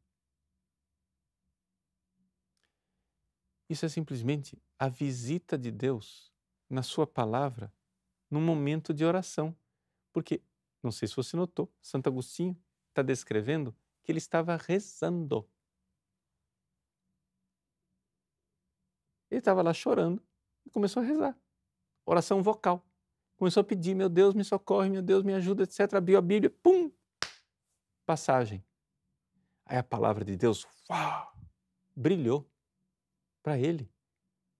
Isso 3.69 3.85
é 3.85 3.89
simplesmente 3.89 4.61
a 4.77 4.87
visita 4.87 5.57
de 5.57 5.71
Deus 5.71 6.31
na 6.69 6.83
Sua 6.83 7.07
palavra 7.07 7.73
num 8.29 8.41
momento 8.41 8.93
de 8.93 9.05
oração. 9.05 9.55
Porque, 10.11 10.41
não 10.81 10.91
sei 10.91 11.07
se 11.07 11.15
você 11.15 11.35
notou, 11.37 11.71
Santo 11.81 12.07
Agostinho 12.07 12.57
está 12.89 13.01
descrevendo 13.01 13.75
que 14.03 14.11
ele 14.11 14.19
estava 14.19 14.55
rezando. 14.55 15.47
Ele 19.29 19.39
estava 19.39 19.61
lá 19.61 19.73
chorando 19.73 20.23
e 20.65 20.69
começou 20.69 21.01
a 21.01 21.05
rezar. 21.05 21.37
Oração 22.05 22.41
vocal. 22.43 22.85
Começou 23.37 23.61
a 23.61 23.63
pedir: 23.63 23.95
Meu 23.95 24.07
Deus, 24.07 24.33
me 24.33 24.43
socorre, 24.43 24.89
meu 24.89 25.01
Deus, 25.01 25.23
me 25.23 25.33
ajuda, 25.33 25.63
etc. 25.63 25.95
Abriu 25.95 26.17
a 26.17 26.21
Bíblia, 26.21 26.49
pum! 26.49 26.91
Passagem. 28.05 28.63
Aí 29.65 29.77
a 29.77 29.83
palavra 29.83 30.23
de 30.23 30.37
Deus 30.37 30.67
uau, 30.89 31.33
brilhou 31.95 32.47
para 33.41 33.57
ele. 33.57 33.91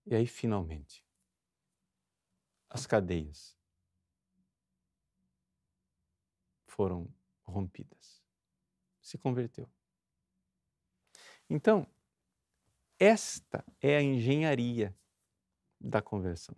E 0.05 0.13
aí, 0.13 0.27
finalmente, 0.27 1.03
as 2.69 2.85
cadeias 2.85 3.57
foram 6.67 7.11
rompidas. 7.43 8.23
Se 9.01 9.17
converteu. 9.17 9.67
Então, 11.49 11.87
esta 12.99 13.65
é 13.81 13.97
a 13.97 14.01
engenharia 14.01 14.95
da 15.79 16.01
conversão. 16.01 16.55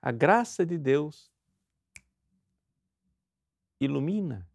A 0.00 0.10
graça 0.10 0.64
de 0.64 0.78
Deus 0.78 1.30
ilumina 3.78 4.49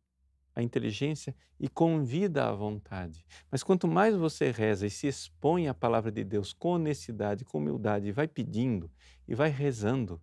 a 0.56 0.64
inteligência 0.64 1.36
e 1.60 1.68
convida 1.68 2.48
à 2.48 2.52
vontade. 2.54 3.26
Mas 3.52 3.62
quanto 3.62 3.88
mais 3.88 4.16
você 4.16 4.52
reza 4.52 4.88
e 4.88 4.90
se 4.90 5.06
expõe 5.06 5.68
à 5.68 5.74
palavra 5.74 6.12
de 6.12 6.24
Deus 6.24 6.54
com 6.54 6.70
honestidade, 6.70 7.44
com 7.44 7.58
humildade, 7.58 8.08
e 8.08 8.12
vai 8.12 8.28
pedindo 8.28 8.90
e 9.28 9.36
vai 9.36 9.50
rezando, 9.50 10.22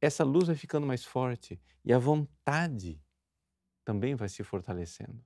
essa 0.00 0.24
luz 0.24 0.46
vai 0.46 0.56
ficando 0.56 0.86
mais 0.86 1.04
forte 1.04 1.60
e 1.84 1.92
a 1.92 1.98
vontade 1.98 3.00
também 3.84 4.14
vai 4.14 4.28
se 4.28 4.42
fortalecendo. 4.42 5.22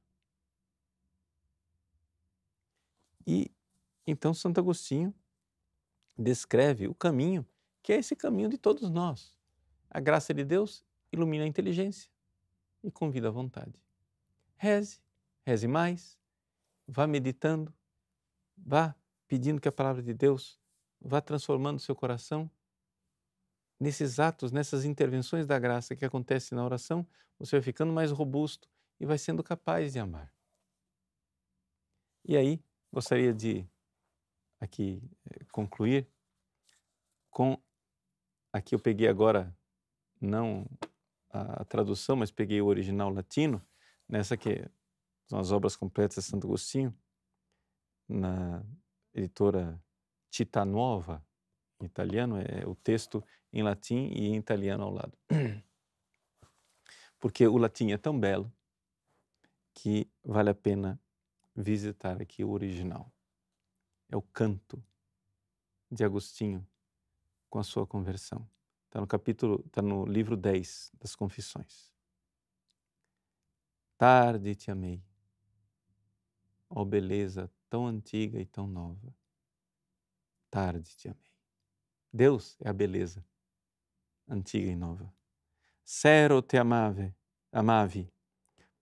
E 3.27 3.51
então 4.07 4.35
Santo 4.35 4.59
Agostinho 4.59 5.15
descreve 6.19 6.89
o 6.89 6.95
caminho, 6.95 7.47
que 7.83 7.93
é 7.93 7.97
esse 7.97 8.17
caminho 8.17 8.49
de 8.49 8.59
todos 8.59 8.91
nós. 8.91 9.39
A 9.89 10.01
graça 10.01 10.35
de 10.35 10.45
Deus 10.45 10.85
ilumina 11.13 11.45
a 11.45 11.47
inteligência 11.47 12.11
e 12.83 12.91
convida 12.91 13.29
à 13.29 13.31
vontade. 13.31 13.81
Reze, 14.57 15.01
reze 15.47 15.67
mais, 15.67 16.19
vá 16.87 17.07
meditando, 17.07 17.73
vá 18.57 18.95
pedindo 19.27 19.61
que 19.61 19.69
a 19.69 19.73
palavra 19.73 20.03
de 20.03 20.13
Deus 20.13 20.61
vá 21.01 21.21
transformando 21.21 21.81
seu 21.81 21.95
coração. 21.95 22.51
Nesses 23.79 24.19
atos, 24.19 24.53
nessas 24.53 24.85
intervenções 24.85 25.47
da 25.47 25.59
graça 25.59 25.97
que 25.97 26.05
acontecem 26.05 26.55
na 26.55 26.65
oração, 26.65 27.07
você 27.39 27.57
vai 27.57 27.63
ficando 27.63 27.93
mais 27.93 28.11
robusto 28.11 28.69
e 28.99 29.07
vai 29.07 29.17
sendo 29.17 29.43
capaz 29.43 29.95
de 29.95 29.99
amar. 29.99 30.31
E 32.25 32.37
aí, 32.37 32.63
gostaria 32.93 33.33
de 33.33 33.67
aqui 34.61 35.03
eh, 35.31 35.45
concluir 35.51 36.07
com 37.31 37.57
aqui 38.53 38.75
eu 38.75 38.79
peguei 38.79 39.09
agora 39.09 39.57
não 40.21 40.67
a 41.31 41.65
tradução, 41.65 42.17
mas 42.17 42.31
peguei 42.31 42.61
o 42.61 42.67
original 42.67 43.11
latino, 43.11 43.65
nessa 44.09 44.37
que 44.37 44.69
são 45.29 45.39
as 45.39 45.53
obras 45.53 45.77
completas 45.77 46.25
de 46.25 46.31
Santo 46.31 46.47
Agostinho, 46.47 46.97
na 48.09 48.65
editora 49.15 49.81
Tita 50.29 50.65
Nova, 50.65 51.25
em 51.81 51.87
italiano, 51.87 52.37
é 52.39 52.67
o 52.67 52.75
texto 52.75 53.25
em 53.53 53.63
latim 53.63 54.11
e 54.13 54.27
em 54.27 54.37
italiano 54.37 54.85
ao 54.85 54.91
lado. 54.91 55.17
Porque 57.19 57.47
o 57.47 57.57
latim 57.57 57.93
é 57.93 57.99
tão 57.99 58.19
belo 58.19 58.53
que 59.75 60.11
vale 60.25 60.51
a 60.51 60.55
pena 60.55 61.01
visitar 61.55 62.21
aqui 62.21 62.43
o 62.45 62.51
original. 62.51 63.13
É 64.09 64.17
o 64.17 64.23
canto 64.23 64.83
de 65.91 66.05
Agostinho 66.05 66.67
com 67.49 67.59
a 67.59 67.65
sua 67.65 67.87
conversão. 67.87 68.49
Está 68.91 69.01
no 69.01 69.07
capítulo, 69.07 69.63
está 69.65 69.81
no 69.81 70.05
livro 70.05 70.37
10 70.37 70.91
das 70.99 71.15
Confissões. 71.15 71.93
Tarde 73.97 74.57
te 74.57 74.69
amei, 74.69 75.01
ó 76.69 76.85
beleza 76.85 77.49
tão 77.69 77.87
antiga 77.87 78.41
e 78.41 78.45
tão 78.45 78.67
nova. 78.67 79.15
Tarde 80.51 80.97
te 80.97 81.09
amei. 81.09 81.31
Deus 82.13 82.57
é 82.61 82.69
a 82.69 82.73
beleza 82.73 83.25
antiga 84.29 84.69
e 84.69 84.75
nova. 84.75 85.15
Sero 85.85 86.43
te 86.43 86.59
amave, 86.59 87.15
amavi, 87.53 88.13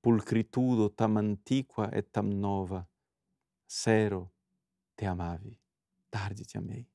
pulcritudo 0.00 0.88
tam 0.88 1.18
antiqua 1.18 1.90
e 1.92 2.00
tam 2.00 2.28
nova. 2.28 2.88
Sero 3.66 4.32
te 4.96 5.04
amavi, 5.04 5.60
tarde 6.10 6.46
te 6.46 6.56
amei 6.56 6.88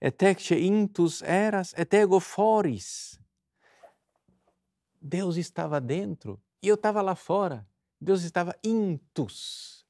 et 0.00 0.22
ecce 0.22 0.54
intus 0.54 1.22
eras 1.22 1.74
et 1.76 1.92
ego 1.94 2.20
foris. 2.20 3.20
Deus 5.00 5.36
estava 5.36 5.80
dentro 5.80 6.40
e 6.62 6.68
eu 6.68 6.74
estava 6.74 7.02
lá 7.02 7.14
fora. 7.14 7.66
Deus 8.00 8.22
estava 8.22 8.54
intus. 8.62 9.86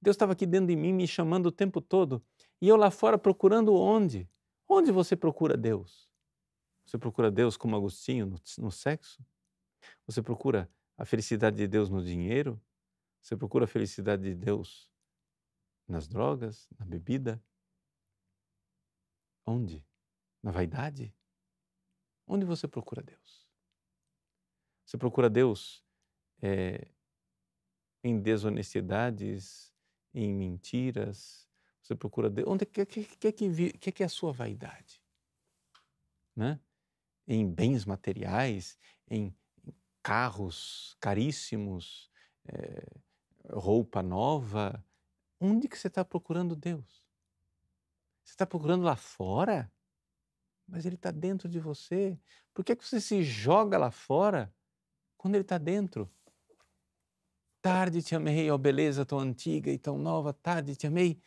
Deus 0.00 0.14
estava 0.14 0.32
aqui 0.32 0.46
dentro 0.46 0.68
de 0.68 0.76
mim 0.76 0.92
me 0.92 1.06
chamando 1.06 1.46
o 1.46 1.52
tempo 1.52 1.80
todo 1.80 2.22
e 2.60 2.68
eu 2.68 2.76
lá 2.76 2.90
fora 2.90 3.18
procurando 3.18 3.74
onde? 3.74 4.28
Onde 4.68 4.92
você 4.92 5.16
procura 5.16 5.56
Deus? 5.56 6.08
Você 6.84 6.98
procura 6.98 7.30
Deus 7.30 7.56
como 7.56 7.76
Agostinho 7.76 8.26
no, 8.26 8.40
no 8.58 8.70
sexo? 8.70 9.24
Você 10.06 10.22
procura 10.22 10.70
a 10.96 11.04
felicidade 11.04 11.56
de 11.56 11.66
Deus 11.66 11.88
no 11.88 12.02
dinheiro? 12.02 12.60
Você 13.20 13.36
procura 13.36 13.64
a 13.64 13.68
felicidade 13.68 14.22
de 14.22 14.34
Deus 14.34 14.90
nas 15.86 16.08
drogas, 16.08 16.68
na 16.78 16.84
bebida? 16.84 17.42
Onde? 19.48 19.84
Na 20.42 20.50
vaidade? 20.50 21.14
Onde 22.26 22.44
você 22.44 22.68
procura 22.68 23.02
Deus? 23.02 23.48
Você 24.84 24.96
procura 24.96 25.28
Deus 25.28 25.84
é, 26.40 26.88
em 28.02 28.20
desonestidades, 28.20 29.72
em 30.14 30.32
mentiras? 30.32 31.48
Você 31.82 31.94
procura 31.94 32.28
Deus? 32.28 32.48
Onde 32.48 32.66
que, 32.66 32.84
que, 32.84 33.04
que, 33.04 33.72
que, 33.72 33.92
que 33.92 34.02
é 34.02 34.06
a 34.06 34.08
sua 34.08 34.32
vaidade? 34.32 35.02
Né? 36.36 36.60
em 37.28 37.46
bens 37.46 37.84
materiais, 37.84 38.78
em 39.08 39.34
carros 40.02 40.96
caríssimos, 40.98 42.10
é, 42.46 42.82
roupa 43.50 44.02
nova. 44.02 44.82
Onde 45.38 45.68
que 45.68 45.76
você 45.76 45.88
está 45.88 46.02
procurando 46.02 46.56
Deus? 46.56 46.97
Você 48.28 48.34
está 48.34 48.44
procurando 48.44 48.84
lá 48.84 48.94
fora? 48.94 49.72
Mas 50.66 50.84
Ele 50.84 50.96
está 50.96 51.10
dentro 51.10 51.48
de 51.48 51.58
você. 51.58 52.20
Por 52.52 52.62
que, 52.62 52.76
que 52.76 52.86
você 52.86 53.00
se 53.00 53.22
joga 53.22 53.78
lá 53.78 53.90
fora 53.90 54.54
quando 55.16 55.34
Ele 55.34 55.44
está 55.44 55.56
dentro? 55.56 56.10
Tarde 57.62 58.02
te 58.02 58.14
amei, 58.14 58.50
ó 58.50 58.58
beleza 58.58 59.06
tão 59.06 59.18
antiga 59.18 59.70
e 59.70 59.78
tão 59.78 59.96
nova, 59.96 60.34
tarde 60.34 60.76
te 60.76 60.86
amei. 60.86 61.18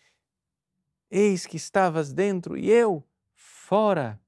Eis 1.10 1.47
que 1.47 1.58
estavas 1.58 2.14
dentro 2.14 2.56
e 2.56 2.70
eu 2.70 3.04
fora. 3.34 4.22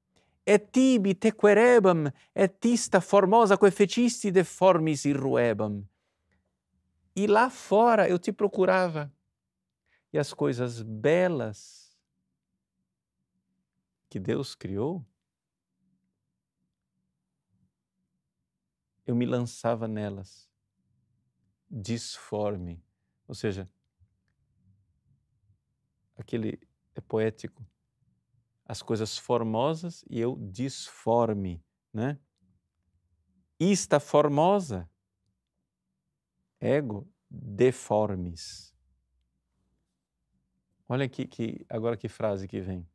Et 0.44 0.72
tibi 0.72 1.14
te 1.14 1.30
querebam, 1.30 2.12
et 2.34 2.58
ista 2.64 3.00
formosa 3.00 3.56
que 3.56 3.70
fecisti 3.70 4.32
deformis 4.32 5.04
irruebam. 5.04 5.88
E 7.14 7.28
lá 7.28 7.48
fora 7.48 8.08
eu 8.08 8.18
te 8.18 8.32
procurava, 8.32 9.10
e 10.12 10.18
as 10.18 10.34
coisas 10.34 10.82
belas 10.82 11.83
que 14.14 14.20
Deus 14.20 14.54
criou, 14.54 15.04
eu 19.04 19.12
me 19.12 19.26
lançava 19.26 19.88
nelas 19.88 20.48
disforme. 21.68 22.80
Ou 23.26 23.34
seja, 23.34 23.68
aquele 26.16 26.60
é 26.94 27.00
poético. 27.00 27.66
As 28.64 28.82
coisas 28.82 29.18
formosas 29.18 30.04
e 30.08 30.20
eu 30.20 30.36
disforme, 30.36 31.60
né? 31.92 32.16
Ista 33.58 33.98
formosa, 33.98 34.88
ego 36.60 37.12
deformes. 37.28 38.72
Olha 40.88 41.04
aqui 41.04 41.26
que 41.26 41.66
agora 41.68 41.96
que 41.96 42.08
frase 42.08 42.46
que 42.46 42.60
vem. 42.60 42.88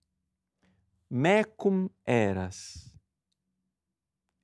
Mecum 1.10 1.89
eras 2.05 2.93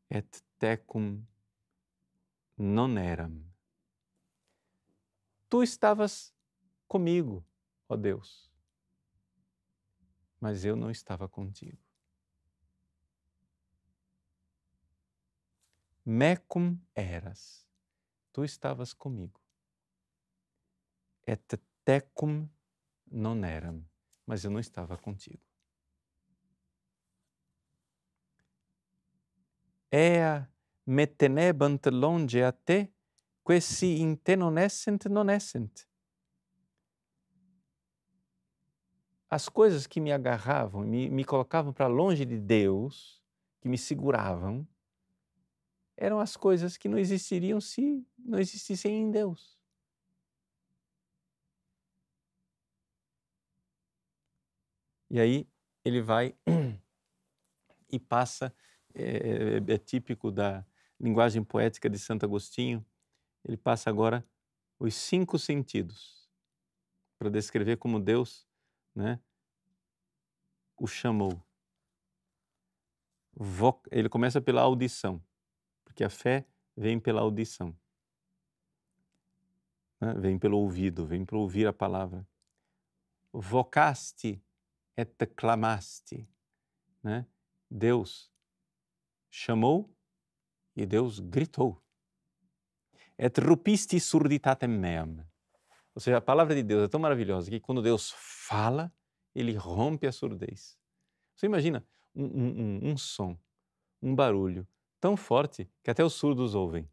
et 0.10 0.44
tecum 0.58 1.24
non 2.58 2.98
eram 2.98 3.46
tu 5.56 5.62
estavas 5.62 6.34
comigo, 6.88 7.46
ó 7.88 7.96
Deus, 7.96 8.52
mas 10.40 10.66
eu 10.66 10.76
não 10.76 10.90
estava 10.90 11.30
contigo. 11.30 11.78
Mecum 16.04 16.78
eras, 16.94 17.66
tu 18.34 18.44
estavas 18.44 18.92
comigo. 18.92 19.40
Et 21.28 21.42
tecum 21.86 22.50
non 23.10 23.46
eram, 23.46 23.88
mas 24.26 24.44
eu 24.44 24.52
não 24.52 24.60
estava 24.60 24.98
contigo. 24.98 25.45
Ea 29.98 30.46
me 30.86 31.08
tenebant 31.08 31.88
longe 31.90 32.44
a 32.44 32.52
te, 32.52 32.92
questi 33.42 34.02
in 34.02 34.18
te 34.22 34.36
non 34.36 34.58
essent, 34.58 35.08
non 35.08 35.30
essent. 35.30 35.88
As 39.30 39.48
coisas 39.48 39.88
que 39.88 40.02
me 40.02 40.12
agarravam, 40.12 40.84
me, 40.84 41.10
me 41.10 41.24
colocavam 41.24 41.72
para 41.72 41.88
longe 41.88 42.26
de 42.26 42.38
Deus, 42.38 43.24
que 43.62 43.70
me 43.70 43.78
seguravam, 43.78 44.68
eram 45.96 46.20
as 46.20 46.36
coisas 46.36 46.76
que 46.76 46.90
não 46.90 46.98
existiriam 46.98 47.62
se 47.62 48.06
não 48.20 48.38
existissem 48.38 49.00
em 49.00 49.10
Deus. 49.10 49.58
E 55.10 55.22
aí 55.22 55.48
ele 55.86 56.02
vai 56.02 56.36
e 57.90 57.98
passa, 57.98 58.54
é, 58.96 59.58
é, 59.70 59.74
é 59.74 59.78
típico 59.78 60.32
da 60.32 60.66
linguagem 61.00 61.44
poética 61.44 61.90
de 61.90 62.00
Santo 62.00 62.26
Agostinho, 62.26 62.86
ele 63.44 63.58
passa 63.58 63.90
agora 63.90 64.26
os 64.80 64.96
cinco 64.96 65.38
sentidos 65.38 66.30
para 67.18 67.30
descrever 67.30 67.78
como 67.78 68.00
Deus 68.00 68.48
né, 68.94 69.20
o 70.78 70.88
chamou. 70.88 71.42
Ele 73.92 74.10
começa 74.10 74.42
pela 74.42 74.62
audição, 74.62 75.22
porque 75.84 76.04
a 76.04 76.10
fé 76.10 76.46
vem 76.76 77.00
pela 77.00 77.22
audição. 77.22 77.76
Né? 80.00 80.14
Vem 80.14 80.40
pelo 80.40 80.58
ouvido, 80.58 81.06
vem 81.06 81.26
para 81.26 81.38
ouvir 81.38 81.68
a 81.68 81.74
palavra. 81.74 82.26
Vocaste 83.32 84.42
et 84.96 85.26
clamaste. 85.36 86.28
Né? 87.04 87.26
Deus 87.70 88.32
chamou 89.36 89.94
e 90.76 90.86
Deus 90.86 91.20
gritou 91.20 91.82
et 93.18 93.38
rupisti 93.38 94.00
surditatem 94.00 94.70
meam. 94.70 95.26
Ou 95.94 96.02
seja, 96.02 96.18
a 96.18 96.22
palavra 96.22 96.56
de 96.56 96.64
Deus 96.64 96.86
é 96.86 96.88
tão 96.88 97.00
maravilhosa 97.00 97.50
que 97.50 97.60
quando 97.60 97.82
Deus 97.82 98.14
fala, 98.16 98.94
ele 99.34 99.54
rompe 99.54 100.08
a 100.08 100.12
surdez. 100.12 100.78
Você 101.36 101.46
imagina 101.46 101.86
um, 102.14 102.26
um, 102.26 102.92
um 102.92 102.98
som, 102.98 103.38
um 104.02 104.16
barulho 104.16 104.66
tão 105.02 105.18
forte 105.18 105.70
que 105.84 105.92
até 105.92 106.04
os 106.04 106.14
surdos 106.14 106.56
ouvem. 106.56 106.90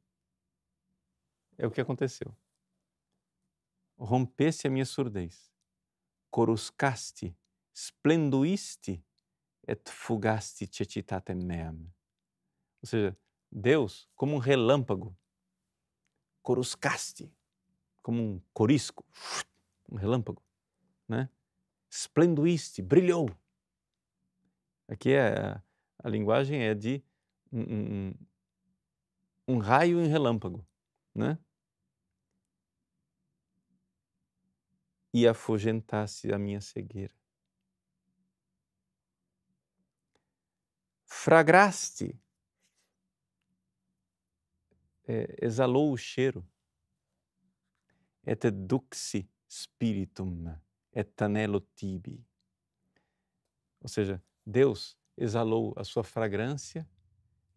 É 1.57 1.67
o 1.67 1.71
que 1.71 1.81
aconteceu. 1.81 2.37
Rompeste 3.97 4.67
a 4.67 4.71
minha 4.71 4.85
surdez, 4.85 5.53
coruscaste, 6.29 7.37
splenduiste 7.73 9.05
et 9.67 9.89
fugaste 9.89 10.69
cecitatem 10.73 11.37
meam. 11.37 11.93
Ou 12.83 12.89
seja, 12.89 13.17
Deus, 13.51 14.09
como 14.17 14.35
um 14.35 14.39
relâmpago, 14.39 15.17
coruscaste, 16.43 17.33
como 18.03 18.21
um 18.21 18.43
corisco, 18.53 19.07
um 19.89 19.97
relâmpago, 19.97 20.43
né? 21.09 21.31
Splenduiste, 21.89 22.83
brilhou. 22.83 23.31
Aqui 24.89 25.13
é, 25.13 25.39
a, 25.39 25.63
a 26.03 26.09
linguagem 26.09 26.63
é 26.63 26.75
de 26.75 27.05
um, 27.53 27.61
um, 27.61 28.15
um 29.47 29.59
raio 29.59 30.01
em 30.01 30.09
relâmpago, 30.09 30.67
né? 31.15 31.39
E 35.15 35.29
afugentasse 35.29 36.33
a 36.33 36.39
minha 36.39 36.61
cegueira. 36.61 37.15
Fragraste 41.05 42.19
exalou 45.07 45.93
o 45.93 45.97
cheiro. 45.97 46.47
Et 48.25 48.51
duxi 48.51 49.29
spiritum 49.49 50.55
et 50.93 51.23
anelo 51.23 51.61
tibi. 51.75 52.25
Ou 53.81 53.89
seja, 53.89 54.23
Deus 54.47 54.97
exalou 55.17 55.75
a 55.77 55.85
sua 55.85 56.05
fragrância 56.05 56.89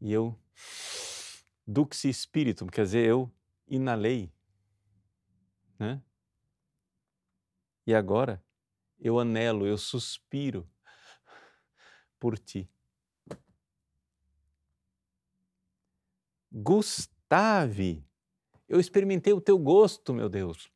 e 0.01 0.11
eu 0.11 0.37
duxi 1.65 2.11
spiritum, 2.11 2.67
quer 2.67 2.83
dizer, 2.83 3.07
eu 3.07 3.31
inalei, 3.67 4.31
né? 5.79 6.01
E 7.87 7.93
agora 7.93 8.43
eu 8.99 9.19
anelo, 9.19 9.67
eu 9.67 9.77
suspiro 9.77 10.67
por 12.19 12.39
ti. 12.39 12.69
Gust 16.51 17.14
Tave, 17.27 18.05
eu 18.67 18.79
experimentei 18.79 19.33
o 19.33 19.41
teu 19.41 19.57
gosto, 19.57 20.13
meu 20.13 20.29
Deus. 20.29 20.71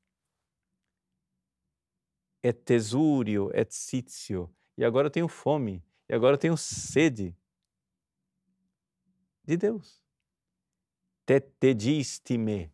É 2.41 2.51
tesúrio, 2.51 3.49
é 3.53 3.65
tsitio. 3.65 4.53
E 4.77 4.85
agora 4.85 5.07
eu 5.07 5.11
tenho 5.11 5.27
fome. 5.27 5.83
E 6.07 6.13
agora 6.13 6.35
eu 6.35 6.39
tenho 6.39 6.57
sede 6.57 7.35
de 9.43 9.57
Deus. 9.57 10.01
Te 11.25 11.39
tediste-me. 11.39 12.71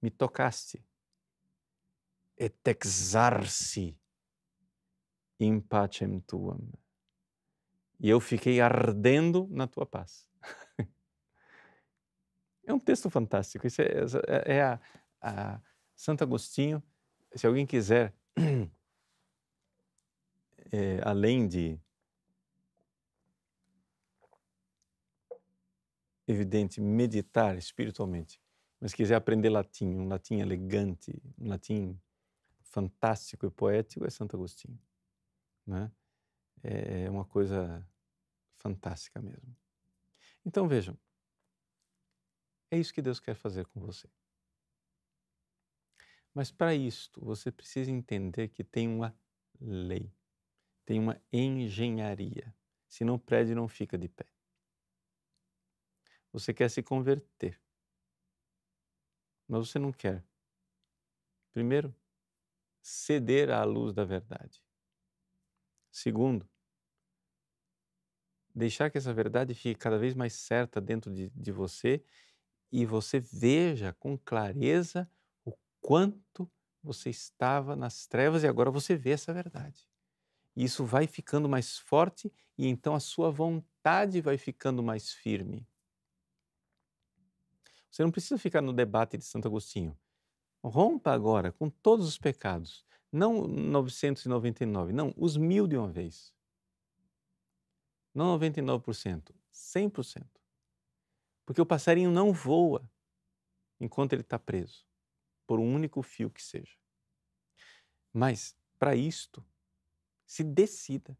Me 0.00 0.10
tocaste. 0.10 0.82
Et 2.36 2.56
exarsi 2.66 3.96
in 5.38 5.60
pacem 5.60 6.20
tuam. 6.20 6.60
E 8.00 8.08
eu 8.08 8.20
fiquei 8.20 8.60
ardendo 8.60 9.46
na 9.50 9.66
tua 9.66 9.86
paz. 9.86 10.31
É 12.64 12.72
um 12.72 12.78
texto 12.78 13.10
fantástico. 13.10 13.66
Isso 13.66 13.82
é, 13.82 13.86
é, 14.26 14.56
é 14.56 14.62
a, 14.62 14.80
a 15.20 15.60
Santo 15.94 16.22
Agostinho. 16.22 16.82
Se 17.34 17.46
alguém 17.46 17.66
quiser, 17.66 18.14
é, 20.72 21.00
além 21.04 21.48
de 21.48 21.78
evidente, 26.26 26.80
meditar 26.80 27.56
espiritualmente, 27.56 28.40
mas 28.80 28.94
quiser 28.94 29.16
aprender 29.16 29.48
latim, 29.48 29.94
um 29.94 30.08
latim 30.08 30.40
elegante, 30.40 31.20
um 31.38 31.48
latim 31.48 31.98
fantástico 32.62 33.46
e 33.46 33.50
poético, 33.50 34.04
é 34.04 34.10
Santo 34.10 34.36
Agostinho. 34.36 34.78
Né? 35.66 35.90
É 36.62 37.10
uma 37.10 37.24
coisa 37.24 37.86
fantástica 38.56 39.20
mesmo. 39.20 39.56
Então 40.44 40.66
vejam, 40.66 40.96
é 42.72 42.78
isso 42.78 42.94
que 42.94 43.02
Deus 43.02 43.20
quer 43.20 43.34
fazer 43.34 43.66
com 43.66 43.80
você. 43.80 44.08
Mas 46.32 46.50
para 46.50 46.74
isto, 46.74 47.22
você 47.22 47.52
precisa 47.52 47.90
entender 47.90 48.48
que 48.48 48.64
tem 48.64 48.88
uma 48.88 49.14
lei, 49.60 50.10
tem 50.86 50.98
uma 50.98 51.20
engenharia. 51.30 52.56
Senão 52.88 53.16
o 53.16 53.18
prédio 53.18 53.54
não 53.54 53.68
fica 53.68 53.98
de 53.98 54.08
pé. 54.08 54.26
Você 56.32 56.54
quer 56.54 56.70
se 56.70 56.82
converter, 56.82 57.60
mas 59.46 59.68
você 59.68 59.78
não 59.78 59.92
quer. 59.92 60.24
Primeiro, 61.52 61.94
ceder 62.80 63.50
à 63.50 63.64
luz 63.64 63.92
da 63.92 64.02
verdade. 64.02 64.64
Segundo, 65.90 66.48
deixar 68.54 68.90
que 68.90 68.96
essa 68.96 69.12
verdade 69.12 69.54
fique 69.54 69.78
cada 69.78 69.98
vez 69.98 70.14
mais 70.14 70.32
certa 70.32 70.80
dentro 70.80 71.12
de, 71.12 71.28
de 71.28 71.52
você 71.52 72.02
e 72.72 72.86
você 72.86 73.20
veja 73.20 73.92
com 74.00 74.16
clareza 74.16 75.08
o 75.44 75.52
quanto 75.80 76.50
você 76.82 77.10
estava 77.10 77.76
nas 77.76 78.06
trevas 78.06 78.42
e 78.42 78.48
agora 78.48 78.70
você 78.70 78.96
vê 78.96 79.10
essa 79.10 79.32
verdade. 79.32 79.86
E 80.56 80.64
isso 80.64 80.84
vai 80.84 81.06
ficando 81.06 81.48
mais 81.48 81.78
forte 81.78 82.32
e 82.56 82.66
então 82.66 82.94
a 82.94 83.00
sua 83.00 83.30
vontade 83.30 84.20
vai 84.22 84.38
ficando 84.38 84.82
mais 84.82 85.12
firme. 85.12 85.66
Você 87.90 88.02
não 88.02 88.10
precisa 88.10 88.38
ficar 88.38 88.62
no 88.62 88.72
debate 88.72 89.18
de 89.18 89.24
Santo 89.24 89.46
Agostinho. 89.46 89.96
Rompa 90.64 91.12
agora 91.12 91.52
com 91.52 91.68
todos 91.68 92.06
os 92.08 92.16
pecados. 92.16 92.86
Não 93.10 93.46
999, 93.46 94.94
não, 94.94 95.12
os 95.14 95.36
mil 95.36 95.66
de 95.66 95.76
uma 95.76 95.88
vez. 95.88 96.32
Não 98.14 98.38
99%, 98.38 99.34
100%. 99.52 100.41
Porque 101.44 101.60
o 101.60 101.66
passarinho 101.66 102.10
não 102.10 102.32
voa 102.32 102.88
enquanto 103.80 104.12
ele 104.12 104.22
está 104.22 104.38
preso, 104.38 104.86
por 105.46 105.58
um 105.58 105.74
único 105.74 106.02
fio 106.02 106.30
que 106.30 106.42
seja. 106.42 106.76
Mas, 108.12 108.56
para 108.78 108.94
isto, 108.94 109.44
se 110.24 110.44
decida. 110.44 111.18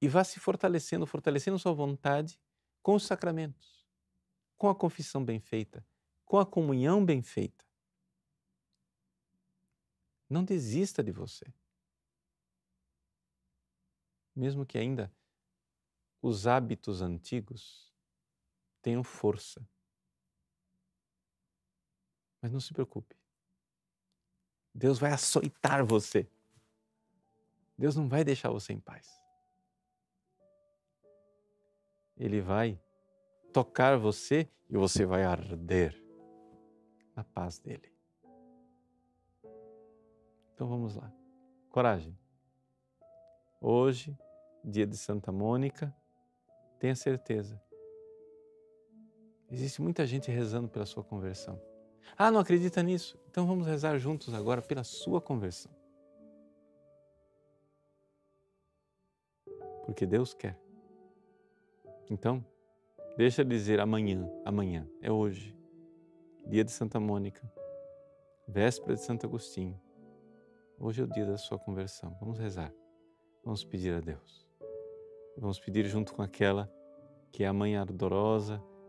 E 0.00 0.08
vá 0.08 0.22
se 0.22 0.38
fortalecendo, 0.38 1.06
fortalecendo 1.06 1.58
sua 1.58 1.72
vontade 1.72 2.38
com 2.82 2.94
os 2.94 3.06
sacramentos, 3.06 3.88
com 4.58 4.68
a 4.68 4.74
confissão 4.74 5.24
bem 5.24 5.40
feita, 5.40 5.86
com 6.26 6.38
a 6.38 6.44
comunhão 6.44 7.04
bem 7.04 7.22
feita. 7.22 7.64
Não 10.28 10.44
desista 10.44 11.02
de 11.02 11.12
você. 11.12 11.46
Mesmo 14.34 14.66
que 14.66 14.76
ainda 14.76 15.14
os 16.20 16.46
hábitos 16.46 17.00
antigos 17.00 17.93
tenham 18.84 19.02
força. 19.02 19.66
Mas 22.42 22.52
não 22.52 22.60
se 22.60 22.74
preocupe. 22.74 23.16
Deus 24.74 24.98
vai 24.98 25.10
açoitar 25.10 25.82
você. 25.84 26.30
Deus 27.78 27.96
não 27.96 28.06
vai 28.06 28.22
deixar 28.22 28.50
você 28.50 28.74
em 28.74 28.78
paz. 28.78 29.08
Ele 32.14 32.42
vai 32.42 32.78
tocar 33.54 33.96
você 33.96 34.48
e 34.68 34.76
você 34.76 35.06
vai 35.06 35.24
arder 35.24 35.98
na 37.16 37.24
paz 37.24 37.58
dele. 37.58 37.90
Então 40.52 40.68
vamos 40.68 40.94
lá. 40.94 41.10
Coragem. 41.70 42.16
Hoje, 43.60 44.16
dia 44.62 44.86
de 44.86 44.96
Santa 44.96 45.32
Mônica, 45.32 45.96
tenha 46.78 46.94
certeza 46.94 47.63
Existe 49.54 49.80
muita 49.80 50.04
gente 50.04 50.32
rezando 50.32 50.68
pela 50.68 50.84
sua 50.84 51.04
conversão. 51.04 51.62
Ah, 52.18 52.28
não 52.28 52.40
acredita 52.40 52.82
nisso? 52.82 53.16
Então 53.30 53.46
vamos 53.46 53.68
rezar 53.68 53.96
juntos 53.98 54.34
agora 54.34 54.60
pela 54.60 54.82
sua 54.82 55.20
conversão. 55.20 55.70
Porque 59.86 60.04
Deus 60.04 60.34
quer. 60.34 60.58
Então, 62.10 62.44
deixa 63.16 63.44
de 63.44 63.50
dizer 63.50 63.78
amanhã, 63.78 64.28
amanhã, 64.44 64.88
é 65.00 65.12
hoje. 65.12 65.56
Dia 66.48 66.64
de 66.64 66.72
Santa 66.72 66.98
Mônica, 66.98 67.48
véspera 68.48 68.94
de 68.94 69.02
Santo 69.02 69.24
Agostinho. 69.24 69.80
Hoje 70.80 71.00
é 71.00 71.04
o 71.04 71.08
dia 71.08 71.26
da 71.26 71.38
sua 71.38 71.60
conversão. 71.60 72.16
Vamos 72.18 72.40
rezar. 72.40 72.74
Vamos 73.44 73.62
pedir 73.62 73.94
a 73.94 74.00
Deus. 74.00 74.48
Vamos 75.38 75.60
pedir 75.60 75.86
junto 75.86 76.12
com 76.12 76.22
aquela 76.22 76.68
que 77.30 77.44
é 77.44 77.46
a 77.46 77.52
mãe 77.52 77.76
ardorosa 77.76 78.60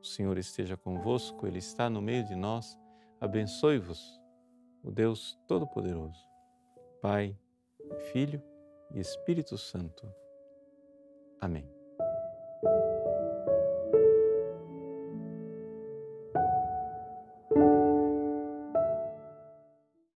O 0.00 0.06
Senhor 0.06 0.38
esteja 0.38 0.76
convosco, 0.76 1.46
Ele 1.46 1.58
está 1.58 1.90
no 1.90 2.00
meio 2.00 2.24
de 2.24 2.34
nós. 2.34 2.78
Abençoe-vos, 3.20 4.20
o 4.82 4.90
Deus 4.90 5.38
Todo-Poderoso, 5.46 6.24
Pai, 7.02 7.36
Filho 8.12 8.42
e 8.92 9.00
Espírito 9.00 9.58
Santo. 9.58 10.08
Amém. 11.40 11.77